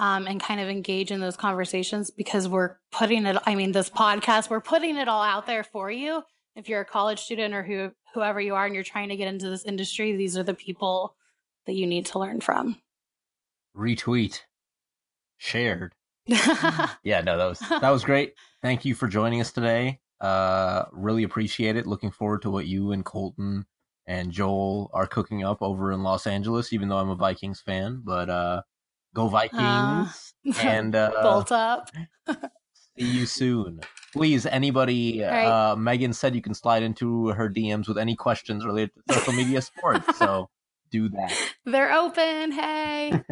Um, 0.00 0.28
and 0.28 0.40
kind 0.40 0.60
of 0.60 0.68
engage 0.68 1.10
in 1.10 1.18
those 1.18 1.36
conversations 1.36 2.12
because 2.12 2.46
we're 2.46 2.76
putting 2.92 3.26
it, 3.26 3.36
I 3.46 3.56
mean, 3.56 3.72
this 3.72 3.90
podcast, 3.90 4.48
we're 4.48 4.60
putting 4.60 4.96
it 4.96 5.08
all 5.08 5.24
out 5.24 5.44
there 5.44 5.64
for 5.64 5.90
you. 5.90 6.22
If 6.54 6.68
you're 6.68 6.82
a 6.82 6.84
college 6.84 7.18
student 7.18 7.52
or 7.52 7.64
who, 7.64 7.90
whoever 8.14 8.40
you 8.40 8.54
are 8.54 8.64
and 8.64 8.76
you're 8.76 8.84
trying 8.84 9.08
to 9.08 9.16
get 9.16 9.26
into 9.26 9.50
this 9.50 9.64
industry, 9.64 10.14
these 10.14 10.38
are 10.38 10.44
the 10.44 10.54
people 10.54 11.16
that 11.66 11.72
you 11.72 11.84
need 11.84 12.06
to 12.06 12.20
learn 12.20 12.40
from. 12.40 12.76
Retweet. 13.76 14.42
Shared. 15.38 15.94
yeah, 16.26 17.22
no, 17.22 17.38
that 17.38 17.46
was 17.46 17.58
that 17.60 17.90
was 17.90 18.04
great. 18.04 18.34
Thank 18.60 18.84
you 18.84 18.94
for 18.94 19.08
joining 19.08 19.40
us 19.40 19.50
today. 19.50 20.00
Uh 20.20 20.84
really 20.92 21.22
appreciate 21.22 21.76
it. 21.76 21.86
Looking 21.86 22.10
forward 22.10 22.42
to 22.42 22.50
what 22.50 22.66
you 22.66 22.92
and 22.92 23.04
Colton 23.04 23.64
and 24.06 24.30
Joel 24.30 24.90
are 24.92 25.06
cooking 25.06 25.44
up 25.44 25.62
over 25.62 25.92
in 25.92 26.02
Los 26.02 26.26
Angeles, 26.26 26.72
even 26.72 26.88
though 26.88 26.98
I'm 26.98 27.08
a 27.08 27.14
Vikings 27.16 27.60
fan. 27.60 28.02
But 28.04 28.28
uh 28.28 28.62
go 29.14 29.28
Vikings 29.28 30.34
Uh, 30.46 30.52
and 30.62 30.94
uh 30.94 31.12
Bolt 31.22 31.52
up. 31.52 31.90
see 32.98 33.06
you 33.06 33.24
soon. 33.26 33.80
Please, 34.12 34.44
anybody 34.44 35.22
right. 35.22 35.46
uh 35.46 35.76
Megan 35.76 36.12
said 36.12 36.34
you 36.34 36.42
can 36.42 36.54
slide 36.54 36.82
into 36.82 37.28
her 37.28 37.48
DMs 37.48 37.88
with 37.88 37.96
any 37.96 38.16
questions 38.16 38.66
related 38.66 38.90
to 39.08 39.14
social 39.14 39.32
media 39.32 39.62
sports. 39.62 40.18
So 40.18 40.50
do 40.90 41.08
that. 41.10 41.34
They're 41.64 41.92
open. 41.92 42.52
Hey. 42.52 43.22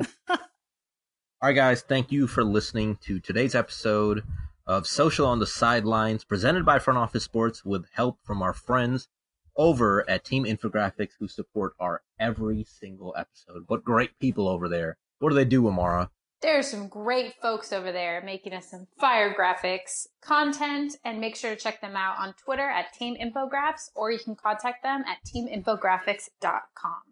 All 1.43 1.51
right, 1.51 1.55
guys, 1.55 1.83
thank 1.83 2.11
you 2.11 2.27
for 2.27 2.43
listening 2.43 2.97
to 3.03 3.21
today's 3.21 3.55
episode 3.55 4.23
of 4.67 4.87
Social 4.87 5.27
on 5.27 5.39
the 5.39 5.47
Sidelines, 5.47 6.25
presented 6.25 6.65
by 6.65 6.79
Front 6.79 6.99
Office 6.99 7.25
Sports 7.25 7.63
with 7.63 7.85
help 7.93 8.21
from 8.25 8.41
our 8.41 8.55
friends 8.55 9.09
over 9.55 10.09
at 10.09 10.25
Team 10.25 10.47
Infographics 10.47 11.11
who 11.21 11.29
support 11.29 11.75
our 11.79 12.01
every 12.19 12.65
single 12.65 13.15
episode. 13.19 13.65
What 13.67 13.85
great 13.85 14.19
people 14.19 14.49
over 14.49 14.67
there. 14.67 14.97
What 15.19 15.29
do 15.29 15.35
they 15.35 15.45
do, 15.45 15.69
Amara? 15.69 16.11
There 16.41 16.59
are 16.59 16.63
some 16.63 16.89
great 16.89 17.35
folks 17.43 17.71
over 17.71 17.93
there 17.93 18.23
making 18.23 18.55
us 18.55 18.71
some 18.71 18.87
fire 18.99 19.35
graphics 19.39 20.07
content, 20.23 20.97
and 21.05 21.21
make 21.21 21.37
sure 21.37 21.55
to 21.55 21.61
check 21.61 21.83
them 21.83 21.97
out 21.97 22.19
on 22.19 22.33
Twitter 22.43 22.67
at 22.67 22.95
Team 22.95 23.15
Infographs, 23.15 23.91
or 23.95 24.11
you 24.11 24.19
can 24.19 24.37
contact 24.37 24.83
them 24.83 25.05
at 25.07 25.19
teaminfographics.com. 25.27 27.03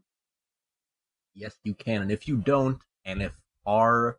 Yes, 1.34 1.58
you 1.62 1.74
can. 1.74 2.00
And 2.00 2.10
if 2.10 2.26
you 2.26 2.38
don't, 2.38 2.78
and 3.04 3.20
if 3.20 3.34
our 3.66 4.18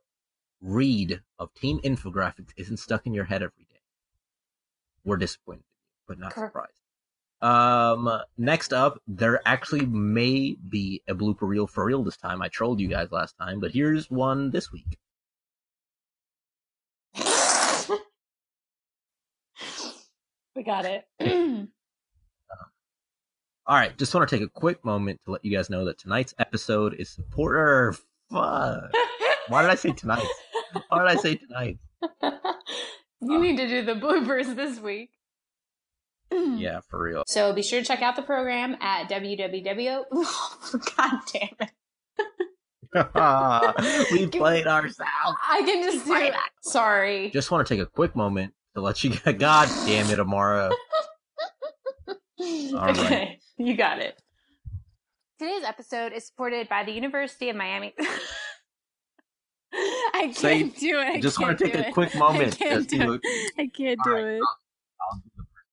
read 0.61 1.21
of 1.39 1.53
Team 1.53 1.79
Infographics 1.83 2.51
isn't 2.57 2.77
stuck 2.77 3.05
in 3.05 3.13
your 3.13 3.25
head 3.25 3.43
every 3.43 3.65
day, 3.69 3.81
we're 5.03 5.17
disappointed, 5.17 5.63
but 6.07 6.17
not 6.19 6.33
Correct. 6.33 6.51
surprised. 6.51 6.81
Um, 7.41 8.09
next 8.37 8.73
up, 8.73 9.01
there 9.07 9.41
actually 9.45 9.85
may 9.85 10.55
be 10.69 11.03
a 11.07 11.13
blooper 11.13 11.47
reel 11.47 11.67
for 11.67 11.85
real 11.85 12.03
this 12.03 12.17
time. 12.17 12.41
I 12.41 12.47
trolled 12.47 12.79
you 12.79 12.87
guys 12.87 13.11
last 13.11 13.37
time, 13.37 13.59
but 13.59 13.71
here's 13.71 14.09
one 14.09 14.49
this 14.51 14.71
week. 14.71 14.97
we 20.55 20.63
got 20.63 20.85
it. 20.85 21.05
All 23.67 23.75
right, 23.75 23.97
just 23.97 24.13
want 24.13 24.29
to 24.29 24.35
take 24.35 24.45
a 24.45 24.49
quick 24.49 24.85
moment 24.85 25.19
to 25.25 25.31
let 25.31 25.43
you 25.43 25.55
guys 25.55 25.71
know 25.71 25.85
that 25.85 25.97
tonight's 25.97 26.35
episode 26.37 26.93
is 26.93 27.09
supporter. 27.09 27.95
Fuck. 28.31 28.91
Why 29.47 29.61
did 29.61 29.71
I 29.71 29.75
say 29.75 29.91
tonight? 29.91 30.27
Why 30.89 31.07
did 31.07 31.17
I 31.17 31.21
say 31.21 31.35
tonight? 31.35 31.77
you 33.21 33.39
need 33.39 33.57
to 33.57 33.67
do 33.67 33.85
the 33.85 33.93
bloopers 33.93 34.55
this 34.55 34.79
week. 34.79 35.11
Mm. 36.31 36.59
Yeah, 36.59 36.79
for 36.89 37.01
real. 37.01 37.23
So 37.27 37.53
be 37.53 37.61
sure 37.61 37.79
to 37.81 37.85
check 37.85 38.01
out 38.01 38.15
the 38.15 38.21
program 38.21 38.75
at 38.81 39.09
www. 39.09 40.05
God 40.97 41.19
damn 41.31 41.49
it! 41.59 41.71
we 44.11 44.27
played 44.27 44.67
ourselves. 44.67 45.37
I 45.47 45.61
can 45.65 45.83
just 45.83 46.05
do 46.05 46.15
it. 46.15 46.33
Sorry. 46.61 47.29
Just 47.31 47.51
want 47.51 47.67
to 47.67 47.75
take 47.75 47.81
a 47.81 47.85
quick 47.85 48.15
moment 48.15 48.53
to 48.73 48.81
let 48.81 49.03
you 49.03 49.11
get. 49.11 49.37
God 49.37 49.69
damn 49.85 50.09
it, 50.09 50.19
Amara. 50.19 50.71
All 52.07 52.71
right. 52.73 52.97
okay, 52.97 53.39
you 53.57 53.75
got 53.75 53.99
it. 53.99 54.19
Today's 55.39 55.63
episode 55.63 56.13
is 56.13 56.25
supported 56.25 56.69
by 56.69 56.83
the 56.83 56.91
University 56.91 57.49
of 57.49 57.55
Miami. 57.55 57.93
I 60.13 60.21
can't 60.33 60.37
Say- 60.37 60.63
do 60.63 60.99
it. 60.99 61.07
I 61.07 61.19
Just 61.19 61.39
want 61.39 61.57
to 61.57 61.65
take 61.65 61.75
a 61.75 61.87
it. 61.89 61.93
quick 61.93 62.15
I 62.15 62.19
moment. 62.19 62.57
can't 62.57 62.87
do 62.87 63.13
it. 63.13 63.21
I 63.57 63.67
can't 63.67 63.99
do 64.03 64.11
right, 64.11 64.23
it. 64.35 64.41